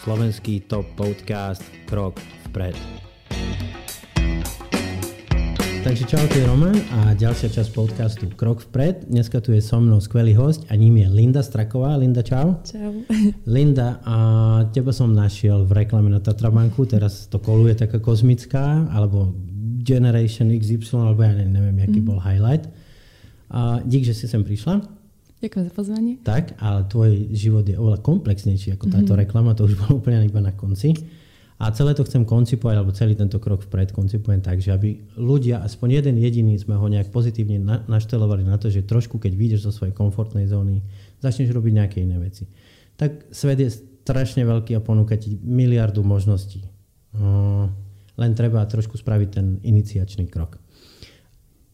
slovenský 0.00 0.64
top 0.64 0.88
podcast 0.96 1.60
Krok 1.84 2.16
vpred. 2.48 2.72
Takže 5.80 6.04
čau, 6.08 6.24
je 6.24 6.44
Roman 6.44 6.76
a 6.92 7.12
ďalšia 7.12 7.52
časť 7.52 7.70
podcastu 7.76 8.24
Krok 8.32 8.64
vpred. 8.68 9.12
Dneska 9.12 9.44
tu 9.44 9.52
je 9.52 9.60
so 9.60 9.76
mnou 9.76 10.00
skvelý 10.00 10.32
host 10.36 10.64
a 10.72 10.76
ním 10.76 11.04
je 11.04 11.08
Linda 11.08 11.44
Straková. 11.44 12.00
Linda, 12.00 12.24
čau. 12.24 12.64
Čau. 12.64 13.04
Linda, 13.56 14.00
a 14.04 14.16
teba 14.72 14.92
som 14.92 15.12
našiel 15.12 15.68
v 15.68 15.84
reklame 15.84 16.08
na 16.08 16.20
Tatrabanku, 16.20 16.88
teraz 16.88 17.28
to 17.28 17.36
koluje 17.36 17.76
taká 17.76 18.00
kozmická, 18.00 18.88
alebo 18.92 19.36
Generation 19.84 20.48
XY, 20.48 21.12
alebo 21.12 21.28
ja 21.28 21.32
neviem, 21.32 21.76
aký 21.80 22.00
mm. 22.00 22.08
bol 22.08 22.20
highlight. 22.20 22.68
A 23.52 23.84
dík, 23.84 24.08
že 24.08 24.16
si 24.16 24.24
sem 24.28 24.40
prišla. 24.40 24.99
Ďakujem 25.40 25.64
za 25.66 25.72
pozvanie. 25.72 26.12
Tak, 26.20 26.60
ale 26.60 26.84
tvoj 26.84 27.32
život 27.32 27.64
je 27.64 27.72
oveľa 27.80 28.04
komplexnejší 28.04 28.76
ako 28.76 28.92
táto 28.92 29.16
mm-hmm. 29.16 29.22
reklama, 29.24 29.56
to 29.56 29.64
už 29.64 29.80
bolo 29.80 30.04
úplne 30.04 30.20
iba 30.20 30.44
na 30.44 30.52
konci. 30.52 30.92
A 31.60 31.72
celé 31.76 31.92
to 31.92 32.04
chcem 32.08 32.24
koncipovať, 32.24 32.76
alebo 32.76 32.92
celý 32.92 33.16
tento 33.16 33.36
krok 33.36 33.64
vpred 33.64 33.92
koncipujem 33.92 34.40
tak, 34.40 34.64
že 34.64 34.72
aby 34.72 35.00
ľudia, 35.16 35.60
aspoň 35.60 36.00
jeden 36.00 36.16
jediný, 36.20 36.56
sme 36.56 36.76
ho 36.76 36.86
nejak 36.88 37.12
pozitívne 37.12 37.60
na, 37.60 37.84
naštelovali 37.84 38.44
na 38.44 38.56
to, 38.56 38.72
že 38.72 38.88
trošku, 38.88 39.20
keď 39.20 39.32
vyjdeš 39.36 39.68
zo 39.68 39.72
svojej 39.72 39.96
komfortnej 39.96 40.48
zóny, 40.48 40.80
začneš 41.20 41.52
robiť 41.52 41.72
nejaké 41.72 41.96
iné 42.00 42.16
veci. 42.20 42.48
Tak 42.96 43.32
svet 43.32 43.60
je 43.60 43.68
strašne 44.04 44.44
veľký 44.44 44.76
a 44.76 44.84
ponúka 44.84 45.16
ti 45.16 45.36
miliardu 45.40 46.00
možností. 46.04 46.64
No, 47.16 47.68
len 48.20 48.32
treba 48.36 48.64
trošku 48.68 49.00
spraviť 49.00 49.28
ten 49.32 49.56
iniciačný 49.64 50.28
krok. 50.28 50.59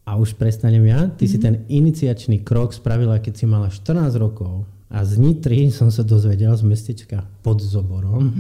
A 0.07 0.15
už 0.15 0.39
prestanem 0.39 0.87
ja. 0.87 1.11
Ty 1.11 1.27
mm-hmm. 1.27 1.29
si 1.29 1.37
mhm. 1.37 1.43
ten 1.43 1.55
iniciačný 1.67 2.37
krok 2.47 2.71
spravila, 2.73 3.19
keď 3.19 3.35
si 3.35 3.45
mala 3.45 3.69
14 3.69 4.15
rokov 4.17 4.65
a 4.87 5.03
z 5.03 5.19
Nitry 5.19 5.75
som 5.75 5.91
sa 5.91 6.07
dozvedel 6.07 6.55
z 6.55 6.63
mestečka 6.63 7.27
pod 7.43 7.59
Zoborom. 7.59 8.31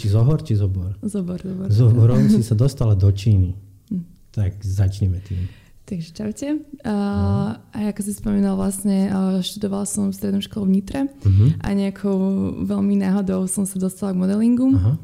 Či 0.00 0.08
Zohor, 0.08 0.40
či 0.40 0.56
Zobor? 0.56 0.96
Zobor, 1.04 1.36
Zobor. 1.44 1.68
Zoborom 1.68 2.22
si 2.32 2.40
sa 2.40 2.56
dostala 2.56 2.96
do 2.96 3.12
Číny. 3.12 3.52
Hm. 3.92 4.02
Tak 4.32 4.64
začneme 4.64 5.20
tým. 5.20 5.44
Takže 5.84 6.08
čaute. 6.16 6.48
Uh, 6.80 7.52
a 7.60 7.78
ako 7.92 8.00
si 8.00 8.16
spomínal, 8.16 8.56
vlastne 8.56 9.12
uh, 9.12 9.44
študovala 9.44 9.84
som 9.84 10.08
v 10.08 10.16
strednom 10.16 10.40
škole 10.40 10.64
v 10.64 10.80
Nitre 10.80 11.00
uh-huh. 11.04 11.58
a 11.60 11.68
nejakou 11.76 12.16
veľmi 12.64 12.96
náhodou 13.02 13.44
som 13.44 13.68
sa 13.68 13.76
dostala 13.76 14.16
k 14.16 14.22
modelingu. 14.22 14.72
Uh-huh. 14.72 14.96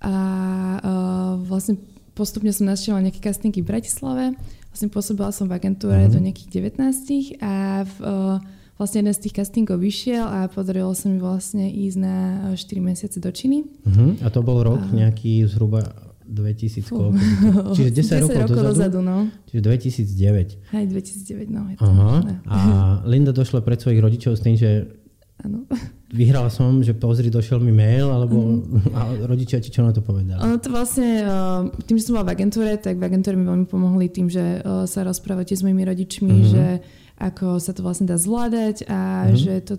A 0.00 0.14
uh, 0.80 1.32
vlastne 1.44 1.76
postupne 2.16 2.48
som 2.54 2.64
navštívila 2.64 3.04
nejaké 3.04 3.20
castingy 3.20 3.60
v 3.60 3.68
Bratislave. 3.68 4.24
Vlastne 4.74 4.90
pôsobila 4.90 5.30
som 5.30 5.46
v 5.46 5.54
agentúre 5.54 6.10
uh-huh. 6.10 6.10
do 6.10 6.18
nejakých 6.18 6.66
19 6.74 7.38
a 7.38 7.86
v 7.86 7.94
uh, 8.02 8.42
vlastne 8.74 9.06
jeden 9.06 9.14
z 9.14 9.22
tých 9.22 9.38
castingov 9.38 9.78
vyšiel 9.78 10.26
a 10.26 10.50
podarilo 10.50 10.90
sa 10.98 11.06
mi 11.06 11.22
vlastne 11.22 11.70
ísť 11.70 11.98
na 12.02 12.16
4 12.58 12.58
eh, 12.58 12.82
mesiace 12.82 13.22
do 13.22 13.30
Číny. 13.30 13.62
Uh-huh. 13.86 14.18
A 14.18 14.34
to 14.34 14.42
bol 14.42 14.66
rok 14.66 14.82
a... 14.82 14.90
nejaký 14.90 15.46
zhruba 15.46 15.94
2000 16.26 16.90
koľko? 16.90 17.22
Čiže 17.78 17.90
10, 18.26 18.26
10 18.26 18.34
rokov, 18.34 18.42
rokov 18.50 18.62
dozadu? 18.74 18.98
dozadu 18.98 19.00
no. 19.06 19.18
Čiže 19.46 19.62
2009. 19.62 20.74
Hej, 20.74 20.84
2009, 20.90 21.54
no. 21.54 21.62
Je 21.70 21.76
to 21.78 21.86
Aha. 21.86 22.18
A 22.50 22.58
Linda 23.06 23.30
došla 23.30 23.62
pred 23.62 23.78
svojich 23.78 24.02
rodičov 24.02 24.34
s 24.34 24.42
tým, 24.42 24.58
že 24.58 24.90
Ano. 25.42 25.66
Vyhrala 26.14 26.46
som, 26.46 26.78
že 26.78 26.94
pozri, 26.94 27.26
došiel 27.26 27.58
mi 27.58 27.74
mail, 27.74 28.06
alebo 28.06 28.62
mm. 28.62 28.94
a 28.94 29.00
rodičia 29.26 29.58
ti 29.58 29.74
čo 29.74 29.82
na 29.82 29.90
to 29.90 29.98
povedali? 29.98 30.38
Ono 30.38 30.62
to 30.62 30.70
vlastne, 30.70 31.26
eh, 31.26 31.60
tým, 31.90 31.98
že 31.98 32.06
som 32.06 32.14
bola 32.14 32.30
v 32.30 32.38
agentúre, 32.38 32.78
tak 32.78 33.02
v 33.02 33.04
agentúre 33.10 33.34
mi 33.34 33.42
veľmi 33.42 33.66
pomohli 33.66 34.06
tým, 34.06 34.30
že 34.30 34.62
eh, 34.62 34.86
sa 34.86 35.02
rozprávate 35.02 35.58
s 35.58 35.66
mojimi 35.66 35.82
rodičmi, 35.82 36.30
mm-hmm. 36.30 36.52
že 36.54 36.66
ako 37.18 37.58
sa 37.58 37.74
to 37.74 37.82
vlastne 37.82 38.06
dá 38.06 38.14
zvládať 38.14 38.86
a 38.86 39.26
mm-hmm. 39.26 39.38
že 39.38 39.54
to 39.66 39.74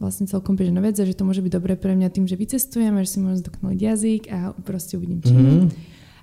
vlastne 0.00 0.24
celkom 0.24 0.56
bežná 0.56 0.80
vec 0.80 0.96
a 0.96 1.04
že 1.04 1.12
to 1.12 1.28
môže 1.28 1.44
byť 1.44 1.52
dobré 1.52 1.76
pre 1.76 1.92
mňa 1.92 2.08
tým, 2.16 2.24
že 2.24 2.40
vycestujem 2.40 2.94
a 2.96 3.04
že 3.04 3.12
si 3.12 3.18
môžem 3.20 3.44
zdokonaliť 3.44 3.80
jazyk 3.82 4.22
a 4.32 4.38
proste 4.64 4.96
uvidím 4.96 5.20
čo. 5.20 5.36
Mm-hmm. 5.36 5.68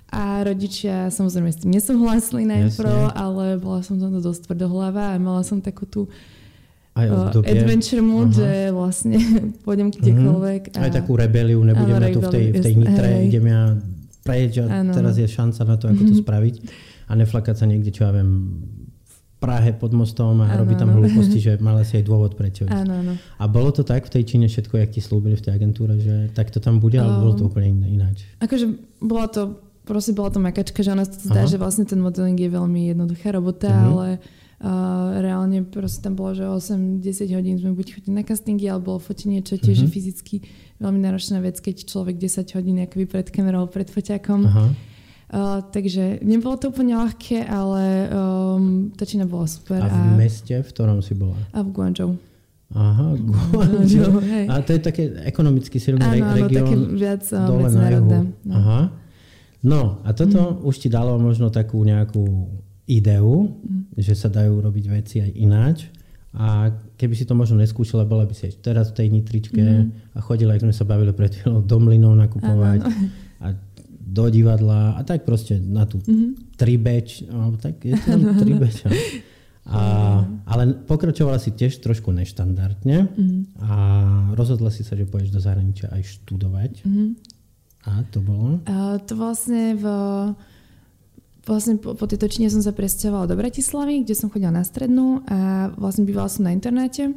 A 0.06 0.42
rodičia 0.42 1.10
samozrejme 1.10 1.50
s 1.50 1.60
tým 1.62 1.70
nesúhlasili 1.74 2.46
najprv, 2.46 3.14
ale 3.14 3.58
bola 3.58 3.82
som 3.82 3.98
tam 3.98 4.14
dosť 4.16 4.50
tvrdohlava 4.50 5.14
a 5.14 5.22
mala 5.22 5.42
som 5.42 5.58
takú 5.58 5.82
tú 5.86 6.10
aj 6.96 7.06
uh, 7.12 7.44
adventure 7.44 8.00
mood, 8.00 8.32
Aha. 8.32 8.40
že 8.40 8.50
vlastne 8.72 9.16
pôjdem 9.68 9.92
kdekoľvek. 9.92 10.62
Mm-hmm. 10.72 10.80
A... 10.80 10.84
Aj 10.88 10.92
takú 10.92 11.12
rebeliu, 11.20 11.60
nebudem 11.60 12.00
ja 12.00 12.08
tu 12.08 12.20
v 12.24 12.32
tej, 12.32 12.44
v 12.56 12.60
tej 12.64 12.74
nitre, 12.80 13.08
hej. 13.12 13.22
idem 13.28 13.44
ja 13.52 13.62
prejeť 14.24 14.52
a 14.64 14.82
ano. 14.82 14.92
teraz 14.96 15.14
je 15.20 15.28
šanca 15.28 15.62
na 15.62 15.76
to, 15.78 15.86
ako 15.86 16.02
to 16.02 16.14
mhm. 16.18 16.22
spraviť 16.26 16.54
a 17.06 17.12
neflakať 17.14 17.54
sa 17.54 17.66
niekde, 17.70 17.94
čo 17.94 18.08
ja 18.08 18.10
viem, 18.10 18.58
Prahe 19.36 19.76
pod 19.76 19.92
mostom 19.92 20.40
a 20.40 20.48
robí 20.56 20.80
tam 20.80 20.96
hlúposti, 20.96 21.38
že 21.46 21.60
mala 21.60 21.84
si 21.84 22.00
aj 22.00 22.08
dôvod 22.08 22.40
prečo 22.40 22.64
ísť. 22.64 22.88
Áno. 22.88 23.20
A 23.36 23.44
bolo 23.44 23.68
to 23.68 23.84
tak 23.84 24.08
v 24.08 24.16
tej 24.16 24.24
Číne 24.24 24.48
všetko, 24.48 24.80
jak 24.80 24.96
ti 24.96 25.04
slúbili 25.04 25.36
v 25.36 25.44
tej 25.44 25.52
agentúre, 25.60 26.00
že 26.00 26.32
tak 26.32 26.48
to 26.48 26.56
tam 26.56 26.80
bude, 26.80 26.96
um, 26.96 27.04
alebo 27.04 27.18
bolo 27.20 27.34
to 27.36 27.44
úplne 27.44 27.84
ináč? 27.84 28.24
Akože 28.40 28.72
bola 28.96 29.28
to, 29.28 29.60
proste 29.84 30.16
bola 30.16 30.32
to 30.32 30.40
makačka, 30.40 30.80
že 30.80 30.88
ona 30.88 31.04
sa 31.04 31.20
zdá, 31.20 31.44
že 31.44 31.60
vlastne 31.60 31.84
ten 31.84 32.00
modeling 32.00 32.40
je 32.40 32.48
veľmi 32.48 32.96
jednoduchá 32.96 33.36
robota, 33.36 33.68
uh-huh. 33.68 33.88
ale 33.92 34.08
uh, 34.62 35.18
reálne 35.20 35.64
proste 35.66 36.00
tam 36.04 36.14
bolo, 36.16 36.36
že 36.36 36.44
8-10 36.44 37.36
hodín 37.36 37.56
sme 37.60 37.76
buď 37.76 38.00
chodili 38.00 38.14
na 38.16 38.24
castingy, 38.24 38.70
alebo 38.70 38.96
fotenie, 39.00 39.44
čo 39.44 39.60
tiež 39.60 39.82
uh-huh. 39.82 39.90
je 39.90 39.94
fyzicky 39.94 40.36
veľmi 40.80 41.00
náročná 41.00 41.40
vec, 41.40 41.60
keď 41.60 41.88
človek 41.88 42.20
10 42.20 42.56
hodín 42.56 42.80
akoby 42.84 43.04
pred 43.08 43.28
kamerou, 43.32 43.68
pred 43.68 43.88
foťakom. 43.88 44.42
Uh-huh 44.46 44.70
Uh, 45.26 45.58
takže 45.74 46.22
nebolo 46.22 46.54
to 46.54 46.70
úplne 46.70 46.94
ľahké, 46.94 47.50
ale 47.50 48.06
um, 48.14 48.94
tá 48.94 49.02
Čína 49.02 49.26
bola 49.26 49.50
super. 49.50 49.82
A 49.82 49.90
v 49.90 49.98
a... 49.98 50.14
meste, 50.14 50.54
v 50.54 50.68
ktorom 50.70 51.02
si 51.02 51.18
bola? 51.18 51.34
A 51.50 51.66
v 51.66 51.74
Guangzhou. 51.74 52.14
Aha, 52.70 53.18
Guangzhou. 53.50 54.22
A 54.46 54.62
to 54.62 54.78
je 54.78 54.80
také 54.86 55.10
ekonomicky 55.26 55.82
silný 55.82 56.06
re- 56.06 56.46
región. 56.46 56.62
Také 56.62 56.76
viac 56.94 57.26
uh, 57.34 57.42
dole 57.42 57.68
na 57.74 57.90
juhu. 57.90 58.10
No. 58.46 58.54
Aha. 58.54 58.80
No 59.66 59.80
a 60.06 60.14
toto 60.14 60.38
mm. 60.38 60.62
už 60.62 60.74
ti 60.78 60.86
dalo 60.86 61.18
možno 61.18 61.50
takú 61.50 61.82
nejakú 61.82 62.22
ideu, 62.86 63.50
mm. 63.50 63.98
že 63.98 64.14
sa 64.14 64.30
dajú 64.30 64.62
robiť 64.62 64.84
veci 64.90 65.16
aj 65.22 65.30
ináč. 65.34 65.78
A 66.36 66.68
keby 67.00 67.16
si 67.16 67.24
to 67.24 67.32
možno 67.32 67.56
neskúšala, 67.58 68.04
bola 68.04 68.28
by 68.28 68.34
si 68.36 68.52
aj 68.52 68.60
teraz 68.60 68.92
v 68.92 68.96
tej 69.02 69.08
nitričke 69.08 69.62
mm. 69.62 70.14
a 70.14 70.18
chodila, 70.20 70.54
ako 70.54 70.68
sme 70.68 70.76
sa 70.76 70.84
bavili 70.84 71.12
pred 71.16 71.32
chvíľou, 71.32 71.64
do 71.64 71.78
mlynov 71.80 72.14
nakupovať. 72.14 72.80
Ano. 72.84 73.08
A 73.40 73.46
do 74.06 74.30
divadla 74.30 74.94
a 74.96 75.00
tak 75.02 75.26
proste 75.26 75.58
na 75.58 75.84
tú 75.84 75.98
mm-hmm. 75.98 76.56
tribeč, 76.56 77.26
alebo 77.26 77.58
tak 77.58 77.82
je 77.82 77.98
to 77.98 78.16
tribeč. 78.40 78.80
A, 79.66 80.22
ale 80.46 80.78
pokračovala 80.86 81.42
si 81.42 81.50
tiež 81.50 81.82
trošku 81.82 82.14
neštandardne 82.14 83.10
mm-hmm. 83.10 83.40
a 83.66 83.74
rozhodla 84.38 84.70
si 84.70 84.86
sa, 84.86 84.94
že 84.94 85.10
pôjdeš 85.10 85.34
do 85.34 85.42
zahraničia 85.42 85.90
aj 85.90 86.06
študovať. 86.06 86.86
Mm-hmm. 86.86 87.08
A 87.90 88.06
to 88.14 88.22
bolo? 88.22 88.62
A 88.70 89.02
to 89.02 89.18
vlastne 89.18 89.74
v 89.74 89.86
vlastne 91.46 91.78
po, 91.78 91.94
po 91.94 92.04
tejto 92.10 92.26
čine 92.26 92.50
som 92.50 92.60
sa 92.60 92.74
presťahovala 92.74 93.30
do 93.30 93.38
Bratislavy, 93.38 94.02
kde 94.02 94.18
som 94.18 94.28
chodila 94.28 94.50
na 94.50 94.66
strednú 94.66 95.22
a 95.30 95.70
vlastne 95.78 96.02
bývala 96.02 96.26
som 96.26 96.42
na 96.42 96.52
internáte, 96.52 97.14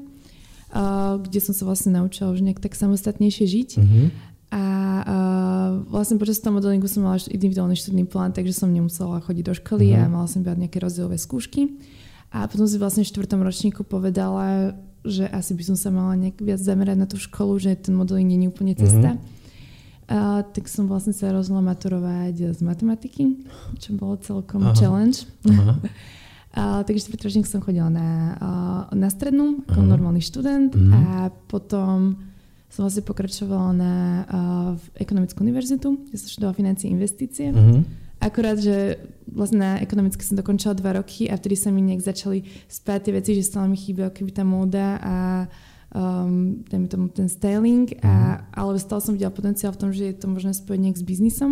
kde 1.25 1.39
som 1.41 1.57
sa 1.57 1.65
vlastne 1.65 1.97
naučila 1.97 2.29
už 2.29 2.45
nejak 2.45 2.61
tak 2.61 2.77
samostatnejšie 2.77 3.45
žiť. 3.49 3.69
Mm-hmm. 3.81 4.07
A 4.49 4.63
uh, 5.05 5.69
vlastne 5.93 6.17
počas 6.17 6.41
toho 6.41 6.57
modelingu 6.57 6.89
som 6.89 7.05
mala 7.05 7.21
individuálny 7.21 7.77
študný 7.77 8.09
plán, 8.09 8.33
takže 8.33 8.57
som 8.57 8.73
nemusela 8.73 9.21
chodiť 9.21 9.45
do 9.45 9.53
školy 9.53 9.93
uh-huh. 9.93 10.09
a 10.09 10.09
mala 10.09 10.25
som 10.25 10.41
brať 10.41 10.65
nejaké 10.65 10.81
rozdielové 10.81 11.21
skúšky. 11.21 11.77
A 12.33 12.49
potom 12.49 12.65
si 12.65 12.81
vlastne 12.81 13.05
v 13.05 13.13
štvrtom 13.13 13.45
ročníku 13.45 13.85
povedala, 13.85 14.73
že 15.05 15.29
asi 15.29 15.53
by 15.53 15.63
som 15.69 15.77
sa 15.77 15.93
mala 15.93 16.17
nejak 16.17 16.41
viac 16.41 16.61
zamerať 16.61 16.97
na 16.97 17.05
tú 17.05 17.21
školu, 17.21 17.61
že 17.61 17.77
ten 17.77 17.93
modeling 17.93 18.25
nie 18.25 18.49
je 18.49 18.49
úplne 18.49 18.73
cesta. 18.73 19.21
Uh-huh. 19.21 19.38
Uh, 20.09 20.41
tak 20.41 20.65
som 20.65 20.89
vlastne 20.89 21.13
sa 21.13 21.29
rozhodla 21.29 21.61
maturovať 21.61 22.57
z 22.57 22.59
matematiky, 22.65 23.45
čo 23.77 23.93
bolo 23.93 24.17
celkom 24.17 24.65
uh-huh. 24.65 24.77
challenge. 24.77 25.29
Uh-huh. 25.45 25.77
Uh, 26.49 26.81
takže 26.81 27.05
štvrtý 27.05 27.29
ročník 27.29 27.45
som 27.45 27.61
chodila 27.61 27.93
na, 27.93 28.33
na 28.89 29.13
strednú 29.13 29.61
ako 29.69 29.85
uh-huh. 29.85 29.93
normálny 29.93 30.17
študent 30.17 30.73
uh-huh. 30.73 30.97
a 30.97 31.29
potom 31.45 32.17
som 32.73 32.89
vlastne 32.89 33.05
pokračovala 33.05 33.69
na 33.69 33.93
uh, 34.25 34.73
ekonomickú 34.97 35.45
univerzitu, 35.45 36.09
kde 36.09 36.17
som 36.17 36.25
študovala 36.25 36.57
financie 36.57 36.89
a 36.89 36.93
investície. 36.97 37.53
Uh-huh. 37.53 37.85
Akurát, 38.17 38.57
že 38.57 38.97
vlastne 39.29 39.61
na 39.61 39.71
ekonomické 39.77 40.25
som 40.25 40.41
dokončila 40.41 40.73
dva 40.73 40.97
roky 40.97 41.29
a 41.29 41.37
vtedy 41.37 41.53
sa 41.53 41.69
mi 41.69 41.85
nejak 41.85 42.01
začali 42.01 42.49
spáť 42.65 42.99
tie 43.05 43.13
veci, 43.13 43.31
že 43.37 43.45
stále 43.45 43.69
mi 43.69 43.77
chýba 43.77 44.09
keby 44.09 44.33
tá 44.33 44.41
móda 44.41 44.97
a 44.99 45.15
um, 45.95 46.63
tomu 46.67 47.07
ten 47.09 47.29
styling, 47.29 47.93
a, 48.01 48.07
mhm. 48.07 48.37
ale 48.53 48.71
stále 48.79 49.01
som 49.01 49.13
videla 49.15 49.33
potenciál 49.33 49.73
v 49.73 49.81
tom, 49.81 49.89
že 49.93 50.13
je 50.13 50.15
to 50.17 50.27
možné 50.29 50.53
spojiť 50.53 50.79
nejak 50.81 50.97
s 50.97 51.05
biznisom. 51.05 51.51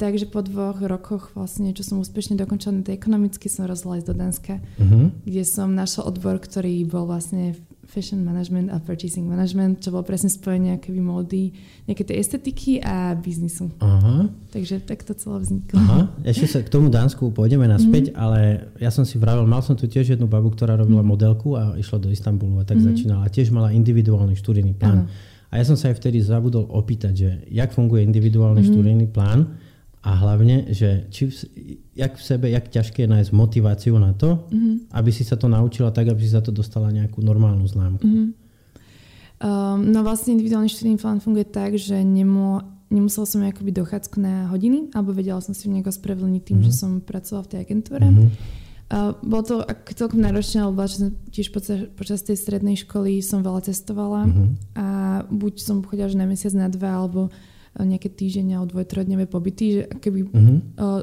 Takže 0.00 0.26
po 0.34 0.42
dvoch 0.42 0.82
rokoch 0.82 1.30
vlastne, 1.36 1.70
čo 1.70 1.86
som 1.86 2.02
úspešne 2.02 2.34
dokončila 2.34 2.74
na 2.74 2.82
tej 2.82 2.98
ekonomicky, 2.98 3.46
som 3.46 3.70
rozhodla 3.70 4.02
ísť 4.02 4.08
do 4.10 4.16
Danska, 4.18 4.54
uh-huh. 4.58 5.14
kde 5.22 5.42
som 5.46 5.70
našla 5.78 6.10
odbor, 6.10 6.42
ktorý 6.42 6.82
bol 6.90 7.06
vlastne 7.06 7.54
fashion 7.86 8.22
management 8.24 8.70
a 8.70 8.78
purchasing 8.78 9.26
management, 9.26 9.82
čo 9.82 9.90
bolo 9.92 10.06
presne 10.06 10.30
spojenie 10.30 10.78
keby 10.78 11.02
módy, 11.02 11.52
nejaké 11.84 12.06
tej 12.06 12.22
estetiky 12.22 12.78
a 12.80 13.12
biznisu. 13.18 13.68
Aha. 13.82 14.30
Takže 14.54 14.86
tak 14.86 15.02
to 15.02 15.12
celé 15.18 15.42
vzniklo. 15.42 15.76
Aha. 15.76 16.00
Ešte 16.22 16.46
sa 16.46 16.58
k 16.62 16.70
tomu 16.70 16.88
Dánsku 16.88 17.34
pôjdeme 17.34 17.66
naspäť, 17.66 18.14
mm-hmm. 18.14 18.22
ale 18.22 18.40
ja 18.78 18.88
som 18.94 19.02
si 19.02 19.18
vravel, 19.18 19.44
mal 19.44 19.60
som 19.60 19.74
tu 19.74 19.90
tiež 19.90 20.14
jednu 20.14 20.30
babu, 20.30 20.54
ktorá 20.54 20.78
robila 20.78 21.02
mm-hmm. 21.02 21.12
modelku 21.12 21.58
a 21.58 21.74
išla 21.76 21.98
do 21.98 22.08
Istanbulu 22.08 22.62
a 22.62 22.64
tak 22.64 22.78
mm-hmm. 22.78 22.90
začínala. 22.94 23.22
A 23.26 23.32
tiež 23.32 23.50
mala 23.50 23.74
individuálny 23.74 24.38
študijný 24.38 24.78
plán. 24.78 25.04
Ano. 25.04 25.12
A 25.52 25.60
ja 25.60 25.64
som 25.68 25.76
sa 25.76 25.92
aj 25.92 26.00
vtedy 26.00 26.24
zabudol 26.24 26.64
opýtať, 26.72 27.12
že 27.12 27.30
jak 27.52 27.76
funguje 27.76 28.06
individuálny 28.08 28.64
mm-hmm. 28.64 28.72
študijný 28.72 29.06
plán 29.12 29.52
a 30.02 30.18
hlavne, 30.18 30.74
že 30.74 31.06
či 31.14 31.30
v, 31.30 31.34
jak 31.94 32.18
v 32.18 32.22
sebe, 32.22 32.50
jak 32.50 32.66
ťažké 32.66 33.06
je 33.06 33.12
nájsť 33.14 33.30
motiváciu 33.30 33.94
na 34.02 34.10
to, 34.10 34.50
mm-hmm. 34.50 34.90
aby 34.90 35.10
si 35.14 35.22
sa 35.22 35.38
to 35.38 35.46
naučila 35.46 35.94
tak, 35.94 36.10
aby 36.10 36.18
si 36.18 36.34
za 36.34 36.42
to 36.42 36.50
dostala 36.50 36.90
nejakú 36.90 37.22
normálnu 37.22 37.62
známku. 37.70 38.02
Mm-hmm. 38.02 38.28
Um, 39.42 39.94
no 39.94 40.02
vlastne 40.02 40.34
individuálny 40.34 40.70
študijný 40.70 40.98
plán 40.98 41.22
funguje 41.22 41.46
tak, 41.46 41.78
že 41.78 42.02
nemo, 42.02 42.62
nemusela 42.90 43.26
som 43.30 43.46
akoby 43.46 43.70
dochádzku 43.70 44.18
na 44.18 44.50
hodiny, 44.50 44.90
alebo 44.90 45.14
vedela 45.14 45.38
som 45.38 45.54
si 45.54 45.70
nejako 45.70 45.94
spravedlniť 45.94 46.42
tým, 46.50 46.58
mm-hmm. 46.62 46.74
že 46.74 46.78
som 46.82 46.98
pracovala 46.98 47.46
v 47.46 47.50
tej 47.54 47.58
agentúre. 47.62 48.06
Mm-hmm. 48.06 48.30
Uh, 48.92 49.14
bolo 49.22 49.42
to 49.46 49.54
celkom 49.94 50.18
náročné, 50.18 50.66
lebo 50.66 50.82
tiež 51.30 51.54
počas, 51.54 51.86
počas 51.94 52.26
tej 52.26 52.42
strednej 52.42 52.74
školy 52.74 53.22
som 53.22 53.46
veľa 53.46 53.70
cestovala 53.70 54.26
mm-hmm. 54.26 54.48
a 54.76 54.86
buď 55.30 55.54
som 55.62 55.78
chodila 55.86 56.10
až 56.10 56.18
na 56.18 56.26
mesiac, 56.26 56.52
na 56.58 56.66
dva, 56.66 56.90
alebo 57.06 57.30
nejaké 57.80 58.12
týždňa 58.12 58.60
alebo 58.60 58.84
dvoj, 58.84 59.28
pobyty, 59.28 59.64
že 59.72 59.82
keby 59.96 60.18
uh-huh. 60.28 60.58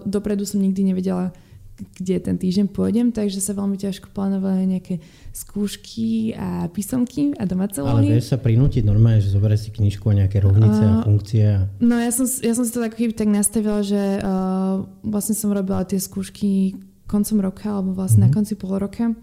dopredu 0.06 0.46
som 0.46 0.62
nikdy 0.62 0.94
nevedela, 0.94 1.34
kde 1.80 2.20
ten 2.20 2.36
týždeň 2.36 2.76
pôjdem, 2.76 3.10
takže 3.16 3.40
sa 3.40 3.56
veľmi 3.56 3.80
ťažko 3.80 4.12
plánovali 4.12 4.68
nejaké 4.68 5.00
skúšky 5.32 6.36
a 6.36 6.68
písomky 6.68 7.32
a 7.40 7.48
domáce 7.48 7.80
úlohy. 7.80 8.12
Ale 8.12 8.20
vieš 8.20 8.36
sa 8.36 8.40
prinútiť 8.40 8.84
normálne, 8.84 9.24
že 9.24 9.32
zoberieš 9.32 9.70
si 9.70 9.72
knižku 9.72 10.12
a 10.12 10.14
nejaké 10.26 10.44
rovnice 10.44 10.84
uh, 10.84 10.92
a 10.92 11.08
funkcie? 11.08 11.46
A... 11.48 11.72
No 11.80 11.96
ja 11.96 12.12
som, 12.12 12.28
ja 12.28 12.54
som 12.54 12.68
si 12.68 12.72
to 12.76 12.84
tak, 12.84 13.00
tak 13.00 13.30
nastavila, 13.32 13.80
že 13.80 14.20
uh, 14.20 14.84
vlastne 15.08 15.34
som 15.34 15.56
robila 15.56 15.88
tie 15.88 15.98
skúšky 15.98 16.76
koncom 17.08 17.42
roka 17.42 17.72
alebo 17.72 17.96
vlastne 17.96 18.28
uh-huh. 18.28 18.30
na 18.30 18.34
mhm. 18.34 18.36
konci 18.36 18.54
pol 18.60 18.76
roka 18.76 19.16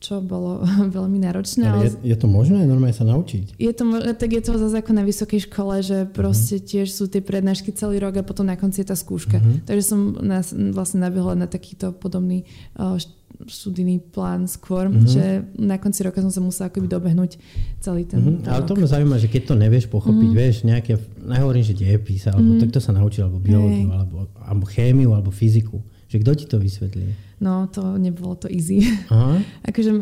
čo 0.00 0.24
bolo 0.24 0.64
veľmi 0.96 1.20
náročné. 1.20 1.68
Ale 1.68 1.92
je, 1.92 2.16
je 2.16 2.16
to 2.16 2.26
možné 2.26 2.64
normálne 2.64 2.96
sa 2.96 3.04
naučiť? 3.04 3.60
Je 3.60 3.72
to, 3.76 3.84
tak 4.16 4.30
je 4.32 4.42
to 4.42 4.56
zase 4.56 4.74
ako 4.80 4.96
na 4.96 5.04
vysokej 5.04 5.46
škole, 5.46 5.84
že 5.84 6.08
proste 6.08 6.58
uh-huh. 6.58 6.66
tiež 6.66 6.88
sú 6.88 7.06
tie 7.06 7.20
prednášky 7.20 7.70
celý 7.76 8.00
rok 8.00 8.16
a 8.16 8.24
potom 8.24 8.48
na 8.48 8.56
konci 8.56 8.80
je 8.82 8.88
tá 8.88 8.96
skúška. 8.96 9.38
Uh-huh. 9.38 9.60
Takže 9.68 9.84
som 9.84 10.16
nás, 10.24 10.56
vlastne 10.56 11.04
nabehla 11.04 11.36
na 11.36 11.44
takýto 11.44 11.92
podobný 11.92 12.48
uh, 12.80 12.96
študijný 13.44 14.00
plán 14.12 14.48
skôr, 14.48 14.88
uh-huh. 14.88 15.04
že 15.04 15.44
na 15.60 15.76
konci 15.76 16.00
roka 16.00 16.24
som 16.24 16.32
sa 16.32 16.40
musela 16.40 16.72
akoby 16.72 16.88
dobehnúť 16.88 17.36
celý 17.84 18.08
ten 18.08 18.24
uh-huh. 18.24 18.48
Ale 18.48 18.64
to 18.64 18.76
ma 18.80 18.88
zaujíma, 18.88 19.20
že 19.20 19.28
keď 19.28 19.52
to 19.52 19.54
nevieš 19.60 19.86
pochopiť, 19.92 20.28
uh-huh. 20.32 20.40
vieš, 20.40 20.56
nejaké, 20.64 20.96
nehovorím, 21.20 21.64
že 21.64 21.76
dejepis, 21.76 22.24
alebo 22.24 22.56
uh-huh. 22.56 22.60
tak 22.64 22.72
to 22.72 22.80
sa 22.80 22.96
naučil, 22.96 23.28
alebo 23.28 23.36
biológiu, 23.36 23.92
alebo, 23.92 24.16
alebo 24.40 24.64
chémiu, 24.64 25.12
alebo 25.12 25.28
fyziku. 25.28 25.80
Že 26.10 26.16
kto 26.26 26.32
ti 26.34 26.44
to 26.50 26.56
vysvetlí? 26.58 27.29
No, 27.40 27.64
to 27.72 27.96
nebolo 27.96 28.36
to 28.36 28.52
easy. 28.52 28.84
Aha. 29.08 29.40
akože 29.68 29.96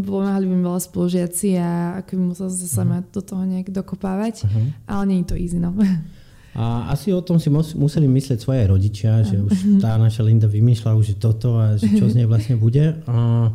pomáhali 0.00 0.48
mi 0.48 0.64
veľa 0.64 0.80
spolužiaci 0.80 1.60
a 1.60 2.00
ako 2.00 2.10
by 2.16 2.22
musela 2.32 2.48
sa 2.48 2.68
sama 2.68 3.04
do 3.04 3.20
toho 3.20 3.44
nejak 3.44 3.68
dokopávať, 3.68 4.48
Aha. 4.48 4.60
ale 4.88 5.02
nie 5.12 5.18
je 5.20 5.26
to 5.28 5.36
easy, 5.36 5.60
no. 5.60 5.76
A 6.50 6.90
asi 6.90 7.14
o 7.14 7.22
tom 7.22 7.38
si 7.38 7.46
museli 7.78 8.10
myslieť 8.10 8.42
svoje 8.42 8.66
rodičia, 8.66 9.22
že 9.22 9.38
už 9.38 9.78
tá 9.78 9.94
naša 9.94 10.26
Linda 10.26 10.50
vymýšľa 10.50 10.98
už 10.98 11.22
toto 11.22 11.62
a 11.62 11.78
že 11.78 11.94
čo 11.94 12.10
z 12.10 12.18
nej 12.18 12.26
vlastne 12.30 12.58
bude. 12.58 12.98
A, 13.06 13.46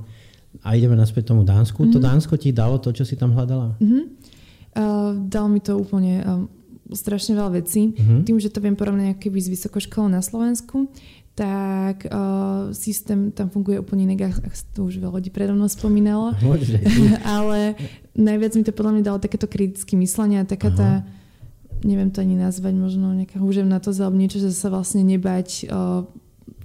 a 0.64 0.68
ideme 0.80 0.96
naspäť 0.96 1.36
tomu 1.36 1.44
Dánsku. 1.44 1.76
Mm-hmm. 1.76 1.92
To 1.92 2.00
mhm. 2.00 2.06
Dánsko 2.08 2.34
ti 2.40 2.56
dalo 2.56 2.80
to, 2.80 2.96
čo 2.96 3.04
si 3.04 3.20
tam 3.20 3.36
hľadala? 3.36 3.76
Mm-hmm. 3.84 4.04
Uh, 4.76 5.12
dal 5.28 5.52
mi 5.52 5.60
to 5.60 5.76
úplne 5.76 6.24
um, 6.24 6.48
strašne 6.88 7.36
veľa 7.36 7.60
vecí. 7.60 7.92
Mm-hmm. 7.92 8.20
Tým, 8.24 8.38
že 8.40 8.48
to 8.48 8.64
viem 8.64 8.80
porovnať 8.80 9.20
s 9.20 9.48
vysokou 9.52 9.84
školou 9.84 10.08
na 10.08 10.24
Slovensku, 10.24 10.88
tak 11.36 12.08
uh, 12.08 12.72
systém 12.72 13.28
tam 13.36 13.52
funguje 13.52 13.76
úplne 13.76 14.08
inak, 14.08 14.32
ak 14.40 14.56
to 14.72 14.88
už 14.88 15.04
veľa 15.04 15.20
ľudí 15.20 15.36
predo 15.36 15.52
mnou 15.52 15.68
spomínalo. 15.68 16.32
Ale 17.28 17.76
najviac 18.16 18.56
mi 18.56 18.64
to 18.64 18.72
podľa 18.72 18.92
mňa 18.96 19.04
dalo 19.04 19.20
takéto 19.20 19.52
kritické 19.52 20.00
myslenie 20.00 20.40
a 20.40 20.48
taká 20.48 20.72
Aha. 20.72 20.80
tá, 20.80 20.90
neviem 21.84 22.08
to 22.08 22.24
ani 22.24 22.40
nazvať, 22.40 22.74
možno 22.80 23.12
nejaká 23.12 23.36
húževnatosť 23.44 24.00
alebo 24.00 24.16
niečo, 24.16 24.40
že 24.40 24.56
sa 24.56 24.72
vlastne 24.72 25.04
nebať 25.04 25.68
uh, 25.68 26.08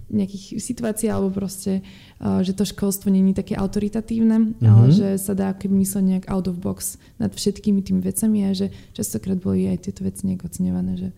nejakých 0.06 0.62
situácií 0.62 1.10
alebo 1.10 1.34
proste, 1.34 1.82
uh, 2.22 2.38
že 2.46 2.54
to 2.54 2.62
školstvo 2.62 3.10
není 3.10 3.34
také 3.34 3.58
autoritatívne, 3.58 4.54
uh-huh. 4.54 4.70
ale 4.70 4.86
že 4.94 5.18
sa 5.18 5.34
dá 5.34 5.50
keby 5.50 5.82
mysleť 5.82 6.04
nejak 6.06 6.26
out 6.30 6.46
of 6.46 6.62
box 6.62 6.94
nad 7.18 7.34
všetkými 7.34 7.82
tými 7.82 7.98
vecami 8.06 8.46
a 8.46 8.54
že 8.54 8.70
častokrát 8.94 9.42
boli 9.42 9.66
aj 9.66 9.90
tieto 9.90 10.06
veci 10.06 10.30
nejak 10.30 10.46
oceňované, 10.46 10.94
že 10.94 11.10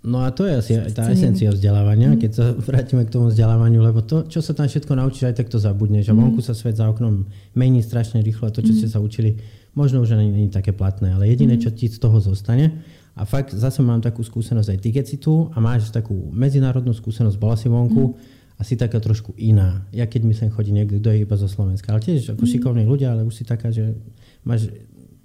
No 0.00 0.24
a 0.24 0.32
to 0.32 0.48
je 0.48 0.56
asi 0.56 0.72
tá 0.96 1.12
esencia 1.12 1.52
vzdelávania, 1.52 2.16
mm. 2.16 2.18
keď 2.24 2.30
sa 2.32 2.44
vrátime 2.68 3.04
k 3.04 3.12
tomu 3.12 3.28
vzdelávaniu, 3.28 3.84
lebo 3.84 4.00
to, 4.00 4.24
čo 4.24 4.40
sa 4.40 4.56
tam 4.56 4.64
všetko 4.64 4.96
naučíš, 4.96 5.28
aj 5.28 5.36
tak 5.44 5.52
to 5.52 5.60
zabudneš. 5.60 6.08
A 6.08 6.16
mm. 6.16 6.20
vonku 6.20 6.40
sa 6.40 6.56
svet 6.56 6.80
za 6.80 6.88
oknom 6.88 7.28
mení 7.52 7.84
strašne 7.84 8.24
rýchlo 8.24 8.48
a 8.48 8.54
to, 8.54 8.64
čo 8.64 8.72
ste 8.72 8.88
sa 8.88 8.96
učili, 8.96 9.36
možno 9.76 10.00
už 10.00 10.16
ani 10.16 10.32
nie 10.32 10.44
je 10.48 10.56
také 10.56 10.72
platné, 10.72 11.12
ale 11.12 11.28
jediné, 11.28 11.60
čo 11.60 11.68
ti 11.68 11.92
z 11.92 12.00
toho 12.00 12.16
zostane, 12.16 12.80
a 13.12 13.28
fakt 13.28 13.52
zase 13.52 13.84
mám 13.84 14.00
takú 14.00 14.24
skúsenosť 14.24 14.68
aj 14.72 14.78
ty, 14.80 14.88
keď 14.96 15.04
si 15.04 15.16
tu 15.20 15.52
a 15.52 15.58
máš 15.60 15.92
takú 15.92 16.32
medzinárodnú 16.32 16.96
skúsenosť, 16.96 17.36
bola 17.36 17.58
si 17.58 17.68
vonku, 17.68 18.16
a 18.56 18.62
si 18.62 18.76
taká 18.76 19.00
trošku 19.00 19.32
iná. 19.40 19.88
Ja 19.88 20.04
keď 20.04 20.20
mi 20.28 20.36
sem 20.36 20.52
chodí 20.52 20.68
niekto, 20.68 21.00
kto 21.00 21.16
je 21.16 21.24
iba 21.24 21.32
zo 21.40 21.48
Slovenska, 21.48 21.96
ale 21.96 22.04
tiež 22.04 22.36
ako 22.36 22.44
šikovní 22.44 22.84
ľudia, 22.84 23.16
ale 23.16 23.24
už 23.24 23.40
si 23.40 23.44
taká, 23.48 23.72
že 23.72 23.96
máš, 24.44 24.68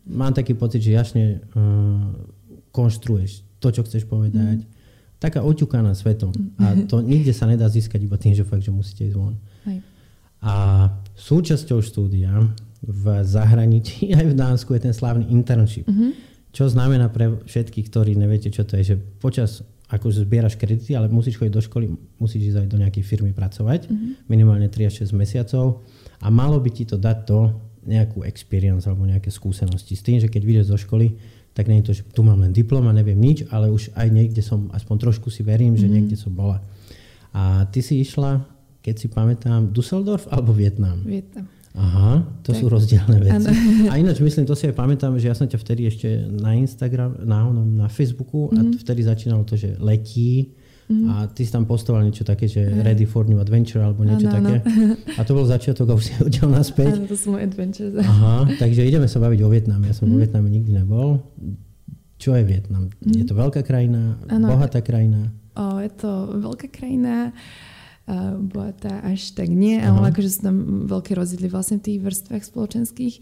mám 0.07 0.31
taký 0.31 0.55
pocit, 0.55 0.79
že 0.79 0.95
jasne 0.95 1.43
uh, 1.51 2.15
konštruuješ 2.71 3.44
to, 3.65 3.73
čo 3.73 3.81
chceš 3.81 4.05
povedať. 4.05 4.61
Mm. 4.61 4.69
Taká 5.17 5.41
oťukaná 5.41 5.97
svetom. 5.97 6.29
A 6.61 6.77
to 6.85 7.01
nikde 7.01 7.33
sa 7.33 7.49
nedá 7.49 7.65
získať 7.65 8.05
iba 8.05 8.13
tým, 8.21 8.37
že 8.37 8.45
fakt, 8.45 8.61
že 8.61 8.69
musíte 8.69 9.09
ísť 9.09 9.17
von. 9.17 9.33
Hej. 9.65 9.81
A 10.45 10.53
súčasťou 11.17 11.81
štúdia 11.81 12.29
v 12.85 13.05
zahraničí, 13.25 14.11
aj 14.19 14.25
v 14.29 14.35
Dánsku, 14.37 14.77
je 14.77 14.85
ten 14.85 14.93
slávny 14.93 15.33
internship. 15.33 15.89
Mm-hmm. 15.89 16.11
Čo 16.53 16.69
znamená 16.69 17.09
pre 17.09 17.41
všetkých, 17.43 17.89
ktorí 17.89 18.13
neviete, 18.13 18.53
čo 18.53 18.63
to 18.63 18.77
je, 18.79 18.93
že 18.93 18.97
počas 19.19 19.65
akože 19.85 20.25
zbieraš 20.25 20.57
kredity, 20.57 20.97
ale 20.97 21.11
musíš 21.11 21.37
chodiť 21.37 21.53
do 21.53 21.61
školy, 21.61 21.85
musíš 22.17 22.53
ísť 22.53 22.57
aj 22.65 22.67
do 22.73 22.77
nejakej 22.81 23.03
firmy 23.05 23.31
pracovať, 23.37 23.85
mm-hmm. 23.85 24.11
minimálne 24.25 24.65
3 24.65 24.89
až 24.89 25.05
6 25.05 25.13
mesiacov 25.13 25.85
a 26.21 26.27
malo 26.33 26.57
by 26.57 26.69
ti 26.73 26.89
to 26.89 26.97
dať 26.97 27.17
to 27.27 27.53
nejakú 27.85 28.25
experience 28.25 28.89
alebo 28.89 29.05
nejaké 29.05 29.29
skúsenosti 29.29 29.93
s 29.93 30.01
tým, 30.01 30.17
že 30.17 30.25
keď 30.25 30.41
vyjdeš 30.41 30.67
zo 30.73 30.77
školy, 30.81 31.21
tak 31.55 31.71
nie 31.71 31.79
je 31.79 31.85
to, 31.87 31.93
že 31.95 32.03
tu 32.11 32.21
mám 32.21 32.43
len 32.43 32.51
diplom 32.51 32.83
a 32.83 32.91
neviem 32.91 33.15
nič, 33.15 33.47
ale 33.47 33.71
už 33.71 33.95
aj 33.95 34.11
niekde 34.11 34.43
som, 34.43 34.67
aspoň 34.75 35.07
trošku 35.07 35.31
si 35.31 35.39
verím, 35.39 35.79
že 35.79 35.87
mm. 35.87 35.91
niekde 35.95 36.19
som 36.19 36.35
bola. 36.35 36.59
A 37.31 37.63
ty 37.71 37.79
si 37.79 38.03
išla, 38.03 38.43
keď 38.83 38.95
si 38.99 39.07
pamätám, 39.07 39.71
Dusseldorf 39.71 40.27
alebo 40.27 40.51
Vietnam? 40.51 40.99
Vietnam. 41.07 41.47
Aha, 41.75 42.23
to 42.43 42.55
tak. 42.55 42.59
sú 42.59 42.71
rozdielne 42.71 43.19
veci. 43.19 43.51
Ano. 43.51 43.51
A 43.91 43.99
ináč 43.99 44.23
myslím, 44.23 44.47
to 44.47 44.55
si 44.55 44.63
aj 44.63 44.79
pamätám, 44.79 45.11
že 45.19 45.27
ja 45.27 45.35
som 45.35 45.43
ťa 45.43 45.59
vtedy 45.59 45.91
ešte 45.91 46.07
na 46.23 46.55
Instagram, 46.55 47.19
na, 47.27 47.51
na 47.51 47.87
Facebooku 47.91 48.47
mm. 48.47 48.55
a 48.55 48.59
mhm. 48.63 48.71
vtedy 48.79 49.01
začínalo 49.03 49.43
to, 49.43 49.59
že 49.59 49.75
letí 49.79 50.55
Mm. 50.85 51.09
A 51.09 51.13
ty 51.33 51.41
si 51.41 51.49
tam 51.49 51.65
postoval 51.65 52.05
niečo 52.05 52.21
také, 52.21 52.45
že 52.45 52.61
mm. 52.61 52.85
Ready 52.85 53.05
for 53.09 53.25
New 53.25 53.41
Adventure 53.41 53.81
alebo 53.81 54.05
niečo 54.05 54.29
ano, 54.29 54.35
také. 54.37 54.55
Ano. 54.61 54.93
A 55.17 55.21
to 55.25 55.31
bol 55.33 55.45
začiatok 55.49 55.89
a 55.89 55.93
už 55.97 56.03
si 56.05 56.13
udiel 56.27 56.47
naspäť. 56.49 56.93
Áno, 56.93 57.09
to 57.09 57.17
sú 57.17 57.33
moje 57.33 57.43
adventure. 57.49 57.89
Aha, 57.97 58.45
takže 58.61 58.85
ideme 58.85 59.09
sa 59.09 59.17
baviť 59.17 59.39
o 59.41 59.49
Vietname. 59.49 59.89
Ja 59.89 59.95
som 59.97 60.05
mm. 60.05 60.11
vo 60.11 60.15
mhm. 60.15 60.21
Vietname 60.21 60.47
nikdy 60.53 60.71
nebol. 60.77 61.09
Čo 62.21 62.37
je 62.37 62.43
Vietnam? 62.45 62.93
Mm. 63.01 63.17
Je 63.17 63.25
to 63.25 63.33
veľká 63.33 63.61
krajina, 63.65 64.21
ano. 64.29 64.45
bohatá 64.45 64.79
krajina? 64.85 65.33
O, 65.55 65.81
je 65.81 65.91
to 65.95 66.37
veľká 66.37 66.67
krajina. 66.69 67.31
Uh, 67.31 67.74
bohatá 68.37 69.01
až 69.01 69.33
tak 69.33 69.49
nie, 69.49 69.81
Aha. 69.81 69.89
ale 69.89 70.13
akože 70.13 70.29
sú 70.29 70.39
tam 70.45 70.85
veľké 70.85 71.17
rozdiely 71.17 71.49
vlastne 71.49 71.81
v 71.81 71.85
tých 71.89 71.99
vrstvách 72.05 72.43
spoločenských 72.45 73.15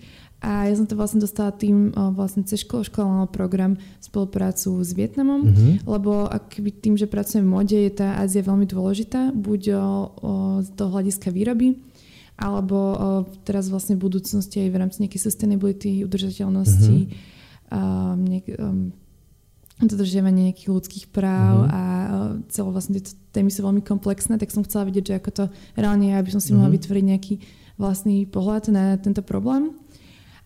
a 0.43 0.67
ja 0.67 0.75
som 0.75 0.83
to 0.83 0.99
vlastne 0.99 1.23
dostala 1.23 1.55
tým 1.55 1.95
vlastne 1.95 2.43
cez 2.43 2.67
školu, 2.67 2.83
škola 2.91 3.31
program 3.31 3.79
spoluprácu 4.03 4.75
s 4.83 4.91
Vietnamom, 4.91 5.47
mm-hmm. 5.47 5.87
lebo 5.87 6.27
akby 6.27 6.67
tým, 6.83 6.99
že 6.99 7.07
pracujem 7.07 7.47
v 7.47 7.53
mode, 7.55 7.79
je 7.79 7.87
tá 7.87 8.19
Ázia 8.19 8.43
veľmi 8.43 8.67
dôležitá, 8.67 9.31
buď 9.31 9.61
o, 9.71 9.79
o, 9.79 9.89
z 10.59 10.69
toho 10.75 10.99
hľadiska 10.99 11.31
výroby, 11.31 11.79
alebo 12.35 12.75
o, 12.75 12.95
teraz 13.47 13.71
vlastne 13.71 13.95
v 13.95 14.03
budúcnosti 14.03 14.67
aj 14.67 14.69
v 14.75 14.79
rámci 14.83 14.97
nejakej 15.07 15.31
sustainability, 15.31 16.03
udržateľnosti, 16.03 16.97
mm-hmm. 17.07 17.71
um, 17.71 18.17
niek, 18.27 18.45
um, 18.59 18.91
dodržiavanie 19.81 20.53
nejakých 20.53 20.69
ľudských 20.69 21.05
práv 21.09 21.65
mm-hmm. 21.65 21.73
a 21.73 21.81
celé 22.53 22.69
vlastne 22.69 22.93
tieto 23.01 23.17
témy 23.33 23.49
sú 23.49 23.65
veľmi 23.65 23.81
komplexné, 23.81 24.37
tak 24.37 24.53
som 24.53 24.61
chcela 24.61 24.85
vidieť, 24.85 25.05
že 25.09 25.17
ako 25.17 25.29
to 25.33 25.43
reálne 25.73 26.13
je, 26.13 26.15
aby 26.15 26.29
som 26.29 26.37
si 26.37 26.53
mm-hmm. 26.53 26.61
mohla 26.61 26.75
vytvoriť 26.77 27.03
nejaký 27.09 27.33
vlastný 27.81 28.29
pohľad 28.29 28.69
na 28.69 28.83
tento 29.01 29.25
problém. 29.25 29.73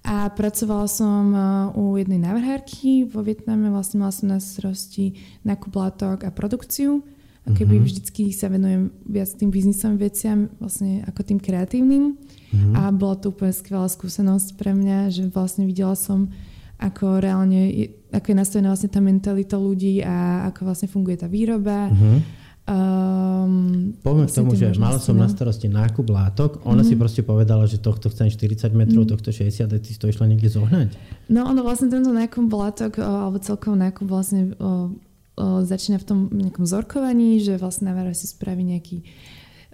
A 0.08 0.32
pracovala 0.32 0.88
som 0.88 1.36
uh, 1.36 1.76
u 1.76 2.00
jednej 2.00 2.24
návrhárky 2.24 3.04
vo 3.04 3.20
Vietname, 3.20 3.68
vlastne 3.68 4.00
mala 4.00 4.16
som 4.16 4.32
na 4.32 4.40
starosti 4.40 5.20
nákup 5.44 5.76
látok 5.76 6.24
a 6.24 6.32
produkciu. 6.32 7.04
A 7.48 7.56
keby 7.56 7.80
uh-huh. 7.80 7.88
vždycky 7.88 8.24
sa 8.36 8.52
venujem 8.52 8.92
viac 9.08 9.32
tým 9.36 9.52
biznisovým 9.52 10.00
veciam, 10.00 10.52
vlastne 10.60 11.04
ako 11.08 11.24
tým 11.24 11.40
kreatívnym. 11.40 12.16
Uh-huh. 12.16 12.74
A 12.76 12.92
bola 12.92 13.16
to 13.16 13.32
úplne 13.32 13.56
skvelá 13.56 13.88
skúsenosť 13.88 14.60
pre 14.60 14.76
mňa, 14.76 15.12
že 15.12 15.24
vlastne 15.32 15.64
videla 15.64 15.96
som, 15.96 16.28
ako 16.76 17.24
reálne, 17.24 17.96
ako 18.12 18.28
je 18.32 18.38
nastavená 18.38 18.68
vlastne 18.72 18.92
tá 18.92 19.02
mentalita 19.04 19.56
ľudí 19.60 20.00
a 20.04 20.48
ako 20.52 20.68
vlastne 20.68 20.88
funguje 20.88 21.20
tá 21.20 21.28
výroba. 21.28 21.92
Uh-huh. 21.92 22.20
Um, 22.68 23.96
Poďme 24.04 24.28
k 24.28 24.36
tomu, 24.44 24.52
že 24.60 24.76
mala 24.76 25.00
som 25.00 25.16
na 25.16 25.32
starosti 25.32 25.72
nákup 25.72 26.04
látok. 26.12 26.60
Ona 26.68 26.84
mm-hmm. 26.84 26.88
si 26.92 27.00
proste 27.00 27.22
povedala, 27.24 27.64
že 27.64 27.80
tohto 27.80 28.12
chcem 28.12 28.28
40 28.28 28.76
metrov, 28.76 29.08
mm-hmm. 29.08 29.16
tohto 29.16 29.32
60 29.32 29.72
a 29.72 29.78
ty 29.80 29.96
si 29.96 29.96
to 29.96 30.12
išla 30.12 30.28
niekde 30.28 30.52
zohnať. 30.52 30.92
No 31.32 31.48
ono 31.48 31.64
vlastne 31.64 31.88
tento 31.88 32.12
nákup 32.12 32.52
látok, 32.52 33.00
alebo 33.00 33.40
celkovo 33.40 33.80
nákup 33.80 34.04
vlastne 34.04 34.52
o, 34.60 34.92
o, 35.40 35.64
začína 35.64 35.96
v 36.04 36.08
tom 36.12 36.20
nejakom 36.28 36.68
zorkovaní, 36.68 37.40
že 37.40 37.56
vlastne 37.56 37.88
na 37.88 38.12
si 38.12 38.28
spraví 38.28 38.60
nejaký 38.68 39.08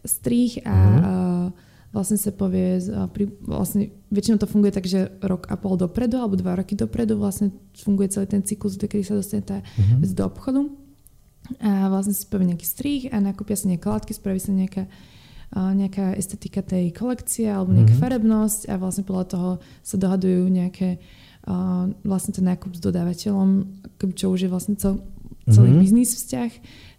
strých 0.06 0.62
a 0.62 0.78
mm-hmm. 0.78 1.63
Vlastne 1.94 2.18
sa 2.18 2.34
povie, 2.34 2.82
pri, 3.14 3.30
vlastne 3.46 3.94
väčšinou 4.10 4.42
to 4.42 4.50
funguje 4.50 4.74
tak, 4.74 4.90
že 4.90 5.14
rok 5.22 5.46
a 5.46 5.56
pol 5.56 5.78
dopredu 5.78 6.18
alebo 6.18 6.34
dva 6.34 6.58
roky 6.58 6.74
dopredu 6.74 7.22
vlastne 7.22 7.54
funguje 7.78 8.10
celý 8.10 8.26
ten 8.26 8.42
cyklus, 8.42 8.82
kedy 8.82 9.06
sa 9.06 9.14
dostane 9.14 9.46
tá 9.46 9.62
uh-huh. 9.62 10.02
vec 10.02 10.12
do 10.12 10.26
obchodu. 10.26 10.66
A 11.62 11.94
vlastne 11.94 12.18
si 12.18 12.26
povie 12.26 12.50
nejaký 12.50 12.66
strih 12.66 13.02
a 13.14 13.22
nakúpia 13.22 13.54
sa 13.54 13.70
nejaké 13.70 13.86
látky, 13.86 14.12
spraví 14.18 14.42
sa 14.42 14.50
nejaká, 14.50 14.90
nejaká 15.54 16.18
estetika 16.18 16.66
tej 16.66 16.90
kolekcie 16.98 17.46
alebo 17.46 17.78
nejaká 17.78 17.94
uh-huh. 17.94 18.04
farebnosť 18.10 18.74
a 18.74 18.76
vlastne 18.82 19.06
podľa 19.06 19.26
toho 19.30 19.50
sa 19.86 19.96
dohadujú 20.02 20.50
nejaké 20.50 20.98
vlastne 22.08 22.32
ten 22.32 22.48
nákup 22.48 22.72
s 22.74 22.82
dodávateľom, 22.82 23.68
čo 24.16 24.32
už 24.32 24.48
je 24.48 24.50
vlastne 24.50 24.80
cel, 24.80 25.04
celý 25.50 25.70
uh-huh. 25.72 25.82
biznis 25.84 26.16
vzťah 26.16 26.52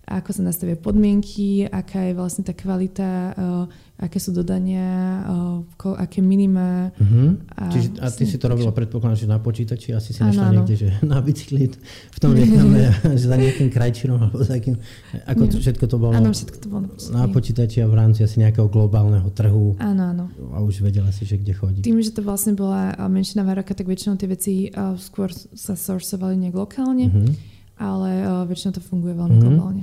ako 0.04 0.36
sa 0.36 0.42
nastavia 0.44 0.76
podmienky, 0.76 1.64
aká 1.64 2.04
je 2.04 2.12
vlastne 2.12 2.44
tá 2.44 2.52
kvalita, 2.52 3.32
uh, 3.32 3.64
aké 3.96 4.20
sú 4.20 4.36
dodania, 4.36 5.24
uh, 5.24 5.64
ko, 5.80 5.96
aké 5.96 6.20
minima. 6.20 6.92
Uh-huh. 7.00 7.40
A, 7.56 7.72
Čiže, 7.72 7.88
a 8.04 8.12
ty 8.12 8.28
si 8.28 8.36
to 8.36 8.52
robila, 8.52 8.68
predpokladám, 8.68 9.16
že 9.16 9.24
na 9.24 9.40
počítači, 9.40 9.96
asi 9.96 10.12
si 10.12 10.20
nešla 10.20 10.60
niekde, 10.60 10.76
že 10.76 10.88
na 11.08 11.24
bicykli 11.24 11.72
v 12.12 12.18
tom 12.20 12.36
Vietname, 12.36 12.92
že 13.20 13.24
za 13.32 13.36
nejakým 13.40 13.72
krajčinom, 13.72 14.20
alebo 14.20 14.44
za 14.44 14.60
akým, 14.60 14.76
ako 15.24 15.42
to, 15.48 15.56
všetko 15.64 15.84
to 15.88 15.96
bolo, 15.96 16.12
áno, 16.12 16.36
všetko 16.36 16.56
to 16.60 16.68
bolo 16.68 16.86
na 16.92 17.24
počítači 17.32 17.80
a 17.80 17.88
v 17.88 17.96
rámci 17.96 18.28
asi 18.28 18.44
nejakého 18.44 18.68
globálneho 18.68 19.32
trhu. 19.32 19.80
Áno, 19.80 20.12
áno. 20.12 20.24
A 20.52 20.60
už 20.60 20.84
vedela 20.84 21.08
si, 21.16 21.24
že 21.24 21.40
kde 21.40 21.56
chodí. 21.56 21.80
Tým, 21.80 21.96
že 22.04 22.12
to 22.12 22.20
vlastne 22.20 22.52
bola 22.52 22.92
menšina 23.08 23.40
vároka, 23.40 23.72
tak 23.72 23.88
väčšinou 23.88 24.20
tie 24.20 24.28
veci 24.28 24.68
uh, 24.68 25.00
skôr 25.00 25.32
sa 25.32 25.72
sourcovali 25.72 26.36
nejak 26.44 26.56
lokálne. 26.60 27.08
Uh-huh 27.08 27.53
ale 27.78 28.22
uh, 28.22 28.46
väčšinou 28.46 28.72
to 28.74 28.82
funguje 28.82 29.14
veľmi 29.14 29.36
mm-hmm. 29.38 29.54
globálne. 29.54 29.82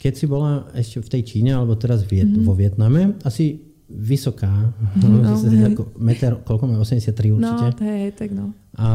Keď 0.00 0.12
si 0.16 0.24
bola 0.24 0.64
ešte 0.72 1.04
v 1.04 1.08
tej 1.12 1.22
Číne, 1.22 1.50
alebo 1.54 1.76
teraz 1.76 2.02
Viet, 2.08 2.26
mm-hmm. 2.26 2.46
vo 2.46 2.56
Vietname, 2.56 3.20
asi 3.22 3.60
vysoká, 3.90 4.70
no, 5.02 5.34
ako 5.34 5.98
meter, 5.98 6.38
koľko 6.46 6.64
má, 6.70 6.78
83 6.78 7.36
určite. 7.36 7.66
No, 7.74 7.84
hej, 7.84 8.06
tak 8.14 8.30
no. 8.30 8.54
A 8.78 8.88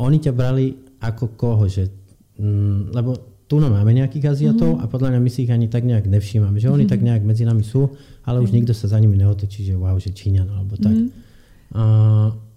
oni 0.00 0.18
ťa 0.18 0.32
brali 0.32 0.72
ako 1.02 1.36
koho, 1.36 1.64
že, 1.68 1.92
mm, 2.40 2.96
lebo 2.96 3.32
tu 3.52 3.60
no 3.60 3.68
máme 3.68 3.92
nejakých 3.92 4.32
Aziatov 4.32 4.80
mm-hmm. 4.80 4.88
a 4.88 4.88
podľa 4.88 5.08
mňa 5.12 5.20
my 5.20 5.30
si 5.30 5.44
ich 5.44 5.52
ani 5.52 5.68
tak 5.68 5.84
nejak 5.84 6.08
nevšímame, 6.08 6.56
že 6.56 6.72
oni 6.72 6.88
mm-hmm. 6.88 6.92
tak 6.96 7.00
nejak 7.04 7.20
medzi 7.20 7.44
nami 7.44 7.60
sú, 7.60 7.92
ale 8.24 8.40
mm-hmm. 8.40 8.44
už 8.48 8.50
nikto 8.56 8.72
sa 8.72 8.88
za 8.88 8.96
nimi 8.96 9.20
neotočí, 9.20 9.68
že 9.68 9.76
wow, 9.76 9.92
že 10.00 10.08
Číňan 10.16 10.48
alebo 10.48 10.80
tak. 10.80 10.96
Mm-hmm. 10.96 11.76
A, 11.76 11.82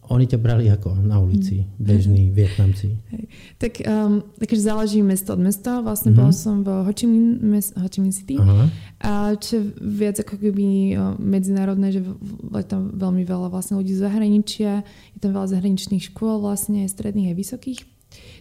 oni 0.09 0.25
ťa 0.29 0.37
brali 0.37 0.69
ako 0.69 1.01
na 1.01 1.17
ulici, 1.17 1.65
mm. 1.65 1.81
bežní 1.81 2.23
Vietnamci. 2.29 2.93
Hej. 3.09 3.23
Tak 3.57 3.73
um, 3.81 4.21
takže 4.37 4.61
záleží 4.61 4.99
mesto 5.01 5.33
od 5.33 5.41
mesta. 5.41 5.81
Vlastne 5.81 6.13
mm-hmm. 6.13 6.29
bola 6.29 6.33
som 6.35 6.55
v 6.61 6.69
Ho 6.85 6.91
Chi 6.93 7.05
Minh, 7.09 7.41
mes, 7.41 7.73
Ho 7.73 7.87
Chi 7.89 7.99
Minh 8.05 8.13
City. 8.13 8.35
Aha. 8.37 8.69
A 9.01 9.11
čo 9.37 9.65
viac 9.81 10.21
ako 10.21 10.37
keby 10.37 10.97
medzinárodné, 11.17 11.89
že 11.93 12.01
je 12.05 12.65
tam 12.65 12.93
veľmi 12.93 13.25
veľa 13.25 13.49
vlastne 13.49 13.81
ľudí 13.81 13.97
z 13.97 14.05
zahraničia. 14.05 14.85
Je 15.15 15.19
tam 15.19 15.33
veľa 15.33 15.51
zahraničných 15.57 16.13
škôl 16.13 16.41
vlastne, 16.41 16.85
stredných 16.85 17.33
aj 17.33 17.37
vysokých. 17.37 17.81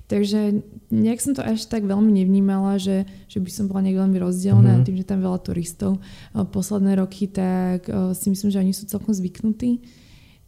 Takže 0.04 0.60
nejak 0.92 1.18
som 1.18 1.32
to 1.32 1.40
až 1.40 1.64
tak 1.66 1.88
veľmi 1.88 2.12
nevnímala, 2.12 2.76
že, 2.76 3.08
že 3.24 3.40
by 3.40 3.50
som 3.50 3.64
bola 3.66 3.82
nejak 3.88 4.04
veľmi 4.04 4.18
rozdielna 4.20 4.76
mm-hmm. 4.76 4.84
tým, 4.84 4.96
že 5.00 5.08
tam 5.08 5.24
veľa 5.24 5.40
turistov 5.40 5.98
posledné 6.36 7.00
roky, 7.00 7.26
tak 7.26 7.88
si 8.12 8.28
myslím, 8.28 8.52
že 8.52 8.60
oni 8.60 8.76
sú 8.76 8.84
celkom 8.84 9.16
zvyknutí 9.16 10.03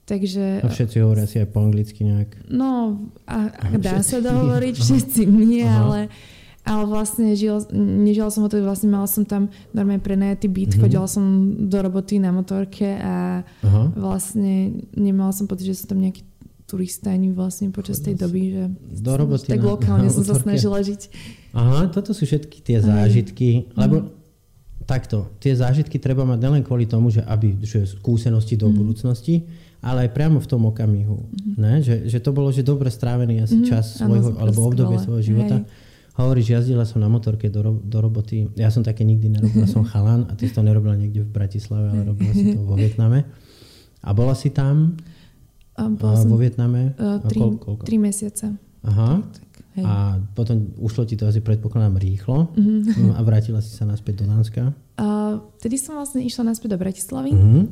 Takže, 0.06 0.62
a 0.62 0.70
všetci 0.70 1.02
hovoria 1.02 1.26
si 1.26 1.42
aj 1.42 1.50
po 1.50 1.66
anglicky 1.66 2.06
nejak. 2.06 2.46
No, 2.46 3.02
a, 3.26 3.50
a 3.50 3.66
dá 3.75 3.98
sa 4.06 4.22
dohovoriť, 4.22 4.75
všetci 4.86 5.26
nie, 5.26 5.66
ale, 5.66 6.06
ale 6.62 6.82
vlastne 6.86 7.34
žil, 7.34 7.58
nežila 7.75 8.30
som 8.30 8.46
ho 8.46 8.48
to, 8.48 8.62
vlastne 8.62 8.86
mala 8.86 9.10
som 9.10 9.26
tam 9.26 9.50
normálne 9.75 9.98
prenajatý 9.98 10.46
byt, 10.46 10.78
mm-hmm. 10.78 10.82
chodila 10.86 11.10
som 11.10 11.25
do 11.66 11.78
roboty 11.82 12.22
na 12.22 12.30
motorke 12.30 12.86
a 12.86 13.42
Aha. 13.42 13.82
vlastne 13.98 14.78
nemala 14.94 15.34
som 15.34 15.50
pocit, 15.50 15.75
že 15.75 15.82
som 15.82 15.90
tam 15.90 15.98
nejaký 15.98 16.22
turista 16.70 17.10
ani 17.10 17.34
vlastne 17.34 17.70
počas 17.75 17.98
tej 17.98 18.14
doby, 18.18 18.42
že 18.54 18.62
do 19.02 19.14
roboty 19.14 19.50
tak 19.50 19.62
na, 19.62 19.70
lokálne 19.70 20.06
na 20.06 20.14
som 20.14 20.22
sa 20.22 20.38
snažila 20.38 20.82
žiť. 20.82 21.02
Aha, 21.50 21.90
toto 21.90 22.14
sú 22.14 22.26
všetky 22.26 22.62
tie 22.62 22.78
zážitky, 22.78 23.70
Aj. 23.75 23.86
lebo 23.86 24.14
takto, 24.86 25.30
tie 25.42 25.54
zážitky 25.54 25.98
treba 25.98 26.22
mať 26.22 26.38
nielen 26.42 26.62
kvôli 26.62 26.86
tomu, 26.86 27.10
že 27.10 27.22
aby 27.26 27.58
že 27.62 27.86
skúsenosti 27.86 28.54
do 28.54 28.70
mm. 28.70 28.75
budúcnosti, 28.75 29.46
ale 29.87 30.11
aj 30.11 30.11
priamo 30.11 30.43
v 30.43 30.49
tom 30.50 30.66
okamihu. 30.66 31.14
Mm-hmm. 31.14 31.55
Ne? 31.55 31.75
Že, 31.78 31.95
že 32.11 32.19
to 32.19 32.35
bolo, 32.35 32.50
že 32.50 32.66
dobre 32.66 32.90
strávený 32.90 33.47
asi 33.47 33.62
mm-hmm. 33.62 33.71
čas 33.71 34.02
svojho, 34.02 34.35
alebo 34.35 34.66
obdobie 34.66 34.99
svojho 34.99 35.23
života. 35.23 35.62
Hej. 35.62 35.95
Hovoríš, 36.16 36.47
jazdila 36.59 36.83
som 36.88 36.99
na 36.99 37.07
motorke 37.07 37.47
do, 37.47 37.78
do 37.78 37.99
roboty. 38.02 38.50
Ja 38.59 38.73
som 38.73 38.83
také 38.83 39.07
nikdy 39.07 39.31
nerobila, 39.31 39.69
som 39.71 39.87
chalan 39.87 40.26
a 40.26 40.35
ty 40.35 40.50
si 40.50 40.57
to 40.57 40.64
nerobila 40.64 40.97
niekde 40.99 41.23
v 41.23 41.31
Bratislave, 41.31 41.93
ale 41.93 42.02
robila 42.09 42.33
si 42.35 42.57
to 42.57 42.59
vo 42.66 42.75
Vietname. 42.81 43.28
A 44.02 44.11
bola 44.11 44.35
si 44.35 44.50
tam 44.50 44.97
a 45.76 45.93
bola 45.93 46.16
vo 46.25 46.40
Vietname? 46.40 46.97
Uh, 46.97 47.21
tri, 47.28 47.38
koľko? 47.38 47.85
tri 47.85 48.00
mesiace. 48.00 48.49
Aha. 48.81 49.21
Tak, 49.21 49.45
tak, 49.52 49.64
hej. 49.76 49.85
A 49.85 50.16
potom 50.33 50.73
ušlo 50.81 51.05
ti 51.05 51.21
to 51.21 51.28
asi 51.28 51.45
predpokladám 51.45 52.00
rýchlo 52.00 52.49
mm-hmm. 52.57 53.12
a 53.12 53.21
vrátila 53.21 53.61
si 53.61 53.76
sa 53.76 53.85
naspäť 53.85 54.25
do 54.25 54.33
Dánska? 54.33 54.73
Uh, 54.97 55.45
vtedy 55.61 55.76
som 55.76 56.00
vlastne 56.00 56.25
išla 56.25 56.49
naspäť 56.49 56.75
do 56.75 56.78
Bratislavy. 56.81 57.37
Mm-hmm. 57.37 57.64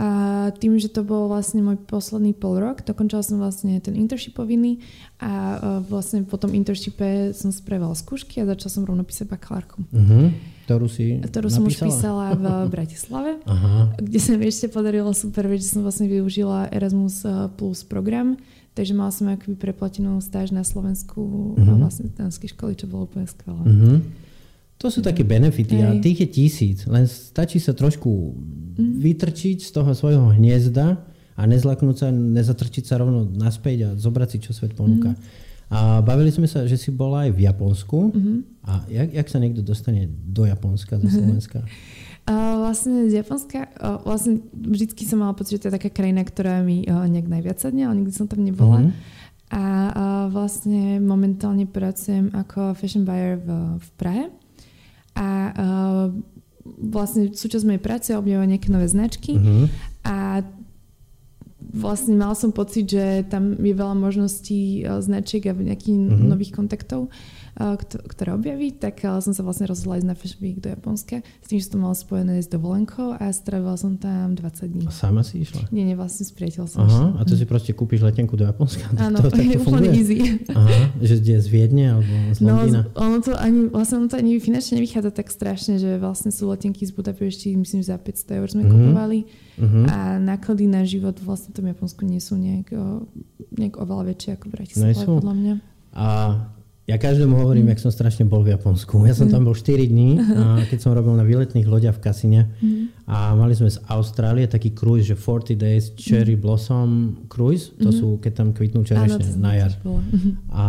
A 0.00 0.48
tým, 0.56 0.80
že 0.80 0.88
to 0.88 1.04
bol 1.04 1.28
vlastne 1.28 1.60
môj 1.60 1.76
posledný 1.84 2.32
pol 2.32 2.56
rok, 2.56 2.80
dokončila 2.88 3.20
som 3.20 3.36
vlastne 3.36 3.76
ten 3.84 3.92
internship 3.92 4.32
povinný 4.32 4.80
a 5.20 5.60
vlastne 5.84 6.24
po 6.24 6.40
tom 6.40 6.56
internshipe 6.56 7.36
som 7.36 7.52
spravila 7.52 7.92
skúšky 7.92 8.40
a 8.40 8.48
začala 8.48 8.80
som 8.80 8.88
rovno 8.88 9.04
písať 9.04 9.28
bakalárku. 9.28 9.84
Uh-huh. 9.92 10.32
Ktorú 10.64 10.88
si 10.88 11.20
Ktorú 11.20 11.52
napísala? 11.52 11.52
som 11.52 11.68
už 11.68 11.76
písala 11.84 12.24
v 12.32 12.44
Bratislave, 12.80 13.30
Aha. 13.44 13.92
kde 14.00 14.18
sa 14.24 14.40
mi 14.40 14.48
ešte 14.48 14.72
podarilo 14.72 15.12
super 15.12 15.44
vec, 15.44 15.60
že 15.60 15.76
som 15.76 15.84
vlastne 15.84 16.08
využila 16.08 16.72
Erasmus 16.72 17.20
Plus 17.60 17.84
program, 17.84 18.40
takže 18.72 18.96
mala 18.96 19.12
som 19.12 19.28
akoby 19.28 19.60
preplatenú 19.60 20.16
stáž 20.24 20.48
na 20.48 20.64
Slovensku 20.64 21.20
uh-huh. 21.60 21.76
a 21.76 21.76
vlastne 21.76 22.08
danskej 22.08 22.56
školy, 22.56 22.72
čo 22.72 22.88
bolo 22.88 23.04
úplne 23.04 23.28
skvelé. 23.28 23.68
Uh-huh. 23.68 24.00
To 24.80 24.88
sú 24.88 25.04
také 25.04 25.28
benefity 25.28 25.76
Hej. 25.76 25.84
a 25.84 25.88
tých 26.00 26.18
je 26.24 26.28
tisíc. 26.32 26.78
Len 26.88 27.04
stačí 27.04 27.60
sa 27.60 27.76
trošku 27.76 28.32
mm. 28.80 28.96
vytrčiť 28.96 29.60
z 29.60 29.70
toho 29.76 29.92
svojho 29.92 30.32
hniezda 30.40 31.04
a 31.36 31.42
nezlaknúť 31.44 31.96
sa, 32.00 32.08
nezatrčiť 32.08 32.84
sa 32.88 32.96
rovno 32.96 33.28
naspäť 33.28 33.78
a 33.84 33.88
zobrať 33.92 34.28
si, 34.32 34.38
čo 34.40 34.56
svet 34.56 34.72
ponúka. 34.72 35.12
Mm. 35.12 35.48
A 35.70 36.02
bavili 36.02 36.34
sme 36.34 36.50
sa, 36.50 36.66
že 36.66 36.74
si 36.74 36.90
bola 36.90 37.30
aj 37.30 37.30
v 37.30 37.40
Japonsku. 37.46 37.98
Mm-hmm. 38.10 38.38
A 38.66 38.72
jak, 38.90 39.08
jak 39.14 39.28
sa 39.30 39.38
niekto 39.38 39.62
dostane 39.62 40.10
do 40.10 40.42
Japonska 40.42 40.98
zo 40.98 41.06
Slovenska? 41.06 41.62
Uh, 42.26 42.58
vlastne 42.58 43.06
z 43.06 43.22
Japonska, 43.22 43.70
uh, 43.78 44.02
vlastne 44.02 44.42
vždycky 44.50 45.06
som 45.06 45.22
mala 45.22 45.30
pocit, 45.38 45.56
že 45.56 45.60
to 45.62 45.66
je 45.70 45.76
taká 45.78 45.90
krajina, 45.94 46.26
ktorá 46.26 46.66
mi 46.66 46.82
uh, 46.90 47.06
nejak 47.06 47.30
najviac 47.30 47.62
sadne, 47.62 47.86
ale 47.86 48.02
nikdy 48.02 48.10
som 48.10 48.26
tam 48.26 48.42
nebola. 48.42 48.82
Mm-hmm. 48.82 49.18
A 49.50 49.62
vlastne 50.30 51.02
momentálne 51.02 51.66
pracujem 51.66 52.30
ako 52.30 52.74
fashion 52.78 53.02
buyer 53.02 53.34
v, 53.38 53.78
v 53.82 53.88
Prahe. 53.98 54.24
A 55.16 55.26
uh, 55.50 56.06
vlastne 56.64 57.32
súčasť 57.32 57.64
mojej 57.66 57.82
práce 57.82 58.06
je 58.12 58.20
objavovať 58.20 58.48
nejaké 58.56 58.68
nové 58.68 58.86
značky 58.86 59.32
uh-huh. 59.36 59.66
a 60.06 60.44
vlastne 61.72 62.18
mal 62.18 62.34
som 62.34 62.50
pocit, 62.50 62.90
že 62.90 63.26
tam 63.30 63.54
je 63.58 63.74
veľa 63.74 63.94
možností 63.94 64.84
značiek 65.00 65.46
a 65.50 65.54
nejakých 65.54 65.96
uh-huh. 65.96 66.28
nových 66.28 66.54
kontaktov 66.54 67.08
ktoré 67.84 68.32
objaví, 68.32 68.72
tak 68.72 69.02
som 69.02 69.36
sa 69.36 69.42
vlastne 69.44 69.68
rozhodla 69.68 70.00
ísť 70.00 70.08
na 70.08 70.16
Fashion 70.16 70.40
Week 70.40 70.58
do 70.62 70.72
Japonska 70.72 71.20
s 71.20 71.46
tým, 71.50 71.58
že 71.60 71.68
som 71.68 71.82
mala 71.82 71.92
spojené 71.92 72.40
s 72.40 72.48
dovolenkou 72.48 73.12
a 73.18 73.28
strávila 73.34 73.76
som 73.76 74.00
tam 74.00 74.32
20 74.32 74.70
dní. 74.70 74.84
A 74.88 74.92
sama 74.94 75.20
si 75.20 75.44
išla? 75.44 75.68
Nie, 75.68 75.84
nie, 75.84 75.98
vlastne 75.98 76.24
s 76.24 76.32
priateľ 76.32 76.64
som 76.70 76.86
Aha, 76.86 77.20
a 77.20 77.22
to 77.26 77.36
si 77.36 77.44
proste 77.44 77.76
kúpiš 77.76 78.06
letenku 78.06 78.38
do 78.38 78.48
Japonska? 78.48 78.88
Áno, 79.04 79.20
to, 79.20 79.34
to, 79.34 79.42
je 79.44 79.60
úplne 79.66 79.92
easy. 79.92 80.40
Aha, 80.48 80.94
že 81.04 81.20
kde 81.20 81.36
z 81.42 81.48
Viedne 81.52 81.84
alebo 81.98 82.12
z 82.32 82.38
no, 82.40 82.46
Londýna? 82.56 82.80
No, 82.86 82.96
ono 82.96 83.18
to 83.20 83.32
ani, 83.36 83.60
vlastne 83.68 83.96
ono 84.00 84.08
to 84.08 84.16
ani 84.16 84.40
finančne 84.40 84.80
nevychádza 84.80 85.10
tak 85.12 85.28
strašne, 85.28 85.76
že 85.76 86.00
vlastne 86.00 86.32
sú 86.32 86.48
letenky 86.48 86.86
z 86.88 86.96
Budapešti, 86.96 87.52
myslím, 87.60 87.84
za 87.84 88.00
500 88.00 88.40
eur 88.40 88.48
sme 88.48 88.62
mm-hmm. 88.64 88.72
kupovali 88.72 89.18
mm-hmm. 89.60 89.84
a 89.90 89.98
náklady 90.16 90.64
na 90.64 90.82
život 90.88 91.18
vlastne 91.20 91.52
v 91.52 91.59
tom 91.60 91.68
Japonsku 91.68 92.02
nie 92.08 92.24
sú 92.24 92.40
nejak, 92.40 92.72
nejak 93.60 93.76
oveľa 93.76 94.16
väčšie 94.16 94.30
ako 94.40 94.44
v 94.48 94.52
Bratislave, 94.56 94.92
podľa 94.96 95.36
mňa. 95.36 95.54
A 95.92 96.06
ja 96.90 96.98
každému 96.98 97.38
hovorím, 97.38 97.70
mm. 97.70 97.72
jak 97.76 97.80
som 97.86 97.92
strašne 97.94 98.26
bol 98.26 98.42
v 98.42 98.50
Japonsku. 98.50 99.06
Ja 99.06 99.14
som 99.14 99.30
mm. 99.30 99.32
tam 99.36 99.46
bol 99.46 99.54
4 99.54 99.78
dní, 99.86 100.18
a 100.42 100.66
keď 100.66 100.78
som 100.82 100.90
robil 100.90 101.14
na 101.14 101.22
výletných 101.22 101.68
loďach 101.68 102.00
v 102.00 102.02
Kasine 102.02 102.40
mm. 102.58 103.06
a 103.06 103.38
mali 103.38 103.54
sme 103.54 103.70
z 103.70 103.78
Austrálie 103.86 104.50
taký 104.50 104.74
cruise, 104.74 105.06
že 105.06 105.14
40 105.14 105.54
days 105.54 105.94
cherry 105.94 106.34
mm. 106.34 106.42
blossom 106.42 106.88
cruise, 107.30 107.70
to 107.78 107.92
mm. 107.92 107.96
sú, 108.00 108.08
keď 108.18 108.32
tam 108.42 108.48
kvitnú 108.50 108.82
čerešne 108.82 109.38
na 109.38 109.52
jar. 109.54 109.72
A 110.50 110.64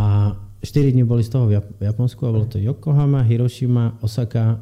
4 0.62 0.94
dní 0.94 1.02
boli 1.02 1.26
z 1.26 1.34
toho 1.34 1.50
v 1.50 1.82
Japonsku 1.82 2.22
a 2.22 2.30
bolo 2.30 2.46
to 2.46 2.62
Yokohama, 2.62 3.26
Hiroshima, 3.26 3.98
Osaka 4.06 4.62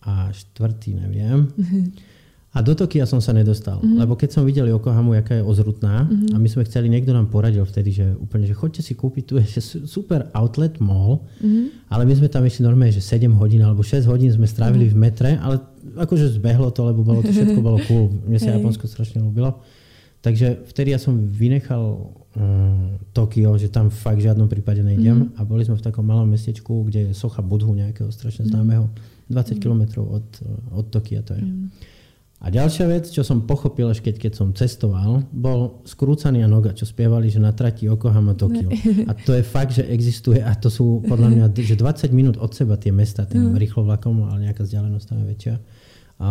a 0.00 0.32
štvrtý, 0.32 0.96
neviem. 0.96 1.52
A 2.48 2.64
do 2.64 2.72
Tokia 2.72 3.04
som 3.04 3.20
sa 3.20 3.36
nedostal, 3.36 3.76
mm-hmm. 3.76 4.00
lebo 4.00 4.16
keď 4.16 4.40
som 4.40 4.42
videl 4.48 4.72
Yokohamu, 4.72 5.12
jaká 5.12 5.36
je 5.36 5.44
ozrutná 5.44 6.08
mm-hmm. 6.08 6.32
a 6.32 6.36
my 6.40 6.48
sme 6.48 6.64
chceli, 6.64 6.88
niekto 6.88 7.12
nám 7.12 7.28
poradil 7.28 7.60
vtedy, 7.68 7.92
že 7.92 8.06
úplne, 8.16 8.48
že 8.48 8.56
chodte 8.56 8.80
si 8.80 8.96
kúpiť, 8.96 9.22
tu 9.28 9.36
je 9.42 9.60
super 9.84 10.32
outlet 10.32 10.80
mall, 10.80 11.28
mm-hmm. 11.44 11.92
ale 11.92 12.08
my 12.08 12.14
sme 12.16 12.32
tam 12.32 12.48
ešte 12.48 12.64
normálne, 12.64 12.96
že 12.96 13.04
7 13.04 13.28
hodín 13.36 13.60
alebo 13.60 13.84
6 13.84 14.08
hodín 14.08 14.32
sme 14.32 14.48
strávili 14.48 14.88
mm-hmm. 14.88 14.96
v 14.96 15.04
metre, 15.04 15.30
ale 15.36 15.60
akože 16.00 16.40
zbehlo 16.40 16.72
to, 16.72 16.88
lebo 16.88 17.04
bolo 17.04 17.20
to 17.20 17.36
všetko 17.36 17.60
bolo 17.60 17.84
cool. 17.84 18.16
Mne 18.24 18.40
sa 18.40 18.56
Japonsko 18.56 18.88
strašne 18.88 19.20
ľúbilo. 19.20 19.60
Takže 20.18 20.66
vtedy 20.72 20.96
ja 20.96 20.98
som 20.98 21.14
vynechal 21.14 21.84
um, 22.34 22.98
Tokio, 23.14 23.54
že 23.54 23.70
tam 23.70 23.92
fakt 23.92 24.18
v 24.18 24.26
žiadnom 24.26 24.50
prípade 24.50 24.82
nejdem 24.82 25.30
mm-hmm. 25.30 25.38
a 25.38 25.46
boli 25.46 25.62
sme 25.68 25.78
v 25.78 25.84
takom 25.84 26.02
malom 26.02 26.26
mestečku, 26.26 26.88
kde 26.88 27.12
je 27.12 27.12
socha 27.12 27.44
Budhu 27.44 27.70
nejakého 27.76 28.08
strašne 28.10 28.48
známeho, 28.48 28.90
20 29.28 29.36
mm-hmm. 29.36 29.60
km 29.60 29.82
od, 30.00 30.26
od 30.74 30.86
Tokia 30.90 31.20
to 31.22 31.36
je. 31.36 31.44
Mm-hmm. 31.44 31.97
A 32.38 32.54
ďalšia 32.54 32.86
vec, 32.86 33.10
čo 33.10 33.26
som 33.26 33.42
pochopil 33.42 33.90
až 33.90 33.98
keď, 33.98 34.14
keď 34.22 34.32
som 34.38 34.54
cestoval, 34.54 35.26
bol 35.34 35.82
Skrúcaný 35.82 36.46
a 36.46 36.48
Noga, 36.48 36.70
čo 36.70 36.86
spievali, 36.86 37.26
že 37.26 37.42
na 37.42 37.50
trati 37.50 37.90
Yokohama 37.90 38.38
Tokio. 38.38 38.70
A 39.10 39.12
to 39.18 39.34
je 39.34 39.42
fakt, 39.42 39.74
že 39.74 39.82
existuje 39.90 40.38
a 40.38 40.54
to 40.54 40.70
sú 40.70 41.02
podľa 41.02 41.34
mňa, 41.34 41.44
že 41.58 41.74
20 41.74 42.14
minút 42.14 42.38
od 42.38 42.54
seba 42.54 42.78
tie 42.78 42.94
mesta, 42.94 43.26
tým 43.26 43.50
mm. 43.50 43.58
rýchlo 43.58 43.82
vlakom, 43.82 44.22
ale 44.30 44.46
nejaká 44.46 44.62
vzdialenosť 44.62 45.06
tam 45.10 45.18
je 45.18 45.26
väčšia. 45.34 45.54
A 46.22 46.28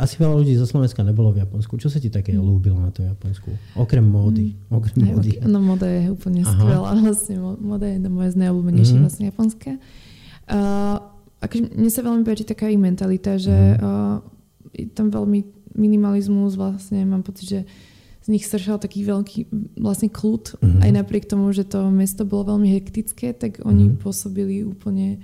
asi 0.00 0.16
veľa 0.18 0.34
ľudí 0.42 0.56
zo 0.58 0.66
Slovenska 0.66 1.04
nebolo 1.06 1.30
v 1.30 1.44
Japonsku. 1.44 1.76
Čo 1.78 1.92
sa 1.92 2.00
ti 2.00 2.08
také 2.08 2.32
mm. 2.34 2.40
ľúbilo 2.40 2.80
na 2.80 2.88
to 2.88 3.04
Japonsku? 3.04 3.52
Okrem 3.78 4.02
módy. 4.02 4.56
Mm. 4.56 4.80
Okrem 4.80 4.98
Aj, 5.04 5.08
módy. 5.12 5.30
No 5.44 5.60
moda 5.60 5.86
je 5.86 6.08
úplne 6.08 6.40
Aha. 6.40 6.50
skvelá. 6.50 6.90
Vlastne 7.04 7.36
moda 7.60 7.84
je 7.84 8.00
moje 8.08 8.32
z 8.32 8.36
najobľúbenejších 8.40 8.96
mm. 8.96 9.04
vlastne 9.04 9.24
japonské. 9.28 9.70
Uh, 10.48 10.98
akože 11.44 11.62
mne 11.76 11.90
sa 11.92 12.00
veľmi 12.00 12.22
páči 12.24 12.44
taká 12.48 12.66
ich 12.72 12.80
mentalita, 12.80 13.38
že 13.38 13.54
mm. 13.54 13.78
uh, 13.84 14.33
je 14.74 14.90
tam 14.90 15.08
veľmi 15.08 15.46
minimalizmus, 15.74 16.54
vlastne 16.54 17.02
mám 17.06 17.22
pocit, 17.22 17.46
že 17.46 17.60
z 18.24 18.28
nich 18.32 18.48
sršal 18.48 18.80
taký 18.80 19.04
veľký 19.04 19.52
vlastne 19.76 20.08
kľud. 20.08 20.56
Mm-hmm. 20.56 20.80
Aj 20.80 20.90
napriek 20.96 21.28
tomu, 21.28 21.52
že 21.52 21.68
to 21.68 21.92
mesto 21.92 22.24
bolo 22.24 22.56
veľmi 22.56 22.72
hektické, 22.72 23.36
tak 23.36 23.60
oni 23.60 23.92
mm-hmm. 23.92 24.00
pôsobili 24.00 24.64
úplne 24.64 25.20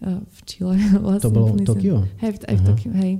uh, 0.00 0.16
v 0.24 0.38
Čile. 0.48 0.76
Vlastne, 1.04 1.28
to 1.28 1.34
bolo 1.34 1.52
v 1.52 1.68
Tokio? 1.68 1.96
Hej, 2.24 2.40
aj 2.48 2.56
v 2.56 2.62
Tokio, 2.64 2.92
hej. 2.96 3.12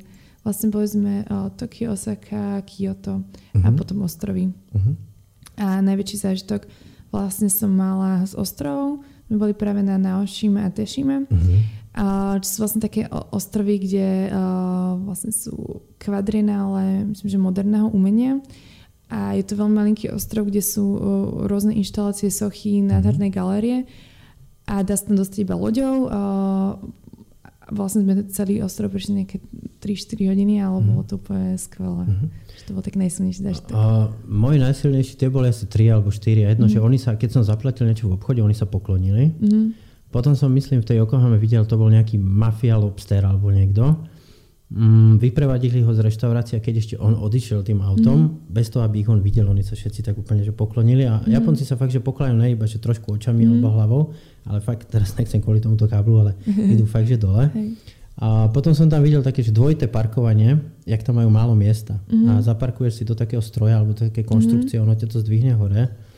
Vlastne 0.42 0.68
boli 0.72 0.88
sme 0.88 1.14
uh, 1.28 1.52
Tokio, 1.52 1.92
Osaka, 1.92 2.64
Kyoto 2.64 3.20
mm-hmm. 3.20 3.62
a 3.62 3.68
mhm. 3.68 3.76
potom 3.76 4.00
ostrovy. 4.00 4.48
Mm-hmm. 4.48 4.94
A 5.60 5.84
najväčší 5.84 6.16
zážitok 6.16 6.64
vlastne 7.12 7.52
som 7.52 7.68
mala 7.68 8.24
z 8.24 8.32
ostrovov. 8.32 9.04
My 9.28 9.36
boli 9.36 9.52
práve 9.52 9.84
na 9.84 10.00
Naoshima 10.00 10.64
a 10.64 10.72
Teshima. 10.72 11.28
Mm-hmm 11.28 11.81
čo 12.40 12.48
sú 12.48 12.58
vlastne 12.64 12.80
také 12.80 13.04
ostrovy, 13.10 13.76
kde 13.84 14.32
vlastne 15.04 15.28
sú 15.28 15.84
kvadrinále, 16.00 17.04
myslím, 17.12 17.28
že 17.28 17.36
moderného 17.36 17.92
umenia. 17.92 18.40
A 19.12 19.36
je 19.36 19.44
to 19.44 19.60
veľmi 19.60 19.76
malinký 19.76 20.08
ostrov, 20.08 20.48
kde 20.48 20.64
sú 20.64 20.96
rôzne 21.44 21.76
inštalácie, 21.76 22.32
sochy, 22.32 22.80
nádherné 22.80 23.28
mm-hmm. 23.28 23.36
galérie. 23.36 23.78
A 24.64 24.80
dá 24.80 24.96
sa 24.96 25.12
tam 25.12 25.20
dostať 25.20 25.44
iba 25.44 25.52
loďou. 25.52 26.08
Vlastne 27.68 28.08
sme 28.08 28.24
celý 28.32 28.64
ostrov 28.64 28.88
prešli 28.88 29.20
nejaké 29.20 29.44
3-4 29.84 30.32
hodiny, 30.32 30.64
ale 30.64 30.80
mm-hmm. 30.80 30.88
bolo 30.96 31.04
to 31.04 31.20
úplne 31.20 31.60
skvelé. 31.60 32.08
Mm-hmm. 32.08 32.28
To 32.62 32.70
bol 32.72 32.80
tak 32.80 32.96
najsilnejší 32.96 33.40
zážitok. 33.44 33.76
Môj 34.24 34.56
najsilnejší, 34.64 35.12
tie 35.20 35.28
boli 35.28 35.52
asi 35.52 35.68
3 35.68 35.92
alebo 35.92 36.08
4 36.08 36.48
a 36.48 36.56
jedno, 36.56 36.72
mm-hmm. 36.72 36.72
že 36.72 36.80
oni 36.80 36.96
sa, 36.96 37.12
keď 37.20 37.36
som 37.36 37.42
zaplatil 37.44 37.84
niečo 37.84 38.08
v 38.08 38.16
obchode, 38.16 38.40
oni 38.40 38.56
sa 38.56 38.64
poklonili. 38.64 39.28
Mm-hmm 39.36 39.81
potom 40.12 40.36
som, 40.36 40.52
myslím, 40.52 40.84
v 40.84 40.88
tej 40.92 40.96
Yokohame 41.00 41.40
videl, 41.40 41.64
to 41.64 41.80
bol 41.80 41.88
nejaký 41.88 42.20
mafia 42.20 42.76
lobster 42.76 43.24
alebo 43.24 43.48
niekto. 43.48 43.96
Mm, 44.72 45.20
vyprevadili 45.20 45.84
ho 45.84 45.92
z 45.92 46.00
reštaurácie, 46.00 46.56
keď 46.60 46.74
ešte 46.80 46.94
on 46.96 47.16
odišiel 47.16 47.64
tým 47.64 47.80
autom, 47.80 48.16
mm. 48.16 48.52
bez 48.52 48.68
toho, 48.72 48.84
aby 48.84 49.04
ich 49.04 49.08
on 49.08 49.20
videl, 49.24 49.48
oni 49.48 49.64
sa 49.64 49.76
všetci 49.76 50.00
tak 50.00 50.16
úplne 50.16 50.44
že 50.44 50.52
poklonili 50.52 51.04
a 51.08 51.20
mm. 51.20 51.28
Japonci 51.28 51.64
sa 51.64 51.76
fakt, 51.76 51.92
že 51.92 52.00
poklajú 52.00 52.32
ne 52.36 52.52
iba, 52.52 52.64
že 52.64 52.80
trošku 52.80 53.16
očami 53.16 53.44
mm. 53.44 53.50
alebo 53.52 53.68
hlavou, 53.72 54.02
ale 54.48 54.64
fakt, 54.64 54.88
teraz 54.88 55.12
nechcem 55.16 55.44
kvôli 55.44 55.60
tomuto 55.60 55.84
káblu, 55.88 56.24
ale 56.24 56.32
idú 56.76 56.84
fakt, 56.84 57.08
že 57.08 57.20
dole. 57.20 57.52
Hej. 57.52 57.76
A 58.20 58.52
potom 58.52 58.76
som 58.76 58.88
tam 58.92 59.00
videl 59.00 59.24
také, 59.24 59.40
že 59.40 59.52
dvojité 59.52 59.88
parkovanie, 59.88 60.60
jak 60.84 61.00
tam 61.00 61.16
majú 61.16 61.32
málo 61.32 61.56
miesta. 61.56 61.96
Mm-hmm. 62.12 62.28
A 62.28 62.32
zaparkuješ 62.44 63.00
si 63.00 63.04
do 63.08 63.16
takého 63.16 63.40
stroja 63.40 63.80
alebo 63.80 63.96
také 63.96 64.20
konštrukcie, 64.20 64.76
mm-hmm. 64.76 64.92
ono 64.92 65.00
ťa 65.00 65.08
to 65.08 65.16
zdvihne 65.24 65.56
hore 65.56 66.11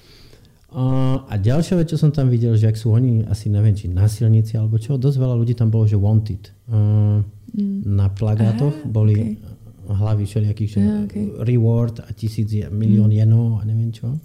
a 1.30 1.34
ďalšia 1.38 1.78
vec, 1.78 1.86
čo 1.86 1.98
som 1.98 2.10
tam 2.10 2.26
videl, 2.26 2.58
že 2.58 2.66
ak 2.66 2.74
sú 2.74 2.90
oni, 2.90 3.22
asi 3.30 3.46
neviem, 3.46 3.78
či 3.78 3.86
násilníci 3.86 4.58
alebo 4.58 4.74
čo, 4.82 4.98
dosť 4.98 5.22
veľa 5.22 5.36
ľudí 5.38 5.54
tam 5.54 5.70
bolo, 5.70 5.86
že 5.86 5.94
wanted. 5.94 6.50
mm. 6.66 7.86
Na 7.86 8.10
plagátoch 8.10 8.82
Aha, 8.82 8.90
boli 8.90 9.38
okay. 9.38 9.94
hlavy 9.94 10.24
všelijakých, 10.26 10.70
že 10.74 10.80
Aha, 10.82 11.06
okay. 11.06 11.24
reward 11.46 12.02
a 12.02 12.10
tisíc, 12.10 12.50
milión 12.74 13.14
mm. 13.14 13.18
jenov 13.22 13.62
a 13.62 13.62
neviem 13.62 13.94
čo. 13.94 14.18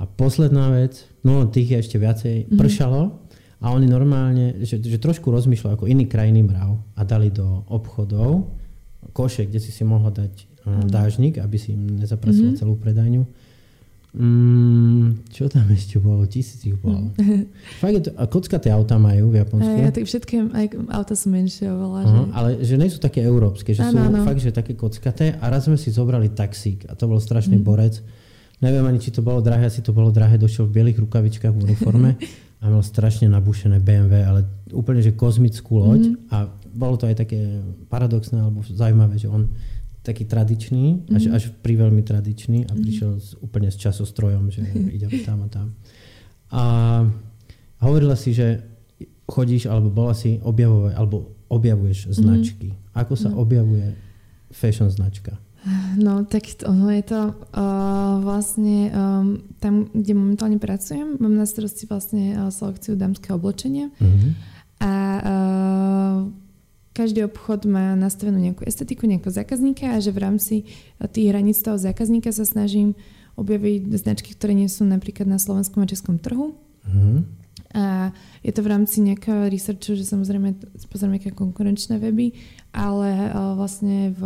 A 0.00 0.08
posledná 0.08 0.72
vec, 0.72 1.04
no 1.20 1.44
tých 1.52 1.68
je 1.68 1.78
ešte 1.84 1.96
viacej, 2.00 2.36
mm. 2.48 2.56
pršalo 2.56 3.20
a 3.60 3.66
oni 3.68 3.84
normálne, 3.84 4.64
že, 4.64 4.80
že 4.80 4.96
trošku 4.96 5.28
rozmýšľali 5.28 5.74
ako 5.76 5.84
iný 5.84 6.08
krajný 6.08 6.48
mrav 6.48 6.80
a 6.96 7.02
dali 7.04 7.28
do 7.28 7.68
obchodov 7.68 8.56
koše, 9.12 9.44
kde 9.44 9.60
si 9.60 9.68
si 9.68 9.84
mohla 9.84 10.08
dať 10.08 10.32
mm. 10.64 10.88
dážnik, 10.88 11.34
aby 11.44 11.56
si 11.60 11.76
im 11.76 12.00
nezaprasilo 12.00 12.54
mm. 12.54 12.58
celú 12.58 12.80
predajňu 12.80 13.47
Mm, 14.16 15.28
čo 15.28 15.52
tam 15.52 15.68
ešte 15.68 16.00
bolo? 16.00 16.24
Tisíc 16.24 16.64
ich 16.64 16.80
bolo. 16.80 17.12
Fakt 17.82 17.92
je 17.92 18.02
to, 18.08 18.10
a 18.16 18.24
kockaté 18.24 18.72
auta 18.72 18.96
majú 18.96 19.28
v 19.28 19.44
Japonsku? 19.44 19.68
Aj, 19.68 19.92
tak 19.92 20.08
všetky 20.08 20.34
aj 20.48 20.66
auta 20.88 21.12
sú 21.12 21.28
menšie 21.28 21.68
oveľa. 21.68 21.98
Aha, 22.00 22.08
že... 22.08 22.20
Ale 22.32 22.48
že 22.64 22.74
nie 22.80 22.88
sú 22.88 22.98
také 23.04 23.20
európske, 23.20 23.76
že 23.76 23.84
ano, 23.84 23.92
sú 23.92 23.98
ano. 24.00 24.24
fakt, 24.24 24.40
že 24.40 24.48
také 24.48 24.72
kockaté. 24.72 25.36
A 25.36 25.52
raz 25.52 25.68
sme 25.68 25.76
si 25.76 25.92
zobrali 25.92 26.32
taxík 26.32 26.88
a 26.88 26.96
to 26.96 27.04
bol 27.04 27.20
strašný 27.20 27.60
mm. 27.60 27.64
borec. 27.68 28.00
Neviem 28.64 28.88
ani, 28.88 28.98
či 28.98 29.12
to 29.12 29.20
bolo 29.20 29.44
drahé, 29.44 29.68
asi 29.68 29.84
to 29.84 29.92
bolo 29.92 30.08
drahé, 30.08 30.40
došiel 30.40 30.66
v 30.66 30.82
bielých 30.82 30.98
rukavičkách 31.04 31.52
v 31.52 31.62
uniforme 31.68 32.16
a 32.62 32.64
mal 32.66 32.82
strašne 32.82 33.28
nabušené 33.30 33.78
BMW, 33.78 34.24
ale 34.24 34.48
úplne, 34.74 35.04
že 35.04 35.14
kozmickú 35.14 35.78
loď 35.78 36.16
mm. 36.16 36.32
a 36.32 36.48
bolo 36.74 36.96
to 36.96 37.06
aj 37.06 37.22
také 37.22 37.38
paradoxné 37.86 38.40
alebo 38.40 38.64
zaujímavé, 38.66 39.20
že 39.20 39.30
on 39.30 39.52
taký 40.08 40.24
tradičný, 40.24 41.04
mm-hmm. 41.04 41.16
až, 41.16 41.24
až 41.28 41.42
pri 41.60 41.76
veľmi 41.76 42.00
tradičný 42.00 42.64
a 42.64 42.72
mm-hmm. 42.72 42.80
prišiel 42.80 43.12
z, 43.20 43.28
úplne 43.44 43.68
s 43.68 43.76
časostrojom, 43.76 44.48
že 44.48 44.64
ide 44.96 45.12
tam 45.28 45.44
a 45.44 45.48
tam. 45.52 45.76
A 46.48 46.62
hovorila 47.84 48.16
si, 48.16 48.32
že 48.32 48.64
chodíš 49.28 49.68
alebo 49.68 49.92
bola 49.92 50.16
si 50.16 50.40
objavovať, 50.40 50.96
alebo 50.96 51.36
objavuješ 51.52 52.08
mm-hmm. 52.08 52.16
značky. 52.16 52.68
Ako 52.96 53.14
sa 53.20 53.28
no. 53.28 53.44
objavuje 53.44 53.92
fashion 54.48 54.88
značka? 54.88 55.36
No, 55.98 56.24
tak 56.24 56.48
ono 56.64 56.88
je 56.88 57.04
to 57.04 57.20
uh, 57.34 58.22
vlastne 58.24 58.88
um, 58.88 59.42
tam, 59.60 59.90
kde 59.92 60.16
momentálne 60.16 60.56
pracujem, 60.56 61.18
mám 61.20 61.34
na 61.34 61.44
starosti 61.44 61.84
vlastne 61.84 62.32
uh, 62.32 62.48
selekciu 62.48 62.96
dámskeho 62.96 63.36
oblečenia. 63.36 63.92
Mm-hmm. 64.00 64.30
A 64.78 64.92
uh, 65.18 66.16
každý 66.98 67.22
obchod 67.30 67.70
má 67.70 67.94
nastavenú 67.94 68.42
nejakú 68.42 68.66
estetiku, 68.66 69.06
nejakého 69.06 69.30
zákazníka 69.30 69.94
a 69.94 70.02
že 70.02 70.10
v 70.10 70.18
rámci 70.18 70.54
eh, 70.66 71.06
tých 71.06 71.30
hraníc 71.30 71.62
toho 71.62 71.78
zákazníka 71.78 72.34
sa 72.34 72.42
snažím 72.42 72.98
objaviť 73.38 73.94
značky, 73.94 74.34
ktoré 74.34 74.58
nie 74.58 74.66
sú 74.66 74.82
napríklad 74.82 75.30
na 75.30 75.38
slovenskom 75.38 75.86
a 75.86 75.90
českom 75.90 76.18
trhu. 76.18 76.58
Mm. 76.82 77.22
A 77.78 78.10
je 78.42 78.50
to 78.50 78.66
v 78.66 78.70
rámci 78.74 78.98
nejakého 79.04 79.46
researchu, 79.46 79.94
že 79.94 80.08
samozrejme 80.08 80.58
pozrieme 80.90 81.20
nejaké 81.20 81.36
konkurenčné 81.38 82.02
weby, 82.02 82.34
ale 82.74 83.30
eh, 83.30 83.32
vlastne 83.54 84.10
v 84.10 84.22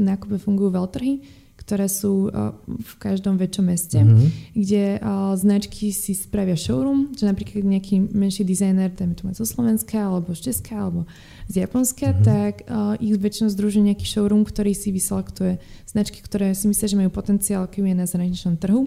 nákupe 0.00 0.40
fungujú 0.40 0.72
veľtrhy, 0.72 1.44
ktoré 1.66 1.90
sú 1.90 2.30
uh, 2.30 2.54
v 2.62 2.92
každom 3.02 3.34
väčšom 3.42 3.66
meste, 3.66 3.98
mm-hmm. 3.98 4.54
kde 4.54 4.84
uh, 5.02 5.34
značky 5.34 5.90
si 5.90 6.14
spravia 6.14 6.54
showroom, 6.54 7.10
že 7.10 7.26
napríklad 7.26 7.66
nejaký 7.66 8.06
menší 8.14 8.46
dizajner, 8.46 8.94
dajme 8.94 9.18
to 9.18 9.26
zo 9.34 9.42
Slovenska, 9.42 9.98
alebo 9.98 10.30
z 10.30 10.54
Česka, 10.54 10.78
alebo 10.78 11.10
z 11.50 11.66
Japonska, 11.66 12.14
mm-hmm. 12.14 12.22
tak 12.22 12.54
uh, 12.70 12.94
ich 13.02 13.18
väčšinou 13.18 13.50
združuje 13.50 13.82
nejaký 13.90 14.06
showroom, 14.06 14.46
ktorý 14.46 14.78
si 14.78 14.94
vyselektuje 14.94 15.58
značky, 15.90 16.22
ktoré 16.22 16.54
si 16.54 16.70
myslia, 16.70 16.86
že 16.86 17.00
majú 17.02 17.10
potenciál, 17.10 17.66
aký 17.66 17.82
je 17.82 17.98
na 17.98 18.06
zahraničnom 18.06 18.62
trhu. 18.62 18.86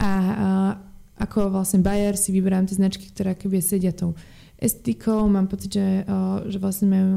A 0.00 0.10
ako 1.18 1.50
vlastne 1.50 1.82
buyer 1.82 2.14
si 2.14 2.30
vyberám 2.30 2.70
tie 2.70 2.78
značky, 2.78 3.10
ktoré 3.10 3.34
akoby 3.34 3.58
sedia 3.58 3.90
tou 3.90 4.14
estetikou, 4.58 5.26
mám 5.26 5.46
pocit, 5.46 5.74
že, 5.74 6.06
že 6.50 6.58
vlastne 6.58 6.86
majú 6.90 7.10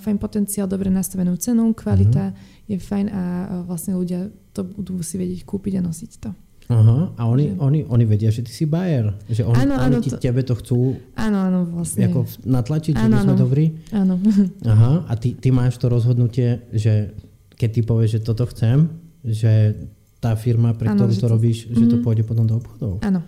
fajn 0.00 0.16
potenciál, 0.20 0.68
dobre 0.68 0.92
nastavenú 0.92 1.36
cenu, 1.36 1.72
kvalita 1.76 2.32
mm-hmm. 2.32 2.53
Je 2.68 2.76
fajn 2.80 3.06
a 3.12 3.22
vlastne 3.68 3.92
ľudia 3.92 4.32
to 4.56 4.64
budú 4.64 5.02
si 5.04 5.20
vedieť 5.20 5.44
kúpiť 5.44 5.80
a 5.80 5.84
nosiť 5.84 6.12
to. 6.22 6.30
Aha, 6.72 7.12
a 7.20 7.22
oni, 7.28 7.52
že... 7.52 7.60
oni, 7.60 7.80
oni 7.84 8.04
vedia, 8.08 8.32
že 8.32 8.40
ty 8.40 8.48
si 8.48 8.64
buyer. 8.64 9.12
Že 9.28 9.52
on, 9.52 9.52
áno, 9.52 9.76
oni 9.76 10.00
ti, 10.00 10.08
to... 10.08 10.16
tebe 10.16 10.40
to 10.40 10.56
chcú 10.56 10.96
áno, 11.12 11.38
áno, 11.44 11.60
vlastne. 11.68 12.08
Ako 12.08 12.24
natlačiť, 12.40 12.96
áno, 12.96 13.20
že 13.20 13.24
sme 13.28 13.36
dobrí? 13.36 13.64
Áno. 13.92 14.16
Aha, 14.72 15.04
a 15.04 15.12
ty, 15.20 15.36
ty 15.36 15.52
máš 15.52 15.76
to 15.76 15.92
rozhodnutie, 15.92 16.64
že 16.72 17.12
keď 17.60 17.68
ty 17.68 17.80
povieš, 17.84 18.10
že 18.16 18.20
toto 18.24 18.48
chcem, 18.48 18.88
že 19.20 19.76
tá 20.24 20.32
firma, 20.40 20.72
pre 20.72 20.88
áno, 20.88 21.04
ktorú 21.04 21.12
to, 21.12 21.20
to 21.20 21.28
robíš, 21.28 21.58
mm-hmm. 21.68 21.76
že 21.76 21.84
to 21.84 21.96
mhm. 22.00 22.04
pôjde 22.04 22.24
potom 22.24 22.48
do 22.48 22.56
obchodov. 22.56 23.04
Áno. 23.04 23.20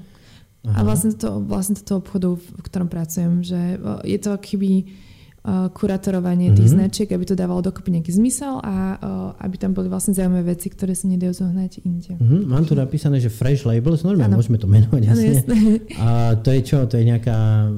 A 0.66 0.82
vlastne 0.82 1.14
to, 1.14 1.38
vlastne 1.46 1.78
to 1.78 2.02
obchodu, 2.02 2.34
v 2.34 2.62
ktorom 2.66 2.90
pracujem, 2.90 3.38
že 3.44 3.78
je 4.02 4.18
to 4.18 4.34
keby 4.34 4.90
kuratorovanie 5.46 6.50
mm-hmm. 6.50 6.58
tých 6.58 6.70
mhm. 6.70 6.76
značiek, 6.76 7.08
aby 7.14 7.24
to 7.24 7.38
dávalo 7.38 7.62
dokopy 7.62 7.94
nejaký 7.94 8.10
zmysel 8.10 8.58
a 8.58 8.74
uh, 8.98 9.44
aby 9.46 9.54
tam 9.54 9.78
boli 9.78 9.86
vlastne 9.86 10.10
zaujímavé 10.10 10.58
veci, 10.58 10.66
ktoré 10.66 10.98
sa 10.98 11.06
nedajú 11.06 11.46
zohnať 11.46 11.86
inde. 11.86 12.18
Mm-hmm. 12.18 12.50
Mám 12.50 12.64
tu 12.66 12.74
napísané, 12.74 13.22
že 13.22 13.30
Fresh 13.30 13.62
Labels, 13.62 14.02
normálne 14.02 14.34
môžeme 14.34 14.58
to 14.58 14.66
menovať, 14.66 15.02
jasne. 15.06 15.30
jasne. 15.38 15.56
A 16.02 16.34
to 16.34 16.50
je 16.50 16.60
čo? 16.66 16.78
To 16.90 16.94
je 16.98 17.04
nejaká 17.06 17.70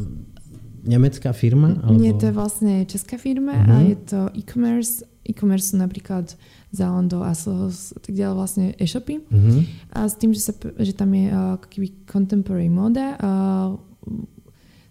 nemecká 0.89 1.37
firma? 1.37 1.77
Alebo... 1.85 2.01
Nie, 2.01 2.17
to 2.17 2.33
je 2.33 2.35
vlastne 2.35 2.75
česká 2.89 3.21
firma 3.21 3.53
mm-hmm. 3.53 3.73
a 3.73 3.77
je 3.85 3.97
to 4.09 4.21
e-commerce. 4.33 5.05
E-commerce 5.29 5.77
sú 5.77 5.77
napríklad 5.77 6.33
Zalando, 6.73 7.21
Asos, 7.21 7.93
tak 8.01 8.17
ďalej 8.17 8.37
vlastne 8.37 8.67
e-shopy. 8.81 9.21
Mm-hmm. 9.29 9.59
A 9.93 10.09
s 10.09 10.17
tým, 10.17 10.33
že, 10.33 10.41
sa, 10.41 10.53
že 10.57 10.97
tam 10.97 11.13
je 11.13 11.29
uh, 11.29 11.61
contemporary 12.09 12.73
moda, 12.73 13.17
uh, 13.21 13.77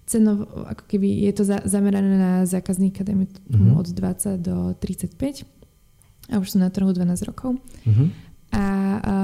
cenov, 0.08 0.48
ako 0.65 0.84
keby 0.88 1.28
je 1.28 1.32
to 1.36 1.43
za, 1.43 1.60
zamerané 1.67 2.15
na 2.15 2.34
zákazníka, 2.48 3.04
dajme 3.04 3.28
mm-hmm. 3.28 3.76
od 3.76 3.88
20 3.91 4.39
do 4.39 4.56
35 4.80 5.43
a 6.32 6.39
už 6.39 6.48
sú 6.56 6.58
na 6.58 6.72
trhu 6.72 6.88
12 6.88 7.28
rokov. 7.28 7.60
Mm-hmm. 7.84 8.08
A, 8.56 8.63
a 9.04 9.15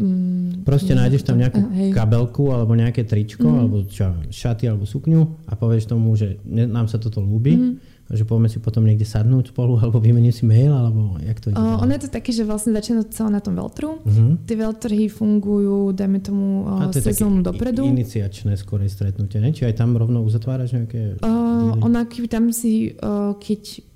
Mm, 0.00 0.64
Proste 0.64 0.96
nájdeš 0.96 1.28
tam 1.28 1.36
nejakú 1.36 1.60
hej. 1.76 1.92
kabelku 1.92 2.48
alebo 2.48 2.72
nejaké 2.72 3.04
tričko 3.04 3.44
mm. 3.44 3.58
alebo 3.60 3.84
čo, 3.84 4.08
šaty 4.32 4.64
alebo 4.64 4.88
sukňu 4.88 5.44
a 5.44 5.52
povieš 5.60 5.92
tomu, 5.92 6.16
že 6.16 6.40
nám 6.48 6.88
sa 6.88 6.96
toto 6.96 7.20
ľúbi. 7.20 7.52
Mm 7.52 7.99
že 8.10 8.26
poďme 8.26 8.50
si 8.50 8.58
potom 8.58 8.82
niekde 8.82 9.06
sadnúť 9.06 9.54
spolu 9.54 9.78
alebo 9.78 10.02
vymeniť 10.02 10.34
si 10.34 10.42
mail, 10.42 10.74
alebo 10.74 11.14
jak 11.22 11.38
to 11.38 11.54
ide? 11.54 11.58
Uh, 11.58 11.78
ono 11.78 11.94
je 11.94 12.02
to 12.02 12.10
také, 12.10 12.34
že 12.34 12.42
vlastne 12.42 12.74
začína 12.74 13.06
to 13.06 13.14
celé 13.14 13.30
na 13.30 13.38
tom 13.38 13.54
veľtru. 13.54 14.02
Uh-huh. 14.02 14.34
Tie 14.42 14.56
veľtrhy 14.58 15.06
fungujú, 15.06 15.94
dajme 15.94 16.18
tomu, 16.18 16.66
uh, 16.66 16.90
sezónu 16.90 17.46
dopredu. 17.46 17.86
iniciačné 17.86 18.58
skorej 18.58 18.90
stretnutie, 18.90 19.38
ne? 19.38 19.54
Či 19.54 19.70
aj 19.70 19.78
tam 19.78 19.94
rovno 19.94 20.26
uzatváraš 20.26 20.74
nejaké... 20.74 21.22
Uh, 21.22 21.78
ona, 21.86 22.02
keby 22.02 22.26
tam 22.26 22.50
si, 22.50 22.98
uh, 22.98 23.38
keď 23.38 23.86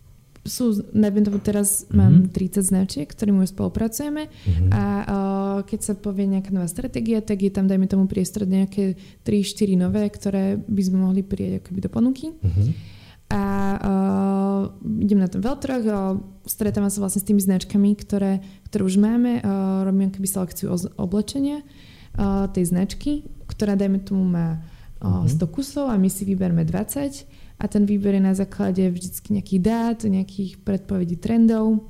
sú, 0.44 0.84
neviem 0.92 1.24
tomu 1.24 1.40
teraz 1.40 1.88
mm-hmm. 1.88 1.96
mám 1.96 2.14
30 2.30 2.60
značiek, 2.60 3.08
ktorými 3.08 3.48
už 3.48 3.56
spolupracujeme 3.56 4.28
mm-hmm. 4.28 4.70
a 4.70 4.82
uh, 5.02 5.58
keď 5.64 5.80
sa 5.80 5.92
povie 5.96 6.28
nejaká 6.28 6.52
nová 6.52 6.68
stratégia, 6.68 7.24
tak 7.24 7.40
je 7.40 7.50
tam 7.50 7.64
dajme 7.64 7.88
tomu 7.88 8.04
priestor 8.04 8.44
nejaké 8.44 8.94
3-4 9.24 9.74
nové, 9.80 10.04
ktoré 10.12 10.60
by 10.60 10.82
sme 10.84 11.02
mohli 11.02 11.24
prijať 11.24 11.64
akoby 11.64 11.80
do 11.82 11.90
ponuky. 11.90 12.26
Mm-hmm 12.30 12.94
a 13.32 13.42
uh, 13.80 14.62
idem 15.00 15.18
na 15.18 15.28
ten 15.32 15.40
veľtrh, 15.40 15.82
uh, 15.88 16.20
stretávam 16.44 16.92
sa 16.92 17.00
vlastne 17.00 17.24
s 17.24 17.28
tými 17.28 17.40
značkami, 17.40 17.96
ktoré, 17.96 18.44
ktoré 18.68 18.82
už 18.84 19.00
máme, 19.00 19.40
uh, 19.40 19.82
robím 19.82 20.12
keby 20.12 20.28
selekciu 20.28 20.70
oblečenia 21.00 21.64
uh, 21.64 22.46
tej 22.52 22.68
značky, 22.68 23.26
ktorá 23.48 23.74
dajme 23.80 24.04
tomu 24.04 24.28
má 24.28 24.60
uh, 24.60 25.24
uh-huh. 25.24 25.28
100 25.28 25.54
kusov 25.54 25.86
a 25.92 25.96
my 26.00 26.08
si 26.08 26.24
vyberme 26.24 26.64
20 26.64 27.28
a 27.60 27.64
ten 27.68 27.84
výber 27.86 28.16
je 28.16 28.22
na 28.24 28.34
základe 28.34 28.82
vždycky 28.90 29.36
nejakých 29.36 29.62
dát, 29.62 29.98
nejakých 30.04 30.60
predpovedí 30.64 31.16
trendov 31.20 31.84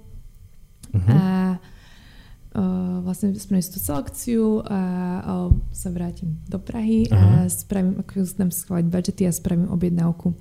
uh-huh. 0.93 1.09
a 1.09 1.23
uh, 1.59 3.03
vlastne 3.07 3.33
spravím 3.39 3.65
tú 3.65 3.81
selekciu 3.81 4.45
a 4.67 4.81
uh, 5.23 5.51
sa 5.71 5.89
vrátim 5.91 6.39
do 6.51 6.59
Prahy 6.59 7.09
uh-huh. 7.09 7.47
a 7.47 7.53
spravím, 7.53 8.03
ako 8.03 8.13
tam 8.35 8.51
schovať 8.51 8.85
budžety 8.87 9.23
a 9.27 9.33
spravím 9.33 9.71
objednávku. 9.71 10.35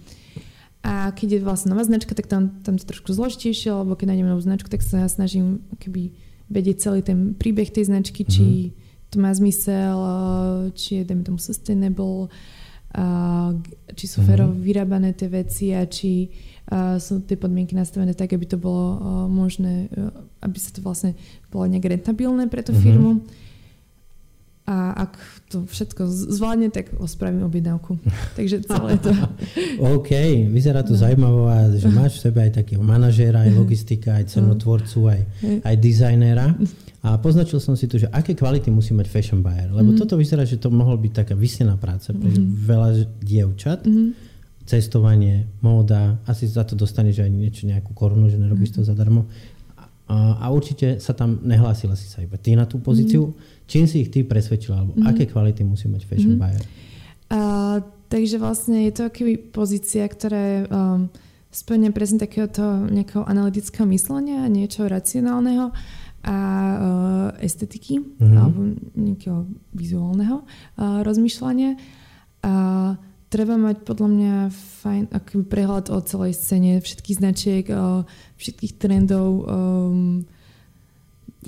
A 0.84 1.16
keď 1.16 1.40
je 1.40 1.46
vlastne 1.48 1.72
nová 1.72 1.88
značka, 1.88 2.12
tak 2.12 2.28
tam, 2.28 2.60
tam 2.60 2.76
to 2.76 2.84
trošku 2.84 3.16
zložitejšie, 3.16 3.72
alebo 3.72 3.96
keď 3.96 4.12
nájdem 4.12 4.28
novú 4.28 4.44
značku, 4.44 4.68
tak 4.68 4.84
sa 4.84 5.08
snažím 5.08 5.64
keby 5.80 6.12
vedieť 6.52 6.78
celý 6.84 7.00
ten 7.00 7.32
príbeh 7.40 7.72
tej 7.72 7.88
značky, 7.88 8.28
mm-hmm. 8.28 8.36
či 8.36 8.76
to 9.08 9.16
má 9.24 9.32
zmysel, 9.32 9.98
či 10.76 11.00
je, 11.00 11.08
dajme 11.08 11.24
tomu, 11.24 11.40
sustainable, 11.40 12.28
či 13.96 14.06
sú 14.12 14.20
mm-hmm. 14.20 14.28
férovo 14.28 14.54
vyrábané 14.60 15.16
tie 15.16 15.32
veci 15.32 15.72
a 15.72 15.88
či 15.88 16.28
sú 17.00 17.24
tie 17.24 17.40
podmienky 17.40 17.80
nastavené 17.80 18.12
tak, 18.12 18.36
aby 18.36 18.44
to 18.44 18.60
bolo 18.60 19.00
možné, 19.32 19.88
aby 20.44 20.58
sa 20.60 20.76
to 20.76 20.84
vlastne 20.84 21.16
bolo 21.48 21.64
nejak 21.72 21.88
rentabilné 21.88 22.52
pre 22.52 22.60
tú 22.60 22.76
mm-hmm. 22.76 22.84
firmu 22.84 23.12
a 24.64 24.96
ak 24.96 25.20
to 25.52 25.68
všetko 25.68 26.08
zvládne, 26.08 26.72
tak 26.72 26.88
spravím 27.04 27.44
objednávku. 27.44 28.00
Takže 28.40 28.64
celé 28.64 28.96
to... 28.96 29.12
OK, 29.84 30.12
vyzerá 30.48 30.88
to 30.88 30.96
no. 30.96 31.00
zaujímavé, 31.04 31.76
že 31.84 31.92
máš 31.92 32.24
v 32.24 32.32
sebe 32.32 32.40
aj 32.48 32.64
takého 32.64 32.80
manažéra, 32.80 33.44
aj 33.44 33.52
logistika, 33.60 34.16
aj 34.24 34.32
cenotvorcu, 34.32 35.12
aj, 35.12 35.22
aj 35.68 35.76
dizajnéra. 35.84 36.56
A 37.04 37.20
poznačil 37.20 37.60
som 37.60 37.76
si 37.76 37.92
tu, 37.92 38.00
že 38.00 38.08
aké 38.08 38.32
kvality 38.32 38.72
musí 38.72 38.96
mať 38.96 39.12
fashion 39.12 39.44
buyer. 39.44 39.68
Lebo 39.68 39.92
mm. 39.92 40.00
toto 40.00 40.16
vyzerá, 40.16 40.48
že 40.48 40.56
to 40.56 40.72
mohol 40.72 40.96
byť 40.96 41.12
taká 41.12 41.36
vysnená 41.36 41.76
práca 41.76 42.16
pre 42.16 42.32
mm. 42.32 42.48
veľa 42.64 42.90
dievčat. 43.20 43.84
Mm. 43.84 44.16
Cestovanie, 44.64 45.44
móda, 45.60 46.24
asi 46.24 46.48
za 46.48 46.64
to 46.64 46.80
dostaneš 46.80 47.20
aj 47.20 47.32
niečo, 47.36 47.68
nejakú 47.68 47.92
korunu, 47.92 48.32
že 48.32 48.40
nerobíš 48.40 48.72
mm. 48.72 48.76
to 48.80 48.82
zadarmo. 48.88 49.28
A, 50.14 50.46
určite 50.54 51.02
sa 51.02 51.18
tam 51.18 51.42
nehlásila 51.42 51.98
si 51.98 52.06
sa 52.06 52.22
iba 52.22 52.38
ty 52.38 52.54
na 52.54 52.70
tú 52.70 52.78
pozíciu. 52.78 53.34
Mm 53.34 53.54
Čím 53.68 53.88
si 53.88 54.04
ich 54.04 54.12
ty 54.12 54.28
presvedčila, 54.28 54.84
alebo 54.84 54.94
mm-hmm. 54.94 55.10
aké 55.10 55.24
kvality 55.26 55.64
musí 55.64 55.88
mať 55.88 56.04
fashion 56.04 56.36
mm-hmm. 56.36 56.44
buyer? 56.44 56.64
Uh, 57.32 57.80
takže 58.12 58.36
vlastne 58.38 58.86
je 58.86 58.94
to 58.94 59.04
akýby 59.08 59.40
pozícia, 59.40 60.04
ktorá 60.04 60.68
um, 60.68 61.10
splňa 61.50 61.90
presne 61.96 62.20
takéhoto 62.20 62.62
nejakého 62.92 63.24
analytického 63.24 63.88
myslenia, 63.90 64.52
niečo 64.52 64.86
racionálneho 64.86 65.72
a 66.24 66.36
uh, 66.36 67.28
estetiky, 67.40 68.04
mm-hmm. 68.04 68.38
alebo 68.38 68.60
nejakého 69.00 69.48
vizuálneho 69.72 70.44
uh, 70.44 71.02
rozmýšľania. 71.02 71.80
A 72.44 72.54
treba 73.34 73.58
mať 73.58 73.82
podľa 73.82 74.10
mňa 74.14 74.34
fajn 74.86 75.04
akýby 75.10 75.46
prehľad 75.50 75.90
o 75.90 75.98
celej 76.06 76.38
scéne, 76.38 76.78
všetkých 76.78 77.18
značiek, 77.18 77.66
uh, 77.74 78.06
všetkých 78.38 78.78
trendov, 78.78 79.42
um, 79.50 80.22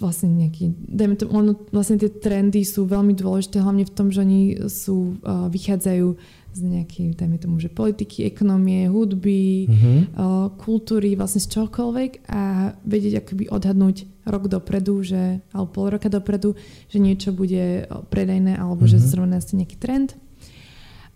vlastne 0.02 0.34
nejaký, 0.34 0.74
dajme 0.74 1.15
to, 1.21 1.30
ono, 1.30 1.54
vlastne 1.69 2.02
tie 2.02 2.10
trendy 2.10 2.65
sú 2.65 2.89
veľmi 2.89 3.13
dôležité, 3.13 3.62
hlavne 3.62 3.86
v 3.86 3.93
tom, 3.93 4.10
že 4.10 4.26
oni 4.26 4.65
sú, 4.65 5.21
uh, 5.21 5.45
vychádzajú 5.54 6.08
z 6.56 6.60
nejakej, 6.63 7.19
dajme 7.19 7.38
tomu, 7.38 7.60
že 7.60 7.67
politiky, 7.67 8.24
ekonomie, 8.26 8.88
hudby, 8.88 9.67
mm-hmm. 9.67 10.00
uh, 10.15 10.48
kultúry, 10.56 11.13
vlastne 11.19 11.43
z 11.43 11.52
čokoľvek 11.52 12.32
a 12.32 12.71
vedieť 12.82 13.21
akoby 13.21 13.52
odhadnúť 13.52 14.08
rok 14.26 14.50
dopredu, 14.50 15.06
že, 15.06 15.43
alebo 15.54 15.69
pol 15.69 15.93
roka 15.93 16.10
dopredu, 16.10 16.58
že 16.89 16.98
niečo 16.98 17.30
bude 17.36 17.86
predajné 18.10 18.58
alebo 18.58 18.88
mm-hmm. 18.88 19.04
že 19.04 19.12
zrovna 19.12 19.38
nejaký 19.38 19.78
trend. 19.78 20.17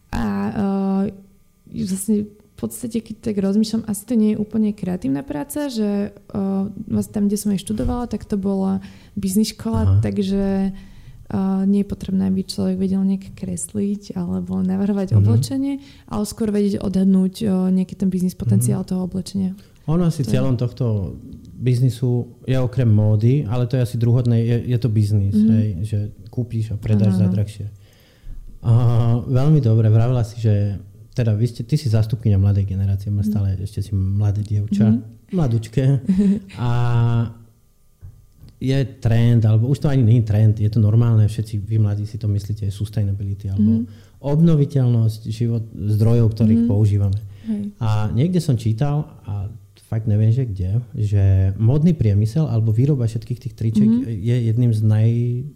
A 0.09 0.23
uh, 0.49 1.03
vlastne 1.69 2.25
podstate, 2.59 2.99
keď 2.99 3.31
tak 3.31 3.35
rozmýšľam, 3.39 3.87
asi 3.87 4.03
to 4.03 4.19
nie 4.19 4.35
je 4.35 4.41
úplne 4.43 4.75
kreatívna 4.75 5.23
práca, 5.23 5.71
že 5.71 6.11
uh, 6.11 6.67
vlastne 6.91 7.13
tam, 7.15 7.25
kde 7.31 7.39
som 7.39 7.55
aj 7.55 7.63
študovala, 7.63 8.11
tak 8.11 8.27
to 8.27 8.35
bola 8.35 8.83
biznis 9.15 9.55
škola, 9.55 9.87
Aha. 9.87 9.95
takže 10.03 10.75
uh, 10.75 11.63
nie 11.63 11.87
je 11.87 11.87
potrebné, 11.87 12.27
aby 12.27 12.43
človek 12.43 12.75
vedel 12.75 12.99
nejak 13.07 13.31
kresliť 13.39 14.19
alebo 14.19 14.59
navrhovať 14.59 15.15
uh-huh. 15.15 15.23
oblečenie, 15.23 15.79
ale 16.11 16.23
skôr 16.27 16.51
vedieť 16.51 16.83
odhadnúť 16.83 17.33
uh, 17.47 17.71
nejaký 17.71 17.95
ten 17.95 18.11
biznis 18.11 18.35
potenciál 18.35 18.83
uh-huh. 18.83 18.91
toho 18.91 19.01
oblečenia. 19.07 19.55
Ono 19.87 20.03
asi 20.03 20.27
to 20.27 20.35
cieľom 20.35 20.59
je... 20.59 20.61
tohto 20.67 20.85
biznisu 21.59 22.43
je 22.43 22.59
okrem 22.59 22.87
módy, 22.87 23.47
ale 23.47 23.65
to 23.65 23.79
je 23.79 23.83
asi 23.87 23.95
druhotné, 23.95 24.35
je, 24.37 24.57
je 24.69 24.77
to 24.77 24.87
biznis, 24.91 25.33
mm-hmm. 25.35 25.55
hej, 25.59 25.69
že 25.81 25.99
kúpiš 26.29 26.71
a 26.71 26.75
predáš 26.79 27.19
za 27.19 27.27
drahšie. 27.27 27.67
Uh, 28.59 29.23
veľmi 29.23 29.63
dobre, 29.63 29.87
vravila 29.87 30.23
si, 30.27 30.43
že 30.43 30.75
teda 31.15 31.35
vy 31.35 31.45
ste, 31.47 31.63
ty 31.63 31.75
si 31.75 31.91
zástupkynia 31.91 32.39
mladej 32.39 32.67
generácie, 32.67 33.11
mhm. 33.11 33.23
stále 33.23 33.47
mm. 33.55 33.65
ešte 33.65 33.79
si 33.83 33.91
mladé 33.91 34.41
dievča, 34.43 34.87
mm. 34.87 35.31
mladučké. 35.35 35.85
A 36.63 36.69
je 38.59 38.75
trend, 38.99 39.47
alebo 39.47 39.71
už 39.71 39.79
to 39.79 39.87
ani 39.87 40.03
nie 40.03 40.19
je 40.19 40.27
trend, 40.27 40.59
je 40.59 40.67
to 40.67 40.83
normálne, 40.83 41.23
všetci 41.23 41.63
vy 41.63 41.79
mladí 41.79 42.03
si 42.03 42.19
to 42.19 42.27
myslíte, 42.27 42.67
je 42.67 42.73
sustainability, 42.75 43.47
alebo 43.47 43.83
mm. 43.83 44.19
obnoviteľnosť 44.19 45.21
život, 45.31 45.63
zdrojov, 45.71 46.35
ktorých 46.35 46.67
mm. 46.67 46.69
používame. 46.69 47.19
Hej. 47.47 47.71
A 47.79 48.11
niekde 48.11 48.43
som 48.43 48.59
čítal, 48.59 49.07
a 49.23 49.47
fakt 49.89 50.05
neviem, 50.05 50.29
že 50.29 50.45
kde, 50.45 50.85
že 50.93 51.23
modný 51.57 51.97
priemysel 51.97 52.45
alebo 52.45 52.69
výroba 52.69 53.09
všetkých 53.09 53.41
tých 53.41 53.53
triček 53.57 53.89
mm-hmm. 53.89 54.21
je 54.21 54.35
jedným 54.53 54.71
z 54.71 54.81
naj... 54.85 55.09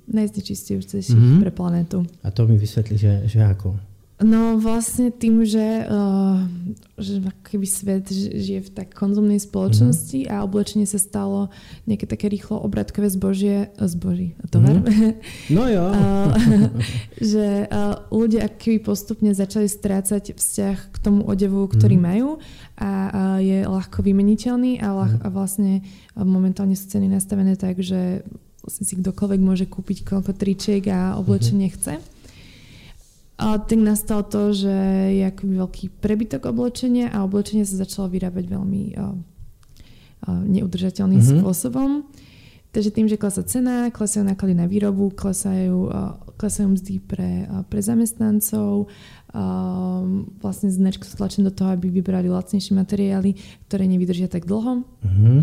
Najznečistujúcejších 0.10 1.14
mm-hmm. 1.14 1.42
pre 1.46 1.52
planetu. 1.54 2.02
A 2.26 2.34
to 2.34 2.50
mi 2.50 2.58
vysvetlí, 2.58 2.98
že, 2.98 3.14
že 3.30 3.46
ako. 3.46 3.93
No 4.24 4.56
vlastne 4.56 5.12
tým, 5.12 5.44
že, 5.44 5.84
uh, 5.84 6.40
že 6.96 7.20
keby 7.44 7.68
svet 7.68 8.08
žije 8.10 8.64
v 8.64 8.70
tak 8.72 8.96
konzumnej 8.96 9.36
spoločnosti 9.36 10.24
mm-hmm. 10.24 10.32
a 10.32 10.48
oblečenie 10.48 10.88
sa 10.88 10.96
stalo 10.96 11.52
nejaké 11.84 12.08
také 12.08 12.32
rýchlo 12.32 12.64
obratkové 12.64 13.12
zbožie, 13.12 13.68
zboží, 13.76 14.40
tovar. 14.48 14.80
Mm-hmm. 14.80 15.12
No 15.52 15.68
jo. 15.68 15.86
uh, 15.92 16.32
že 17.36 17.68
uh, 17.68 18.08
ľudia 18.16 18.48
keby 18.48 18.80
postupne 18.80 19.36
začali 19.36 19.68
strácať 19.68 20.40
vzťah 20.40 20.78
k 20.96 20.98
tomu 21.04 21.28
odevu, 21.28 21.68
ktorý 21.68 22.00
mm-hmm. 22.00 22.16
majú 22.16 22.30
a 22.80 22.90
uh, 22.90 23.38
je 23.44 23.68
ľahko 23.68 24.00
vymeniteľný 24.08 24.80
a, 24.80 24.88
ľah, 25.04 25.14
mm-hmm. 25.20 25.28
a 25.28 25.36
vlastne 25.36 25.74
uh, 25.84 26.24
momentálne 26.24 26.80
sú 26.80 26.88
ceny 26.88 27.12
nastavené 27.12 27.60
tak, 27.60 27.84
že 27.84 28.24
si 28.64 28.96
kdokoľvek 28.96 29.42
môže 29.44 29.66
kúpiť 29.68 30.08
koľko 30.08 30.32
tričiek 30.32 30.88
a 30.88 31.20
oblečenie 31.20 31.68
mm-hmm. 31.68 31.84
chce. 31.84 32.13
A 33.44 33.60
tak 33.60 33.76
nastalo 33.76 34.24
to, 34.24 34.56
že 34.56 34.72
je 35.20 35.24
akoby 35.28 35.60
veľký 35.60 35.86
prebytok 36.00 36.48
oblečenia 36.48 37.12
a 37.12 37.28
oblečenie 37.28 37.68
sa 37.68 37.76
začalo 37.76 38.08
vyrábať 38.08 38.48
veľmi 38.48 38.84
uh, 38.96 39.12
uh, 39.12 40.42
neudržateľným 40.48 41.20
mm-hmm. 41.20 41.44
spôsobom. 41.44 42.08
Takže 42.72 42.90
tým, 42.96 43.12
že 43.12 43.20
klesá 43.20 43.44
cena, 43.44 43.92
klesajú 43.92 44.24
náklady 44.24 44.56
na 44.56 44.64
výrobu, 44.64 45.12
klesajú, 45.12 45.92
uh, 45.92 46.16
klesajú 46.40 46.72
mzdy 46.72 47.04
pre, 47.04 47.44
uh, 47.52 47.68
pre 47.68 47.84
zamestnancov, 47.84 48.88
uh, 48.88 50.02
vlastne 50.40 50.72
značky 50.72 51.04
sú 51.04 51.20
tlačené 51.20 51.52
do 51.52 51.54
toho, 51.54 51.76
aby 51.76 51.92
vybrali 51.92 52.32
lacnejšie 52.32 52.72
materiály, 52.80 53.36
ktoré 53.68 53.92
nevydržia 53.92 54.32
tak 54.32 54.48
dlho. 54.48 54.88
Mm-hmm. 55.04 55.40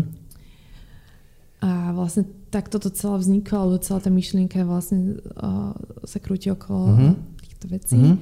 A 1.61 1.93
vlastne 1.93 2.25
takto 2.49 2.81
to 2.81 2.89
celé 2.89 3.21
vzniklo, 3.21 3.55
alebo 3.61 3.77
celá 3.77 4.01
tá 4.01 4.09
myšlienka 4.09 4.65
vlastne 4.65 5.21
uh, 5.37 5.77
sa 6.01 6.17
krúti 6.17 6.49
okolo 6.49 6.97
mm-hmm. 6.97 7.13
Týchto 7.61 7.67
vecí. 7.69 8.01
Mm-hmm. 8.01 8.17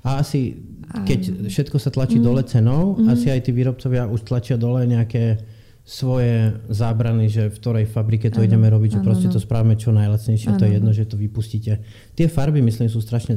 A 0.00 0.24
asi, 0.24 0.58
keď 1.06 1.46
všetko 1.46 1.76
sa 1.78 1.92
tlačí 1.94 2.18
mm-hmm. 2.18 2.26
dole 2.34 2.42
cenou, 2.42 2.96
mm-hmm. 2.96 3.12
asi 3.12 3.30
aj 3.30 3.40
tí 3.46 3.50
výrobcovia 3.54 4.10
už 4.10 4.26
tlačia 4.26 4.58
dole 4.58 4.82
nejaké 4.88 5.38
svoje 5.80 6.54
zábrany, 6.70 7.26
že 7.26 7.50
v 7.50 7.56
ktorej 7.56 7.84
fabrike 7.90 8.30
to 8.30 8.38
ano, 8.38 8.46
ideme 8.46 8.68
robiť, 8.70 8.90
že 8.94 9.00
ano, 9.02 9.06
proste 9.10 9.26
ano. 9.26 9.34
to 9.34 9.40
spravíme 9.42 9.74
čo 9.74 9.90
najlacnejšie, 9.90 10.54
ano. 10.54 10.58
to 10.60 10.64
je 10.68 10.72
jedno, 10.78 10.90
že 10.94 11.04
to 11.08 11.16
vypustíte. 11.18 11.72
Tie 12.14 12.26
farby, 12.30 12.62
myslím, 12.62 12.86
sú 12.86 13.02
strašne 13.02 13.34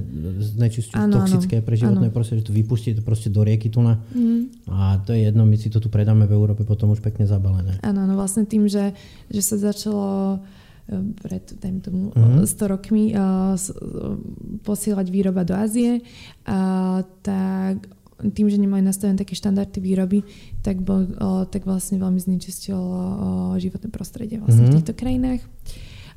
znečisťujúce, 0.53 1.13
toxické 1.17 1.55
pre 1.65 1.73
životné 1.79 2.13
prostredie, 2.13 2.45
že 2.45 2.53
to 2.53 2.55
vypustíte 2.55 3.01
proste 3.01 3.33
do 3.33 3.41
rieky 3.41 3.73
tu 3.73 3.81
na. 3.81 3.97
Mm. 4.13 4.53
A 4.69 5.01
to 5.01 5.17
je 5.17 5.25
jedno, 5.25 5.49
my 5.49 5.55
si 5.57 5.73
to 5.73 5.81
tu 5.81 5.89
predáme 5.89 6.29
v 6.29 6.35
Európe 6.35 6.61
potom 6.61 6.93
už 6.93 7.01
pekne 7.01 7.25
zabalené. 7.25 7.81
Áno, 7.81 8.05
no 8.05 8.13
vlastne 8.13 8.45
tým, 8.45 8.69
že, 8.69 8.93
že 9.33 9.41
sa 9.41 9.57
začalo 9.57 10.37
eh, 10.37 10.62
pred 10.91 11.43
dajme 11.63 11.79
tomu, 11.79 12.01
mm-hmm. 12.11 12.43
100 12.43 12.73
rokmi 12.75 13.15
uh, 13.15 13.55
posielať 14.67 15.07
výroba 15.07 15.47
do 15.47 15.55
Ázie, 15.55 16.03
uh, 16.03 17.01
tak 17.23 17.87
tým, 18.31 18.47
že 18.47 18.61
nemajú 18.61 18.83
nastavené 18.85 19.19
také 19.19 19.35
štandardy 19.35 19.83
výroby, 19.83 20.23
tak, 20.63 20.79
bol, 20.79 21.11
o, 21.19 21.43
tak 21.43 21.67
vlastne 21.67 21.99
veľmi 21.99 22.21
znečistilo 22.21 22.87
životné 23.59 23.91
prostredie 23.91 24.39
vlastne 24.39 24.63
mm-hmm. 24.63 24.71
v 24.71 24.71
mhm. 24.71 24.77
týchto 24.79 24.93
krajinách. 24.95 25.41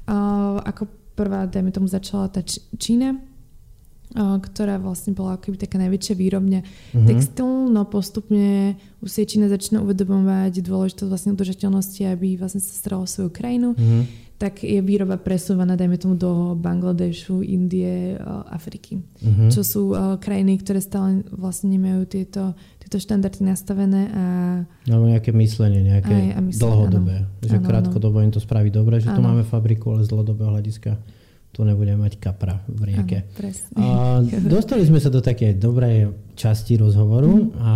O, 0.06 0.16
ako 0.62 0.86
prvá, 1.18 1.50
dajme 1.50 1.74
tomu, 1.74 1.90
začala 1.90 2.30
tá 2.30 2.46
Čína, 2.78 3.18
o, 3.18 4.38
ktorá 4.38 4.78
vlastne 4.78 5.18
bola 5.18 5.34
akoby 5.34 5.58
taká 5.58 5.82
najväčšia 5.82 6.14
výrobňa 6.14 6.60
mm-hmm. 6.62 7.06
textilu, 7.10 7.72
no 7.74 7.82
postupne 7.90 8.78
už 9.02 9.10
si 9.10 9.26
Čína 9.26 9.50
začína 9.50 9.82
uvedomovať 9.82 10.62
dôležitosť 10.62 11.10
vlastne 11.10 11.34
udržateľnosti, 11.34 12.02
aby 12.06 12.38
vlastne 12.38 12.62
sa 12.62 12.70
starala 12.70 13.02
o 13.02 13.10
svoju 13.10 13.34
krajinu. 13.34 13.74
Mm-hmm 13.74 14.25
tak 14.36 14.60
je 14.60 14.84
výroba 14.84 15.16
presúvaná, 15.16 15.80
dajme 15.80 15.96
tomu, 15.96 16.12
do 16.12 16.52
Bangladešu, 16.60 17.40
Indie, 17.40 18.20
Afriky. 18.52 19.00
Uh-huh. 19.00 19.48
Čo 19.48 19.60
sú 19.64 19.82
uh, 19.96 20.20
krajiny, 20.20 20.60
ktoré 20.60 20.84
stále 20.84 21.24
vlastne 21.32 21.72
nemajú 21.72 22.04
tieto, 22.04 22.52
tieto 22.84 23.00
štandardy 23.00 23.48
nastavené. 23.48 24.12
A... 24.12 24.24
Alebo 24.92 25.08
nejaké 25.08 25.32
myslenie, 25.32 25.80
nejaké 25.80 26.36
aj, 26.36 26.44
myslenie, 26.52 26.60
dlhodobé. 26.68 27.16
Áno. 27.24 27.48
Že 27.48 27.56
áno, 27.56 27.64
krátkodobo 27.64 28.16
im 28.20 28.32
to 28.32 28.40
spraví 28.44 28.68
dobre, 28.68 29.00
že 29.00 29.08
áno. 29.08 29.16
tu 29.16 29.20
máme 29.24 29.42
fabriku, 29.48 29.96
ale 29.96 30.04
z 30.04 30.12
dlhodobého 30.12 30.52
hľadiska 30.52 31.00
tu 31.56 31.64
nebudeme 31.64 32.04
mať 32.04 32.20
kapra 32.20 32.60
v 32.68 32.92
rieke. 32.92 33.24
Áno, 33.80 34.20
a 34.20 34.20
dostali 34.44 34.84
sme 34.84 35.00
sa 35.00 35.08
do 35.08 35.24
takej 35.24 35.56
dobrej 35.56 36.12
časti 36.36 36.76
rozhovoru, 36.76 37.32
mm. 37.32 37.56
a, 37.56 37.72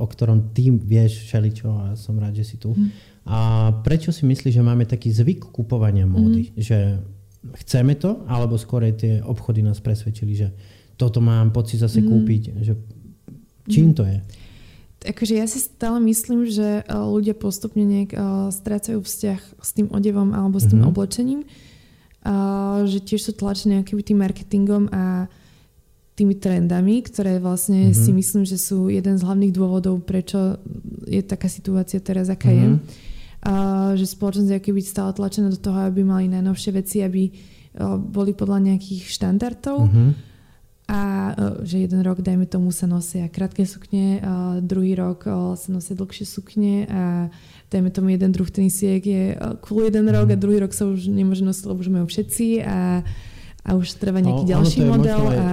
o 0.00 0.08
ktorom 0.08 0.56
ty 0.56 0.72
vieš 0.72 1.28
všeličo 1.28 1.68
a 1.68 1.84
som 1.92 2.16
rád, 2.16 2.40
že 2.40 2.48
si 2.48 2.56
tu. 2.56 2.72
Mm. 2.72 2.88
A 3.28 3.70
prečo 3.84 4.08
si 4.08 4.24
myslíš, 4.24 4.56
že 4.56 4.64
máme 4.64 4.88
taký 4.88 5.12
zvyk 5.12 5.52
kupovania 5.52 6.08
módy? 6.08 6.48
Mm. 6.48 6.64
Že 6.64 6.78
chceme 7.60 7.92
to, 8.00 8.24
alebo 8.24 8.56
skôr 8.56 8.88
tie 8.96 9.20
obchody 9.20 9.60
nás 9.60 9.84
presvedčili, 9.84 10.32
že 10.32 10.48
toto 10.96 11.20
mám 11.20 11.52
pocit 11.52 11.76
zase 11.76 12.00
mm. 12.00 12.08
kúpiť. 12.08 12.42
Že 12.64 12.72
čím 13.68 13.92
to 13.92 14.08
je? 14.08 14.24
Akože 15.12 15.34
ja 15.36 15.46
si 15.46 15.60
stále 15.60 16.00
myslím, 16.08 16.48
že 16.48 16.80
eh, 16.80 16.88
ľudia 16.88 17.36
postupne 17.36 17.84
nejak 17.84 18.16
uh, 18.16 18.48
strácajú 18.48 19.04
vzťah 19.04 19.40
s 19.60 19.70
tým 19.76 19.92
odevom 19.92 20.32
alebo 20.32 20.56
s 20.56 20.66
tým 20.66 20.80
mm-hmm. 20.80 20.90
oblečením. 20.90 21.40
Uh, 22.18 22.82
že 22.88 22.98
tiež 22.98 23.30
sú 23.30 23.32
tlačené 23.36 23.78
nejakým 23.78 24.02
tým 24.02 24.18
marketingom 24.18 24.90
a 24.90 25.30
tými 26.18 26.34
trendami, 26.34 26.98
ktoré 27.06 27.38
vlastne 27.38 27.92
mm-hmm. 27.92 28.02
si 28.02 28.10
myslím, 28.10 28.42
že 28.42 28.58
sú 28.58 28.90
jeden 28.90 29.14
z 29.14 29.22
hlavných 29.22 29.54
dôvodov, 29.54 30.02
prečo 30.02 30.58
je 31.06 31.22
taká 31.22 31.46
situácia 31.46 32.02
teraz, 32.02 32.26
aká 32.26 32.50
mm-hmm. 32.50 32.74
je 32.74 33.06
a 33.06 33.07
že 33.94 34.06
spoločnosť 34.06 34.50
je 34.50 34.72
byť 34.74 34.86
stále 34.86 35.10
tlačená 35.14 35.48
do 35.52 35.60
toho, 35.60 35.86
aby 35.86 36.02
mali 36.02 36.26
najnovšie 36.26 36.70
veci, 36.74 37.02
aby 37.04 37.30
boli 38.02 38.34
podľa 38.34 38.74
nejakých 38.74 39.06
štandardov. 39.06 39.86
Mm-hmm. 39.86 40.10
A 40.88 41.00
že 41.68 41.84
jeden 41.84 42.00
rok, 42.00 42.24
dajme 42.24 42.48
tomu, 42.48 42.72
sa 42.72 42.88
nosia 42.88 43.28
krátke 43.28 43.68
sukne, 43.68 44.24
druhý 44.64 44.96
rok 44.96 45.28
sa 45.60 45.68
nosia 45.68 45.92
dlhšie 45.92 46.24
sukne 46.24 46.88
a 46.88 47.28
dajme 47.68 47.92
tomu 47.92 48.16
jeden 48.16 48.32
druh 48.32 48.48
tenisiek 48.48 49.04
je 49.04 49.36
cool 49.68 49.84
jeden 49.84 50.08
rok 50.08 50.32
a 50.32 50.36
mhm. 50.36 50.40
druhý 50.40 50.64
rok 50.64 50.72
sa 50.72 50.88
už 50.88 51.12
nemôže 51.12 51.44
nosiť, 51.44 51.64
lebo 51.68 51.84
už 51.84 51.92
majú 51.92 52.06
všetci 52.08 52.64
a, 52.64 53.04
a 53.68 53.70
už 53.76 54.00
treba 54.00 54.24
nejaký 54.24 54.48
no, 54.48 54.50
ďalší 54.56 54.80
model. 54.88 55.20
Aj... 55.28 55.36
A 55.36 55.48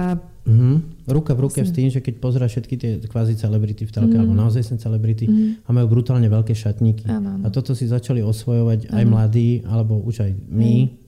Mm-hmm. 0.46 0.76
Ruka 1.06 1.38
v 1.38 1.46
ruke 1.46 1.62
s 1.62 1.70
tým, 1.70 1.86
že 1.86 2.02
keď 2.02 2.18
pozera 2.18 2.50
všetky 2.50 2.74
tie 2.74 2.90
kvázi 3.06 3.38
celebrity 3.38 3.86
v 3.86 3.92
telke, 3.94 4.14
mm. 4.18 4.20
alebo 4.26 4.34
naozaj 4.34 4.66
sem 4.66 4.78
celebrity 4.78 5.30
mm. 5.30 5.62
a 5.62 5.70
majú 5.70 5.86
brutálne 5.98 6.26
veľké 6.26 6.50
šatníky. 6.50 7.06
Ano, 7.06 7.38
ano. 7.38 7.42
A 7.46 7.54
toto 7.54 7.78
si 7.78 7.86
začali 7.86 8.26
osvojovať 8.26 8.90
ano. 8.90 8.96
aj 8.98 9.04
mladí, 9.06 9.50
alebo 9.62 10.02
už 10.02 10.26
aj 10.26 10.32
my. 10.50 10.74
Mm. 10.90 11.04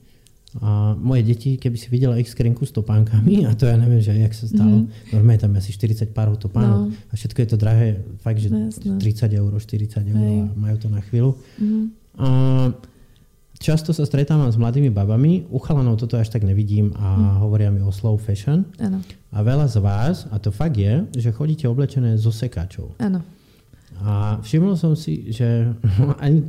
A 0.65 0.97
moje 0.97 1.21
deti, 1.29 1.61
keby 1.61 1.77
si 1.77 1.93
videla 1.93 2.17
ich 2.17 2.25
skrinku 2.25 2.65
s 2.65 2.73
topánkami, 2.73 3.45
a 3.45 3.53
to 3.53 3.69
ja 3.69 3.77
neviem, 3.77 4.01
že 4.01 4.17
jak 4.17 4.33
sa 4.33 4.49
stalo, 4.49 4.87
mm. 4.87 5.13
normálne 5.13 5.39
tam 5.43 5.53
asi 5.59 5.75
40 5.75 6.09
párov 6.09 6.41
topánok 6.41 6.89
no. 6.89 6.95
a 6.95 7.13
všetko 7.13 7.37
je 7.43 7.47
to 7.53 7.57
drahé, 7.59 7.87
fakt, 8.23 8.41
že 8.41 8.49
no, 8.49 8.71
30 8.71 9.35
eur, 9.35 9.51
40 9.53 10.09
eur 10.09 10.25
a 10.25 10.55
majú 10.57 10.75
to 10.81 10.87
na 10.89 11.05
chvíľu. 11.05 11.37
Mm. 11.61 11.85
A 12.17 12.27
často 13.59 13.91
sa 13.91 14.07
stretávam 14.07 14.47
s 14.47 14.55
mladými 14.55 14.87
babami, 14.87 15.43
u 15.51 15.59
chalanov 15.59 15.99
toto 15.99 16.15
až 16.15 16.31
tak 16.31 16.47
nevidím 16.47 16.95
a 16.95 17.07
hmm. 17.15 17.43
hovoria 17.43 17.69
mi 17.69 17.83
o 17.83 17.91
slow 17.91 18.15
fashion. 18.15 18.63
Ano. 18.79 19.03
A 19.35 19.37
veľa 19.43 19.67
z 19.67 19.77
vás, 19.83 20.25
a 20.31 20.39
to 20.39 20.49
fakt 20.49 20.79
je, 20.79 21.03
že 21.19 21.35
chodíte 21.35 21.67
oblečené 21.67 22.15
zo 22.15 22.31
sekáčov. 22.31 22.95
Áno. 23.03 23.19
A 23.99 24.39
všimol 24.39 24.79
som 24.79 24.95
si, 24.95 25.27
že 25.35 25.75
ani, 26.23 26.47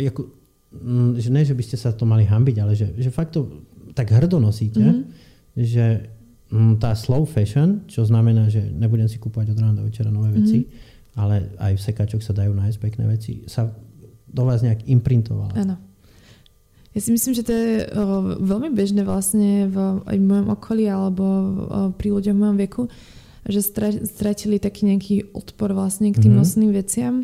ako, 0.00 0.24
mm, 0.72 1.10
že 1.20 1.28
ne, 1.28 1.42
že 1.44 1.52
by 1.52 1.62
ste 1.62 1.76
sa 1.76 1.92
to 1.92 2.08
mali 2.08 2.24
hambiť, 2.24 2.56
ale 2.64 2.72
že, 2.72 2.96
že 2.96 3.12
fakt 3.12 3.36
to 3.36 3.68
tak 3.92 4.08
hrdo 4.08 4.40
nosíte, 4.40 4.80
mm-hmm. 4.80 5.04
že 5.52 6.08
mm, 6.48 6.80
tá 6.80 6.96
slow 6.96 7.28
fashion, 7.28 7.84
čo 7.84 8.08
znamená, 8.08 8.48
že 8.48 8.64
nebudem 8.64 9.10
si 9.10 9.20
kúpovať 9.20 9.52
od 9.52 9.58
rána 9.60 9.74
do 9.82 9.84
večera 9.84 10.08
nové 10.08 10.32
veci, 10.32 10.64
mm-hmm. 10.64 11.20
ale 11.20 11.52
aj 11.60 11.72
v 11.76 11.84
sekáčoch 11.92 12.24
sa 12.24 12.32
dajú 12.32 12.56
nájsť 12.56 12.78
pekné 12.80 13.04
veci, 13.04 13.44
sa 13.44 13.68
do 14.28 14.42
vás 14.48 14.64
nejak 14.64 14.88
imprintovala. 14.88 15.52
Áno. 15.60 15.87
Ja 16.98 17.00
si 17.06 17.14
myslím, 17.14 17.30
že 17.30 17.46
to 17.46 17.54
je 17.54 17.86
o, 17.94 18.34
veľmi 18.42 18.74
bežné 18.74 19.06
vlastne 19.06 19.70
v, 19.70 20.02
v 20.02 20.18
mojom 20.18 20.50
okolí 20.50 20.90
alebo 20.90 21.22
o, 21.22 21.44
pri 21.94 22.10
ľuďom 22.10 22.34
v 22.34 22.42
mojom 22.42 22.58
veku, 22.58 22.82
že 23.46 23.62
stratili 24.02 24.58
taký 24.58 24.90
nejaký 24.90 25.30
odpor 25.30 25.78
vlastne 25.78 26.10
k 26.10 26.18
tým 26.18 26.34
mm-hmm. 26.34 26.42
nosným 26.42 26.72
veciam. 26.74 27.14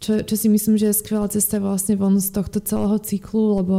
Čo, 0.00 0.24
čo 0.24 0.34
si 0.40 0.48
myslím, 0.48 0.80
že 0.80 0.88
je 0.88 0.96
skvelá 0.96 1.28
cesta 1.28 1.60
vlastne 1.60 2.00
von 2.00 2.16
z 2.16 2.32
tohto 2.32 2.56
celého 2.64 2.96
cyklu, 3.04 3.60
lebo 3.60 3.76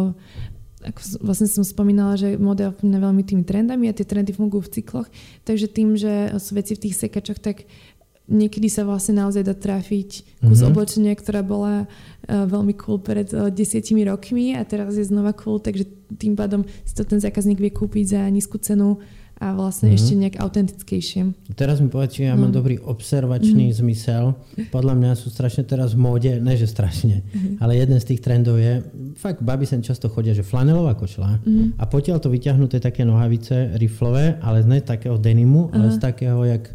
ako 0.86 1.26
vlastne 1.26 1.50
som 1.50 1.66
spomínala, 1.66 2.14
že 2.14 2.38
model 2.38 2.70
ovplyvňuje 2.70 3.02
veľmi 3.02 3.24
tými 3.26 3.42
trendami 3.42 3.90
a 3.90 3.98
tie 3.98 4.06
trendy 4.06 4.38
fungujú 4.38 4.70
v 4.70 4.74
cykloch, 4.78 5.08
takže 5.50 5.66
tým, 5.66 5.98
že 5.98 6.38
sú 6.38 6.54
veci 6.54 6.78
v 6.78 6.86
tých 6.86 6.98
sekačoch, 7.02 7.42
tak 7.42 7.66
niekedy 8.28 8.68
sa 8.68 8.84
vlastne 8.84 9.24
naozaj 9.24 9.42
dá 9.42 9.56
trafiť 9.56 10.44
kus 10.44 10.60
mm-hmm. 10.62 10.70
oblečenia, 10.70 11.14
ktorá 11.16 11.42
bola 11.42 11.88
veľmi 12.28 12.76
cool 12.84 13.00
pred 13.00 13.32
uh, 13.32 13.48
desiatimi 13.48 14.04
rokmi 14.04 14.54
a 14.54 14.68
teraz 14.68 15.00
je 15.00 15.08
znova 15.08 15.32
cool, 15.40 15.64
takže 15.64 15.88
tým 16.20 16.36
pádom 16.36 16.68
si 16.84 16.94
to 16.94 17.08
ten 17.08 17.24
zákazník 17.24 17.60
vie 17.60 17.72
kúpiť 17.72 18.06
za 18.20 18.22
nízku 18.28 18.60
cenu 18.60 19.00
a 19.38 19.54
vlastne 19.54 19.94
mm-hmm. 19.94 20.02
ešte 20.02 20.14
nejak 20.18 20.36
autentickejšie. 20.42 21.22
Teraz 21.54 21.78
mi 21.78 21.94
povedz, 21.94 22.18
ja 22.18 22.34
mám 22.34 22.50
no. 22.50 22.58
dobrý 22.58 22.82
observačný 22.82 23.70
mm-hmm. 23.70 23.82
zmysel. 23.86 24.34
Podľa 24.74 24.94
mňa 24.98 25.12
sú 25.14 25.30
strašne 25.30 25.62
teraz 25.62 25.94
v 25.94 26.02
móde, 26.02 26.42
ne 26.42 26.58
že 26.58 26.66
strašne, 26.66 27.22
mm-hmm. 27.22 27.62
ale 27.62 27.78
jeden 27.78 28.02
z 28.02 28.06
tých 28.14 28.22
trendov 28.26 28.58
je, 28.58 28.82
fakt 29.14 29.46
baby 29.46 29.70
sem 29.70 29.86
často 29.86 30.10
chodia, 30.10 30.34
že 30.34 30.42
flanelová 30.42 30.98
košľa 30.98 31.46
mm-hmm. 31.46 31.68
a 31.78 31.84
potiaľ 31.86 32.18
to 32.18 32.34
vyťahnuté 32.34 32.82
také 32.82 33.06
nohavice 33.06 33.78
riflové, 33.78 34.42
ale 34.42 34.66
ne 34.66 34.82
takého 34.82 35.22
denimu, 35.22 35.70
uh-huh. 35.70 35.78
ale 35.78 35.88
z 35.94 35.98
takého, 36.02 36.42
jak 36.42 36.74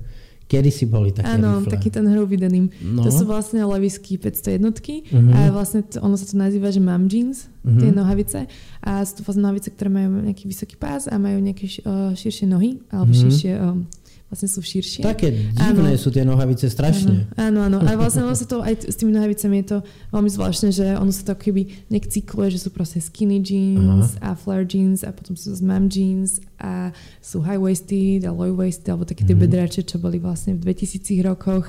Kedy 0.52 0.68
si 0.68 0.84
boli 0.84 1.16
také 1.16 1.40
Áno, 1.40 1.64
rifle? 1.64 1.72
taký 1.72 1.88
ten 1.88 2.04
hrubý 2.12 2.36
denim. 2.36 2.68
No. 2.84 3.08
To 3.08 3.08
sú 3.08 3.24
vlastne 3.24 3.64
levisky 3.64 4.20
500 4.20 4.60
jednotky 4.60 5.08
uh-huh. 5.08 5.32
a 5.32 5.38
vlastne 5.48 5.80
to, 5.80 5.96
ono 6.04 6.20
sa 6.20 6.28
to 6.28 6.36
nazýva, 6.36 6.68
že 6.68 6.76
mom 6.76 7.08
jeans, 7.08 7.48
uh-huh. 7.64 7.80
tie 7.80 7.88
nohavice. 7.88 8.44
A 8.84 9.00
sú 9.00 9.16
to 9.16 9.20
vlastne 9.24 9.48
nohavice, 9.48 9.72
ktoré 9.72 9.88
majú 9.88 10.20
nejaký 10.20 10.44
vysoký 10.44 10.76
pás 10.76 11.08
a 11.08 11.16
majú 11.16 11.40
nejaké 11.40 11.72
uh, 11.88 12.12
širšie 12.12 12.44
nohy 12.52 12.84
alebo 12.92 13.16
uh-huh. 13.16 13.22
širšie 13.24 13.52
um, 13.64 13.88
vlastne 14.32 14.48
sú 14.48 14.64
širšie. 14.64 15.04
Také 15.04 15.28
divné 15.52 15.92
áno. 15.92 16.00
sú 16.00 16.08
tie 16.08 16.24
nohavice, 16.24 16.72
strašne. 16.72 17.28
Áno, 17.36 17.68
áno. 17.68 17.84
áno. 17.84 17.84
A 17.84 17.92
vlastne 18.00 18.24
ono 18.24 18.32
sa 18.32 18.48
to, 18.48 18.64
aj 18.64 18.88
s 18.88 18.96
tými 18.96 19.12
nohavicami 19.12 19.60
je 19.60 19.76
to 19.76 19.78
veľmi 20.08 20.30
zvláštne, 20.32 20.72
že 20.72 20.96
ono 20.96 21.12
sa 21.12 21.28
to 21.28 21.36
keby 21.36 21.68
nejak 21.92 22.08
cykluje, 22.08 22.56
že 22.56 22.64
sú 22.64 22.72
proste 22.72 23.04
skinny 23.04 23.44
jeans 23.44 24.16
Aha. 24.24 24.32
a 24.32 24.38
flare 24.40 24.64
jeans 24.64 25.04
a 25.04 25.12
potom 25.12 25.36
sú 25.36 25.52
mom 25.60 25.84
jeans 25.92 26.40
a 26.56 26.96
sú 27.20 27.44
high-waisted 27.44 28.24
a 28.24 28.32
low-waisted 28.32 28.88
alebo 28.88 29.04
také 29.04 29.28
tie 29.28 29.36
mm-hmm. 29.36 29.44
bedráče, 29.44 29.84
čo 29.84 30.00
boli 30.00 30.16
vlastne 30.16 30.56
v 30.56 30.64
2000 30.72 31.28
rokoch. 31.28 31.68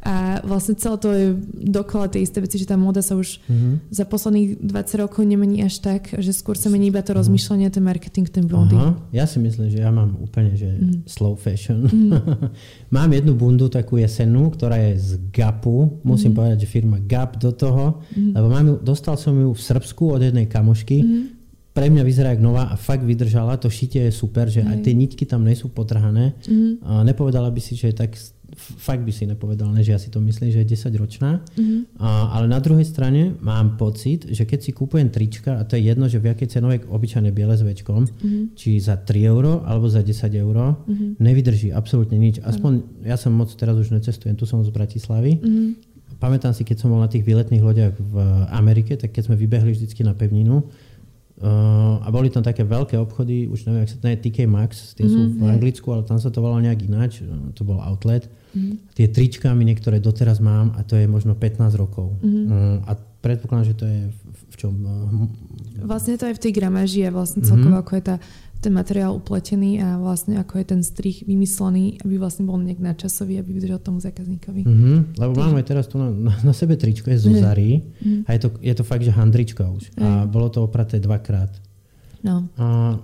A 0.00 0.40
vlastne 0.48 0.72
celé 0.80 0.96
to 0.96 1.08
je 1.12 1.26
dokola 1.52 2.08
tie 2.08 2.24
isté 2.24 2.40
veci, 2.40 2.56
že 2.56 2.64
tá 2.64 2.72
móda 2.72 3.04
sa 3.04 3.20
už 3.20 3.36
mm-hmm. 3.44 3.92
za 3.92 4.08
posledných 4.08 4.64
20 4.64 5.02
rokov 5.04 5.28
nemení 5.28 5.60
až 5.60 5.84
tak, 5.84 6.16
že 6.16 6.32
skôr 6.32 6.56
sa 6.56 6.72
mení 6.72 6.88
iba 6.88 7.04
to 7.04 7.12
mhm. 7.12 7.20
rozmýšľanie, 7.20 7.68
ten 7.68 7.84
marketing, 7.84 8.26
ten 8.32 8.48
branding. 8.48 8.96
Ja 9.12 9.28
si 9.28 9.36
myslím, 9.36 9.68
že 9.68 9.84
ja 9.84 9.92
mám 9.92 10.16
úplne 10.16 10.56
že 10.56 10.72
mm-hmm. 10.72 11.04
slow 11.04 11.36
fashion. 11.36 11.84
Mm-hmm. 11.84 12.48
mám 12.96 13.10
jednu 13.12 13.36
bundu 13.36 13.68
takú 13.68 14.00
jesennú, 14.00 14.48
ktorá 14.56 14.80
je 14.88 14.96
z 14.96 15.10
Gapu. 15.28 16.00
Musím 16.00 16.32
mm-hmm. 16.32 16.36
povedať, 16.36 16.56
že 16.64 16.68
firma 16.72 16.96
Gap 17.04 17.36
do 17.36 17.52
toho, 17.52 18.00
mm-hmm. 18.00 18.32
lebo 18.32 18.46
mám 18.48 18.66
ju, 18.72 18.76
dostal 18.80 19.20
som 19.20 19.36
ju 19.36 19.52
v 19.52 19.60
Srbsku 19.60 20.16
od 20.16 20.20
jednej 20.24 20.48
kamošky. 20.48 21.04
Mm-hmm 21.04 21.40
pre 21.70 21.86
mňa 21.86 22.02
vyzerá 22.02 22.34
ako 22.34 22.42
nová 22.42 22.66
a 22.66 22.74
fakt 22.74 23.06
vydržala. 23.06 23.54
To 23.62 23.70
šitie 23.70 24.10
je 24.10 24.12
super, 24.12 24.50
že 24.50 24.66
aj 24.66 24.82
tie 24.82 24.90
nitky 24.90 25.22
tam 25.22 25.46
nie 25.46 25.54
sú 25.54 25.70
potrhané. 25.70 26.34
Mm-hmm. 26.42 26.72
A 26.82 27.06
nepovedala 27.06 27.46
by 27.46 27.60
si, 27.62 27.78
že 27.78 27.94
je 27.94 27.96
tak 28.04 28.18
fakt 28.60 29.02
by 29.02 29.12
si 29.12 29.24
nepovedal, 29.24 29.72
ne, 29.72 29.80
že 29.80 29.96
ja 29.96 30.00
si 30.00 30.12
to 30.12 30.20
myslím, 30.20 30.52
že 30.52 30.62
je 30.62 30.76
10 30.76 30.92
ročná. 31.00 31.40
Mm-hmm. 31.56 31.96
A, 31.96 32.36
ale 32.36 32.46
na 32.46 32.60
druhej 32.60 32.84
strane 32.84 33.34
mám 33.40 33.80
pocit, 33.80 34.28
že 34.28 34.44
keď 34.44 34.60
si 34.60 34.70
kúpujem 34.76 35.08
trička, 35.08 35.56
a 35.56 35.64
to 35.64 35.80
je 35.80 35.88
jedno, 35.88 36.06
že 36.06 36.20
v 36.20 36.30
akej 36.30 36.60
cenovej 36.60 36.84
obyčajné 36.84 37.32
biele 37.32 37.56
s 37.56 37.64
večkom, 37.64 38.04
mm-hmm. 38.04 38.44
či 38.54 38.76
za 38.78 39.00
3 39.00 39.32
euro 39.32 39.64
alebo 39.64 39.88
za 39.88 40.04
10 40.04 40.12
euro, 40.36 40.84
mm-hmm. 40.84 41.10
nevydrží 41.18 41.68
absolútne 41.72 42.20
nič. 42.20 42.38
Aspoň 42.44 43.04
ja 43.08 43.16
som 43.16 43.32
moc 43.32 43.48
teraz 43.56 43.74
už 43.80 43.90
necestujem, 43.96 44.36
tu 44.36 44.44
som 44.44 44.60
z 44.60 44.70
Bratislavy. 44.70 45.40
Mm-hmm. 45.40 45.68
Pamätám 46.20 46.52
si, 46.52 46.68
keď 46.68 46.84
som 46.84 46.92
bol 46.92 47.00
na 47.00 47.08
tých 47.08 47.24
výletných 47.24 47.64
loďach 47.64 47.96
v 47.96 48.14
Amerike, 48.52 48.92
tak 49.00 49.16
keď 49.16 49.32
sme 49.32 49.40
vybehli 49.40 49.72
vždycky 49.72 50.04
na 50.04 50.12
pevninu, 50.12 50.68
Uh, 51.40 51.96
a 52.04 52.12
boli 52.12 52.28
tam 52.28 52.44
také 52.44 52.68
veľké 52.68 53.00
obchody, 53.00 53.48
už 53.48 53.64
neviem, 53.64 53.88
ak 53.88 53.88
sa 53.88 53.96
to 53.96 54.12
je 54.12 54.28
TK 54.28 54.44
Maxx, 54.44 54.92
tie 54.92 55.08
mm-hmm, 55.08 55.40
sú 55.40 55.40
v 55.40 55.48
Anglicku, 55.48 55.88
ale 55.88 56.04
tam 56.04 56.20
sa 56.20 56.28
to 56.28 56.44
volalo 56.44 56.60
nejak 56.60 56.84
ináč, 56.84 57.24
to 57.56 57.64
bol 57.64 57.80
outlet. 57.80 58.28
Mm. 58.50 58.74
Tie 58.98 59.06
trička 59.06 59.54
mi 59.54 59.62
niektoré 59.62 60.02
doteraz 60.02 60.42
mám 60.42 60.74
a 60.74 60.82
to 60.82 60.98
je 60.98 61.06
možno 61.06 61.38
15 61.38 61.74
rokov. 61.78 62.18
Mm. 62.22 62.82
A 62.86 62.92
predpokladám, 63.22 63.66
že 63.70 63.76
to 63.76 63.86
je 63.86 64.00
v, 64.50 64.54
čom? 64.58 64.74
Vlastne 65.84 66.18
to 66.18 66.26
je 66.26 66.34
v 66.36 66.42
tej 66.42 66.52
gramáži 66.52 67.06
a 67.06 67.14
vlastne 67.14 67.44
celkovo 67.46 67.78
mm. 67.78 67.82
ako 67.84 67.92
je 67.96 68.02
tá, 68.04 68.16
ten 68.60 68.72
materiál 68.76 69.16
upletený 69.16 69.80
a 69.80 69.96
vlastne 69.96 70.36
ako 70.36 70.60
je 70.60 70.66
ten 70.68 70.80
strich 70.84 71.24
vymyslený, 71.24 72.02
aby 72.04 72.20
vlastne 72.20 72.44
bol 72.44 72.60
nejak 72.60 72.82
nadčasový, 72.82 73.40
aby 73.40 73.56
vydržal 73.56 73.80
tomu 73.80 74.04
zákazníkovi. 74.04 74.68
Mm-hmm. 74.68 74.98
Lebo 75.16 75.32
máme 75.32 75.64
aj 75.64 75.66
teraz 75.70 75.88
tu 75.88 75.96
na, 75.96 76.12
na, 76.12 76.34
na 76.36 76.52
sebe 76.52 76.76
tričko, 76.76 77.08
je 77.08 77.24
zo 77.24 77.32
Zary 77.32 77.80
mm. 78.02 78.28
a 78.28 78.36
je 78.36 78.40
to, 78.44 78.48
je 78.60 78.74
to 78.76 78.84
fakt, 78.84 79.06
že 79.06 79.14
handrička 79.14 79.64
už. 79.64 79.96
Mm. 79.96 80.02
A 80.02 80.08
bolo 80.28 80.52
to 80.52 80.60
opraté 80.60 81.00
dvakrát. 81.00 81.54
No. 82.20 82.52
A, 82.60 83.00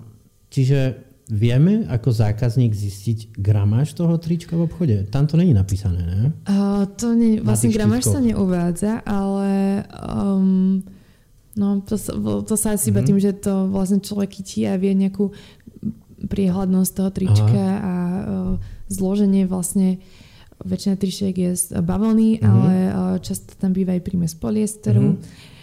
čiže 0.52 1.06
Vieme 1.26 1.82
ako 1.90 2.14
zákazník 2.14 2.70
zistiť 2.70 3.34
gramáž 3.34 3.98
toho 3.98 4.14
trička 4.14 4.54
v 4.54 4.70
obchode? 4.70 5.10
Tam 5.10 5.26
to 5.26 5.34
není 5.34 5.50
napísané, 5.50 6.06
ne? 6.06 6.30
Uh, 6.46 6.86
to 6.94 7.18
nie, 7.18 7.42
vlastne 7.42 7.74
gramáž 7.74 8.06
sa 8.06 8.22
neuvádza, 8.22 9.02
ale 9.02 9.82
um, 10.06 10.86
no, 11.58 11.82
to, 11.82 11.98
to 12.46 12.54
sa 12.54 12.78
asi 12.78 12.78
mm-hmm. 12.78 12.90
iba 12.94 13.00
mhm. 13.02 13.06
tým, 13.10 13.18
že 13.18 13.32
to 13.42 13.66
vlastne 13.66 13.98
človek 13.98 14.38
chytí 14.38 14.70
a 14.70 14.78
vie 14.78 14.94
nejakú 14.94 15.34
priehľadnosť 16.30 16.92
toho 16.94 17.10
trička 17.10 17.58
Aha. 17.58 17.82
a 17.82 17.94
uh, 17.98 18.52
zloženie 18.86 19.50
vlastne 19.50 19.98
väčšina 20.62 20.94
tričiek 20.94 21.34
je 21.34 21.50
z 21.58 21.74
bavlny, 21.82 22.38
mm-hmm. 22.38 22.46
ale 22.46 22.72
uh, 22.86 22.94
často 23.18 23.58
tam 23.58 23.74
býva 23.74 23.98
aj 23.98 24.02
prímes 24.06 24.38
poliesteru. 24.38 25.18
Mm-hmm. 25.18 25.54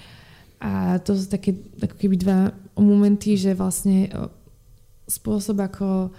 A 0.59 0.99
to 0.99 1.15
sú 1.15 1.31
také 1.31 1.55
ako 1.79 1.95
keby 1.95 2.15
dva 2.19 2.51
momenty, 2.75 3.39
že 3.39 3.55
vlastne 3.55 4.11
uh, 4.11 4.42
spôsob, 5.07 5.59
ako, 5.59 6.11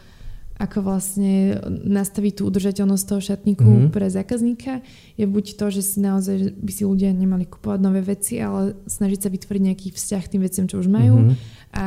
ako 0.60 0.78
vlastne 0.84 1.58
nastaviť 1.68 2.40
tú 2.40 2.42
udržateľnosť 2.48 3.04
toho 3.04 3.20
šatníku 3.20 3.64
mm-hmm. 3.64 3.92
pre 3.92 4.06
zákazníka 4.06 4.84
je 5.16 5.24
buď 5.26 5.44
to, 5.56 5.66
že 5.72 5.82
si 5.82 5.98
naozaj 6.04 6.54
by 6.54 6.72
si 6.72 6.84
ľudia 6.84 7.10
nemali 7.10 7.48
kupovať 7.48 7.80
nové 7.80 8.04
veci, 8.04 8.38
ale 8.38 8.76
snažiť 8.86 9.20
sa 9.24 9.32
vytvoriť 9.32 9.62
nejaký 9.62 9.88
vzťah 9.92 10.22
k 10.24 10.32
tým 10.36 10.42
veciam, 10.44 10.66
čo 10.68 10.78
už 10.78 10.88
majú 10.88 11.16
mm-hmm. 11.20 11.36
a 11.74 11.86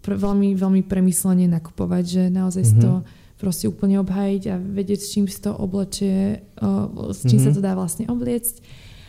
pre, 0.00 0.14
veľmi, 0.14 0.54
veľmi 0.54 0.82
premyslene 0.86 1.50
nakupovať, 1.50 2.04
že 2.06 2.22
naozaj 2.30 2.62
mm-hmm. 2.62 2.80
si 2.80 2.84
to 2.84 2.92
mhm. 3.02 3.04
proste 3.42 3.66
úplne 3.66 3.96
obhajiť 4.06 4.42
a 4.52 4.54
vedieť, 4.56 5.00
s 5.02 5.10
čím 5.12 5.26
si 5.26 5.38
to 5.42 5.50
oblečie, 5.50 6.46
o, 6.62 7.10
s 7.10 7.26
čím 7.26 7.42
mm-hmm. 7.42 7.44
sa 7.44 7.50
mhm. 7.50 7.56
to 7.58 7.60
dá 7.60 7.72
vlastne 7.74 8.04
obliecť 8.06 8.62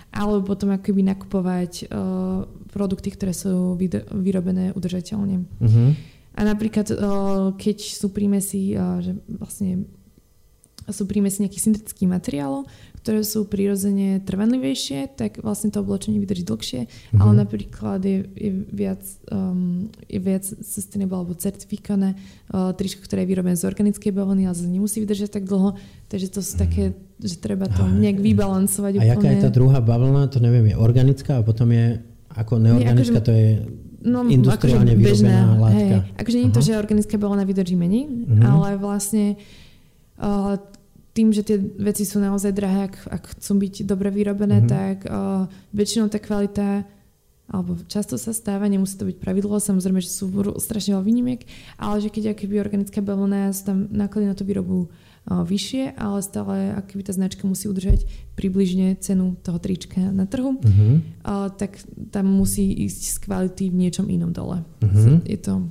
alebo 0.07 0.55
potom 0.55 0.71
akoby 0.71 1.03
nakupovať 1.03 1.91
uh, 1.91 2.47
produkty, 2.71 3.11
ktoré 3.13 3.35
sú 3.35 3.75
vyrobené 4.15 4.71
udržateľne. 4.73 5.45
Mm-hmm. 5.45 5.89
A 6.37 6.41
napríklad, 6.45 6.93
keď 7.57 7.77
sú 7.81 8.13
prímesy, 8.13 8.77
že 8.77 9.17
vlastne 9.25 9.89
sú 10.87 11.03
prímesy 11.03 11.43
nejakých 11.43 11.65
syntetických 11.67 12.07
materiálov, 12.07 12.69
ktoré 13.03 13.23
sú 13.23 13.47
prirodzene 13.47 14.19
trvanlivejšie, 14.23 15.15
tak 15.15 15.39
vlastne 15.39 15.71
to 15.71 15.79
oblečenie 15.79 16.19
vydrží 16.19 16.43
dlhšie, 16.43 16.81
mm-hmm. 16.87 17.19
ale 17.23 17.31
napríklad 17.39 17.99
je, 18.03 18.27
je, 18.35 18.51
viac, 18.67 18.99
um, 19.31 19.87
je 20.11 20.19
viac 20.19 20.43
sustainable 20.43 21.23
alebo 21.23 21.31
certifikované 21.39 22.19
uh, 22.51 22.75
tričko, 22.75 23.07
ktoré 23.07 23.23
je 23.23 23.31
vyrobené 23.31 23.55
z 23.55 23.63
organickej 23.63 24.11
bavlny, 24.11 24.43
ale 24.43 24.55
zase 24.59 24.67
nemusí 24.67 24.99
vydržať 24.99 25.39
tak 25.39 25.47
dlho, 25.47 25.79
takže 26.11 26.27
to 26.35 26.39
sú 26.43 26.59
mm-hmm. 26.59 26.63
také, 26.67 26.83
že 27.23 27.35
treba 27.39 27.71
to 27.71 27.87
nejak 27.87 28.19
vybalancovať. 28.19 28.99
A 28.99 29.07
úplne. 29.07 29.11
jaká 29.15 29.27
je 29.31 29.39
tá 29.39 29.51
druhá 29.55 29.79
bavlna, 29.79 30.27
to 30.27 30.43
neviem, 30.43 30.71
je 30.71 30.75
organická 30.75 31.39
a 31.39 31.47
potom 31.47 31.71
je 31.71 32.03
ako 32.35 32.59
neorganická, 32.59 32.91
Nie, 32.91 33.23
akože, 33.23 33.23
to 33.23 33.33
je 33.33 33.49
no, 34.01 34.25
industriálne 34.27 34.93
akože 34.93 35.05
bežná, 35.05 35.57
látka. 35.57 35.77
Hej, 35.77 35.89
akože 36.19 36.35
nie 36.37 36.47
je 36.49 36.55
to, 36.55 36.63
že 36.65 36.71
organická 36.79 37.15
bavlna 37.17 37.43
vydrží 37.47 37.75
menej, 37.79 38.05
uh-huh. 38.05 38.41
ale 38.45 38.69
vlastne 38.77 39.39
uh, 40.21 40.59
tým, 41.17 41.33
že 41.33 41.41
tie 41.41 41.57
veci 41.57 42.05
sú 42.05 42.21
naozaj 42.21 42.53
drahé, 42.53 42.93
ak, 42.93 42.95
ak 43.09 43.23
chcú 43.37 43.51
byť 43.65 43.73
dobre 43.89 44.13
vyrobené, 44.13 44.61
uh-huh. 44.61 44.69
tak 44.69 44.97
uh, 45.09 45.49
väčšinou 45.73 46.09
tá 46.13 46.21
kvalita 46.21 46.85
alebo 47.47 47.79
často 47.87 48.19
sa 48.19 48.35
stáva, 48.35 48.67
nemusí 48.67 48.99
to 48.99 49.07
byť 49.07 49.23
pravidlo, 49.23 49.55
samozrejme, 49.55 50.03
že 50.03 50.11
sú 50.11 50.27
strašne 50.59 50.99
veľa 50.99 51.05
výnimiek, 51.07 51.47
ale 51.79 52.03
že 52.03 52.11
keď 52.11 52.35
akoby 52.35 52.59
organická 52.59 52.99
bavlna 52.99 53.55
sú 53.55 53.71
tam 53.71 53.77
náklady 53.87 54.27
na 54.27 54.35
to 54.35 54.43
výrobu 54.43 54.91
vyššie, 55.27 55.99
ale 55.99 56.23
stále 56.23 56.55
aký 56.71 57.03
tá 57.03 57.11
značka 57.11 57.43
musí 57.43 57.67
udržať 57.67 58.07
približne 58.39 58.95
cenu 59.03 59.35
toho 59.43 59.59
trička 59.59 59.99
na 59.99 60.23
trhu, 60.23 60.55
uh-huh. 60.55 61.03
tak 61.59 61.83
tam 62.15 62.31
musí 62.31 62.71
ísť 62.87 63.01
z 63.11 63.17
kvality 63.27 63.63
v 63.67 63.75
niečom 63.75 64.07
inom 64.07 64.31
dole. 64.31 64.63
Uh-huh. 64.79 65.19
Je 65.27 65.35
to, 65.35 65.67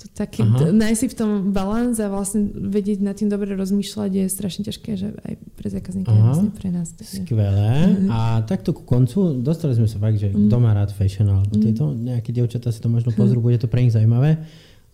to 0.00 0.06
také, 0.16 0.48
nájsť 0.72 1.00
si 1.00 1.08
v 1.12 1.16
tom 1.16 1.30
balans 1.52 2.00
a 2.00 2.08
vlastne 2.08 2.48
vedieť 2.56 3.04
nad 3.04 3.12
tým 3.12 3.28
dobre 3.28 3.52
rozmýšľať 3.52 4.10
je 4.16 4.24
strašne 4.32 4.62
ťažké, 4.64 4.90
že 4.96 5.12
aj 5.12 5.34
pre 5.60 5.68
zákazníka, 5.68 6.08
aj 6.08 6.22
vlastne 6.24 6.50
pre 6.56 6.68
nás. 6.72 6.88
Takže. 6.96 7.20
Skvelé. 7.20 7.76
Uh-huh. 7.84 8.16
A 8.16 8.18
takto 8.48 8.72
ku 8.72 8.88
koncu 8.88 9.44
dostali 9.44 9.76
sme 9.76 9.92
sa 9.92 10.00
fakt, 10.00 10.16
že 10.16 10.32
uh-huh. 10.32 10.48
kto 10.48 10.56
má 10.56 10.72
rád 10.72 10.88
fashion, 10.96 11.28
alebo 11.28 11.52
uh-huh. 11.52 11.64
tieto 11.68 11.92
nejaké 11.92 12.32
dievčatá 12.32 12.72
si 12.72 12.80
to 12.80 12.88
možno 12.88 13.12
pozrú, 13.20 13.44
bude 13.44 13.60
to 13.60 13.68
pre 13.68 13.84
nich 13.84 13.92
zaujímavé. 13.92 14.40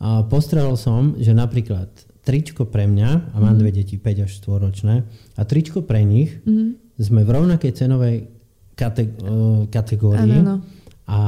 A 0.01 0.25
postrehol 0.27 0.81
som, 0.81 1.13
že 1.21 1.37
napríklad 1.37 2.10
tričko 2.21 2.69
pre 2.69 2.85
mňa, 2.85 3.33
a 3.33 3.37
mám 3.41 3.57
mm. 3.57 3.61
dve 3.61 3.71
deti, 3.73 3.97
5 3.97 4.27
až 4.27 4.31
4 4.45 4.65
ročné, 4.65 4.95
a 5.37 5.43
tričko 5.45 5.81
pre 5.85 6.05
nich, 6.05 6.41
mm. 6.45 7.01
sme 7.01 7.25
v 7.25 7.31
rovnakej 7.33 7.73
cenovej 7.73 8.29
kate- 8.77 9.17
kategórii. 9.73 10.41
Ano, 10.41 10.41
ano. 10.41 10.57
A 11.11 11.19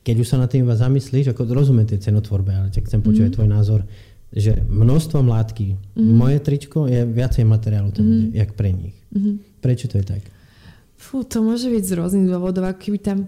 keď 0.00 0.16
už 0.24 0.28
sa 0.28 0.36
na 0.40 0.48
tým 0.48 0.64
iba 0.64 0.76
zamyslíš, 0.76 1.32
ako 1.32 1.48
rozumiem 1.52 1.84
tej 1.84 2.00
cenotvorbe, 2.00 2.52
ale 2.52 2.72
tak 2.72 2.88
chcem 2.88 3.04
počuť 3.04 3.32
mm. 3.32 3.34
tvoj 3.36 3.48
názor, 3.48 3.80
že 4.30 4.62
množstvo 4.62 5.20
mlátky, 5.26 5.76
mm. 5.98 6.12
moje 6.14 6.38
tričko 6.40 6.86
je 6.86 7.02
viacej 7.02 7.44
materiálu 7.44 7.90
tam 7.90 8.06
mm. 8.06 8.36
jak 8.36 8.54
pre 8.54 8.70
nich. 8.70 8.96
Mm. 9.10 9.42
Prečo 9.60 9.90
to 9.90 9.98
je 10.00 10.06
tak? 10.06 10.22
Fú, 11.00 11.24
to 11.24 11.42
môže 11.42 11.66
byť 11.68 11.84
z 11.84 11.92
rôznych 11.96 12.28
dôvodov. 12.28 12.70
Keby 12.76 12.98
tam 13.00 13.18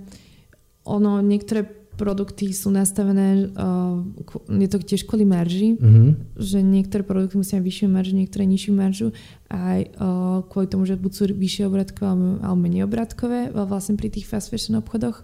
ono, 0.86 1.18
niektoré 1.24 1.66
produkty 1.96 2.50
sú 2.56 2.72
nastavené, 2.72 3.52
uh, 3.52 4.00
je 4.48 4.68
to 4.68 4.78
tiež 4.80 5.04
kvôli 5.04 5.28
marži, 5.28 5.76
mm-hmm. 5.76 6.38
že 6.40 6.58
niektoré 6.64 7.04
produkty 7.04 7.36
musia 7.36 7.60
mať 7.60 7.66
vyššiu 7.68 7.88
maržu, 7.92 8.12
niektoré 8.16 8.44
nižšiu 8.48 8.72
maržu 8.72 9.08
aj 9.52 9.80
uh, 10.00 10.40
kvôli 10.48 10.66
tomu, 10.66 10.88
že 10.88 10.96
buď 10.96 11.12
sú 11.12 11.22
vyššie 11.36 11.68
obratkové 11.68 12.06
alebo, 12.40 12.58
menej 12.58 12.88
obratkové 12.88 13.52
vlastne 13.52 14.00
pri 14.00 14.08
tých 14.08 14.24
fast 14.24 14.48
fashion 14.48 14.80
obchodoch. 14.80 15.20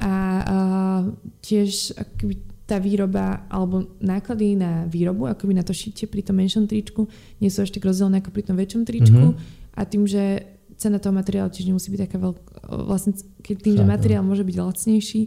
A 0.00 0.12
uh, 0.44 1.00
tiež 1.40 1.96
akoby 1.96 2.40
tá 2.66 2.82
výroba 2.82 3.46
alebo 3.46 3.94
náklady 4.02 4.58
na 4.58 4.90
výrobu, 4.90 5.30
akoby 5.30 5.54
na 5.54 5.62
to 5.62 5.70
šitie 5.70 6.10
pri 6.10 6.26
tom 6.26 6.42
menšom 6.42 6.66
tričku 6.66 7.06
nie 7.38 7.46
sú 7.46 7.62
až 7.62 7.70
tak 7.70 7.86
rozdielne 7.86 8.18
ako 8.18 8.34
pri 8.34 8.42
tom 8.42 8.58
väčšom 8.58 8.82
tričku 8.82 9.24
mm-hmm. 9.32 9.78
a 9.78 9.80
tým, 9.86 10.02
že 10.02 10.56
cena 10.76 11.00
toho 11.00 11.16
materiálu 11.16 11.48
tiež 11.48 11.72
nemusí 11.72 11.88
byť 11.88 12.00
taká 12.04 12.18
veľká. 12.20 12.52
Vlastne 12.84 13.16
keď 13.40 13.56
tým, 13.64 13.74
že 13.80 13.84
materiál 13.86 14.22
môže 14.22 14.44
byť 14.44 14.56
lacnejší, 14.60 15.20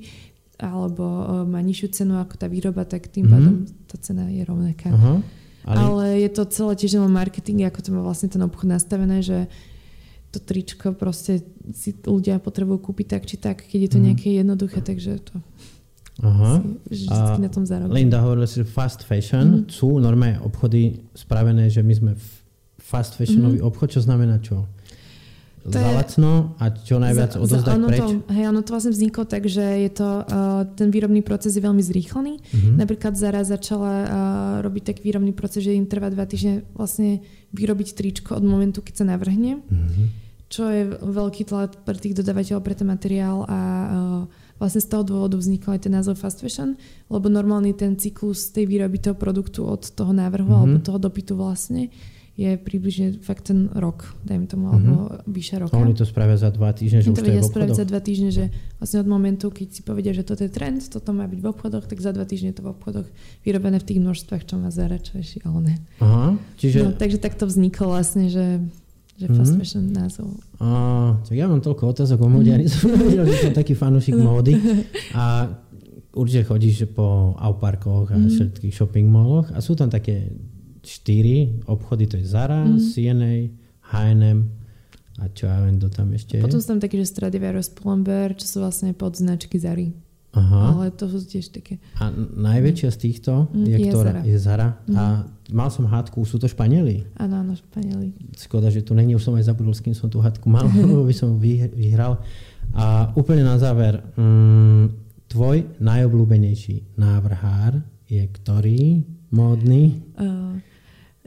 alebo 0.59 1.03
má 1.47 1.63
nižšiu 1.63 1.87
cenu 1.95 2.19
ako 2.19 2.35
tá 2.35 2.51
výroba, 2.51 2.83
tak 2.83 3.07
tým 3.07 3.25
mm-hmm. 3.25 3.33
pádom 3.33 3.55
tá 3.87 3.95
cena 4.03 4.27
je 4.27 4.43
rovnaká. 4.43 4.91
Uh-huh. 4.91 5.23
Ale... 5.63 5.79
ale 5.79 6.05
je 6.19 6.29
to 6.35 6.43
celé 6.51 6.73
tiež 6.75 6.99
marketing, 7.07 7.63
ako 7.63 7.79
to 7.79 7.89
má 7.95 8.03
vlastne 8.03 8.27
ten 8.27 8.43
obchod 8.43 8.67
nastavené, 8.67 9.23
že 9.23 9.47
to 10.29 10.37
tričko 10.37 10.93
proste 10.93 11.41
si 11.73 11.95
ľudia 12.05 12.37
potrebujú 12.37 12.91
kúpiť 12.91 13.07
tak 13.07 13.23
či 13.25 13.35
tak, 13.41 13.65
keď 13.65 13.79
je 13.81 13.91
to 13.91 13.99
mm. 13.99 14.05
nejaké 14.05 14.27
jednoduché, 14.37 14.79
takže 14.85 15.17
to 15.25 15.41
Aha. 16.21 16.61
vždycky 16.85 17.39
na 17.41 17.49
tom 17.49 17.65
zarobí. 17.65 17.97
Linda 17.97 18.21
hovorila 18.21 18.45
si, 18.45 18.61
fast 18.61 19.01
fashion, 19.01 19.65
mm. 19.65 19.73
sú 19.73 19.97
normálne 19.97 20.37
obchody 20.45 21.01
spravené, 21.17 21.73
že 21.73 21.81
my 21.81 21.93
sme 21.97 22.11
fast 22.77 23.17
fashionový 23.17 23.57
mm. 23.61 23.67
obchod, 23.73 23.89
čo 23.97 24.01
znamená 24.05 24.37
čo? 24.37 24.69
To 25.63 25.75
za 25.75 25.91
lacno 25.91 26.55
a 26.55 26.71
čo 26.71 26.97
najviac 27.03 27.35
za, 27.35 27.39
odozdať 27.43 27.75
za, 27.75 27.87
preč? 27.91 27.99
To, 27.99 28.07
hej, 28.31 28.45
ono 28.47 28.61
to 28.63 28.71
vlastne 28.71 28.93
vzniklo 28.95 29.23
tak, 29.27 29.43
že 29.45 29.65
je 29.85 29.89
to, 29.91 30.09
uh, 30.23 30.63
ten 30.79 30.87
výrobný 30.87 31.19
proces 31.19 31.59
je 31.59 31.61
veľmi 31.61 31.83
zrýchlený. 31.83 32.33
Uh-huh. 32.39 32.73
Napríklad 32.79 33.19
Zara 33.19 33.43
začala 33.43 33.93
uh, 33.93 34.07
robiť 34.63 34.83
taký 34.95 35.01
výrobný 35.11 35.35
proces, 35.35 35.67
že 35.67 35.75
im 35.75 35.83
trvá 35.83 36.07
dva 36.07 36.23
týždne 36.23 36.63
vlastne 36.71 37.19
vyrobiť 37.51 37.87
tričko 37.91 38.39
od 38.39 38.43
momentu, 38.47 38.79
keď 38.79 39.03
sa 39.03 39.05
navrhne. 39.05 39.59
Uh-huh. 39.59 40.07
Čo 40.49 40.71
je 40.71 40.95
veľký 40.97 41.43
tlak 41.45 41.85
pre 41.85 41.99
tých 41.99 42.17
dodávateľov 42.17 42.65
pre 42.65 42.73
ten 42.73 42.87
materiál 42.87 43.45
a 43.45 43.59
uh, 43.59 43.89
vlastne 44.57 44.81
z 44.83 44.89
toho 44.89 45.03
dôvodu 45.03 45.35
vznikol 45.35 45.75
aj 45.75 45.81
ten 45.87 45.93
názov 45.93 46.19
fast 46.19 46.39
fashion, 46.39 46.79
lebo 47.11 47.27
normálny 47.27 47.75
ten 47.75 47.99
cyklus 47.99 48.51
tej 48.51 48.67
výroby 48.67 48.99
toho 48.99 49.15
produktu 49.15 49.67
od 49.67 49.91
toho 49.91 50.15
návrhu 50.15 50.49
uh-huh. 50.49 50.61
alebo 50.65 50.77
toho 50.79 50.99
dopytu 50.99 51.35
vlastne 51.35 51.91
je 52.39 52.55
približne 52.55 53.19
fakt 53.19 53.51
ten 53.51 53.67
rok, 53.75 54.15
dajme 54.23 54.47
tomu, 54.47 54.71
mm-hmm. 54.71 54.79
alebo 54.79 54.93
vyše 55.27 55.59
roka. 55.59 55.75
A 55.75 55.83
oni 55.83 55.91
to 55.91 56.07
spravia 56.07 56.39
za 56.39 56.47
dva 56.55 56.71
týždne, 56.71 57.03
že 57.03 57.11
už 57.11 57.19
to 57.19 57.27
je 57.27 57.35
v 57.35 57.43
obchodoch? 57.43 57.75
za 57.75 57.83
dva 57.83 57.99
týždne, 57.99 58.29
že 58.31 58.47
vlastne 58.79 59.03
od 59.03 59.09
momentu, 59.11 59.51
keď 59.51 59.67
si 59.67 59.81
povedia, 59.83 60.15
že 60.15 60.23
toto 60.23 60.47
je 60.47 60.51
trend, 60.51 60.79
toto 60.87 61.11
má 61.11 61.27
byť 61.27 61.39
v 61.43 61.47
obchodoch, 61.51 61.83
tak 61.83 61.99
za 61.99 62.15
dva 62.15 62.23
týždne 62.23 62.55
je 62.55 62.63
to 62.63 62.63
v 62.63 62.71
obchodoch 62.71 63.07
vyrobené 63.43 63.83
v 63.83 63.87
tých 63.91 63.99
množstvách, 63.99 64.47
čo 64.47 64.55
má 64.55 64.71
Zara, 64.71 65.03
čo 65.03 65.19
je 65.19 65.35
šialené. 65.35 65.83
Aha, 65.99 66.39
čiže... 66.55 66.87
No, 66.87 66.95
takže 66.95 67.19
takto 67.19 67.43
vzniklo 67.43 67.91
vlastne, 67.91 68.31
že 68.31 68.63
že 69.19 69.27
mm-hmm. 69.27 69.39
fast 69.43 69.55
fashion 69.59 69.85
názov. 69.91 70.31
A, 70.63 71.11
tak 71.27 71.35
ja 71.35 71.51
mám 71.51 71.59
toľko 71.59 71.91
otázok 71.91 72.23
o 72.23 72.31
móde, 72.31 72.55
mm. 72.55 72.71
som 72.71 72.87
nevedel, 72.95 73.27
že 73.27 73.51
som 73.51 73.51
taký 73.51 73.75
fanúšik 73.75 74.15
módy. 74.15 74.55
A 75.11 75.51
určite 76.15 76.47
chodíš 76.47 76.87
po 76.95 77.35
Auparkoch 77.35 78.07
a 78.11 78.15
mm. 78.15 78.31
všetkých 78.31 78.71
shopping 78.71 79.11
malloch 79.11 79.51
a 79.51 79.59
sú 79.59 79.75
tam 79.75 79.91
také 79.91 80.31
štyri 80.89 81.61
obchody, 81.69 82.09
to 82.09 82.17
je 82.17 82.25
Zara, 82.25 82.65
mm. 82.65 82.81
CNA, 82.81 83.33
H&M 83.93 84.59
a 85.19 85.27
čo 85.35 85.51
ja 85.51 85.59
viem, 85.61 85.77
kto 85.77 85.87
tam 85.91 86.15
ešte 86.15 86.39
je. 86.39 86.43
Potom 86.43 86.63
sú 86.63 86.67
tam 86.71 86.79
také, 86.79 86.95
že 86.95 87.11
Stradivarius 87.11 87.67
Plumber, 87.69 88.33
čo 88.39 88.47
sú 88.47 88.57
vlastne 88.63 88.95
pod 88.95 89.19
značky 89.19 89.59
Zary. 89.59 89.91
Aha. 90.29 90.77
Ale 90.77 90.93
to 90.93 91.09
sú 91.09 91.25
tiež 91.25 91.49
také. 91.49 91.81
A 91.97 92.13
najväčšia 92.13 92.89
z 92.93 92.97
týchto 93.01 93.49
mm, 93.49 93.65
je, 93.65 93.77
je 93.81 93.89
ktorá? 93.89 94.11
Zara. 94.13 94.21
Je 94.21 94.37
Zara. 94.37 94.69
Mm. 94.85 94.95
A 94.95 95.03
mal 95.49 95.69
som 95.73 95.89
hádku, 95.89 96.21
sú 96.21 96.37
to 96.37 96.45
Španieli? 96.45 97.09
Áno, 97.17 97.41
áno, 97.41 97.57
Španieli. 97.57 98.13
Škoda, 98.37 98.69
že 98.69 98.85
tu 98.85 98.93
není, 98.93 99.17
už 99.17 99.25
som 99.25 99.33
aj 99.35 99.49
zabudol, 99.49 99.73
s 99.73 99.81
kým 99.81 99.97
som 99.97 100.07
tú 100.07 100.21
hádku 100.21 100.45
mal, 100.47 100.69
by 101.09 101.15
som 101.17 101.41
vyhral. 101.41 102.21
A 102.77 103.09
úplne 103.17 103.41
na 103.41 103.57
záver, 103.57 104.05
mm, 104.15 105.09
tvoj 105.33 105.65
najobľúbenejší 105.81 106.95
návrhár 106.95 107.81
je 108.05 108.21
ktorý 108.21 109.01
módny? 109.33 109.97
Uh, 110.13 110.61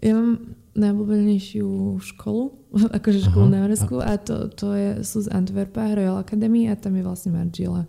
ja 0.02 0.12
mám 0.18 0.58
najobľúbenejšiu 0.74 1.68
školu, 2.02 2.42
akože 2.98 3.28
školu 3.30 3.46
Aha, 3.48 3.52
na 3.54 3.58
Marsku 3.64 3.96
a 4.02 4.18
to, 4.18 4.50
to 4.50 4.74
je, 4.74 4.90
sú 5.06 5.22
z 5.24 5.28
Antwerpa, 5.30 5.94
Royal 5.94 6.18
Academy 6.18 6.66
a 6.66 6.74
tam 6.74 6.98
je 6.98 7.02
vlastne 7.06 7.30
Margila. 7.30 7.86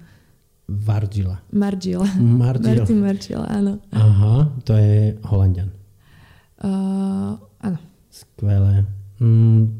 Vargila. 0.70 1.43
Margila. 1.51 2.07
Margila. 2.16 2.76
Martin 2.80 2.99
Margila, 3.03 3.45
áno. 3.51 3.84
Aha, 3.91 4.47
to 4.64 4.78
je 4.80 5.20
Holandian. 5.28 5.76
Uh, 6.64 7.36
áno. 7.59 7.80
Skvelé. 8.07 8.88
Mm, 9.20 9.74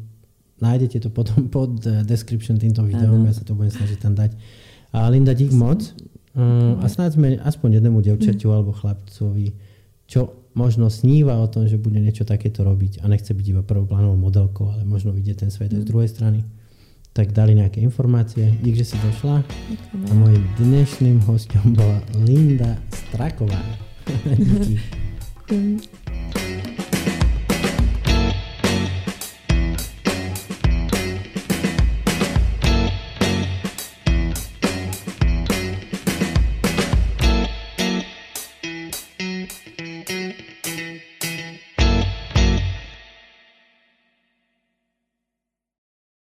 nájdete 0.60 1.08
to 1.08 1.08
potom 1.08 1.48
pod 1.54 1.80
uh, 1.88 2.04
description 2.04 2.60
týmto 2.60 2.84
videom, 2.84 3.24
ano. 3.24 3.28
ja 3.30 3.34
sa 3.36 3.44
to 3.46 3.56
budem 3.56 3.72
snažiť 3.72 3.98
tam 4.00 4.12
dať. 4.12 4.36
A 4.92 5.08
Linda, 5.08 5.32
dík 5.32 5.56
moc. 5.56 5.80
Uh, 6.34 6.76
a 6.82 6.86
snáď 6.90 7.16
sme 7.16 7.28
aspoň 7.40 7.80
jednému 7.80 8.02
devčaťu 8.04 8.48
mm. 8.50 8.54
alebo 8.54 8.70
chlapcovi, 8.76 9.56
čo 10.04 10.43
možno 10.54 10.86
sníva 10.88 11.38
o 11.42 11.50
tom, 11.50 11.66
že 11.66 11.76
bude 11.76 11.98
niečo 11.98 12.22
takéto 12.22 12.62
robiť 12.62 13.02
a 13.02 13.10
nechce 13.10 13.34
byť 13.34 13.46
iba 13.50 13.62
prvoplánovou 13.66 14.18
modelkou, 14.18 14.70
ale 14.70 14.86
možno 14.86 15.10
vidieť 15.10 15.46
ten 15.46 15.50
svet 15.50 15.74
aj 15.74 15.82
z 15.82 15.86
mm. 15.86 15.90
druhej 15.90 16.10
strany, 16.10 16.40
tak 17.14 17.30
dali 17.30 17.54
nejaké 17.58 17.82
informácie. 17.82 18.54
Dík, 18.62 18.78
že 18.78 18.94
si 18.94 18.96
došla. 19.02 19.42
A 19.94 20.12
mojim 20.14 20.42
dnešným 20.58 21.22
hostom 21.26 21.74
bola 21.74 22.02
Linda 22.26 22.78
Straková. 22.90 23.62
Díky. 25.46 26.02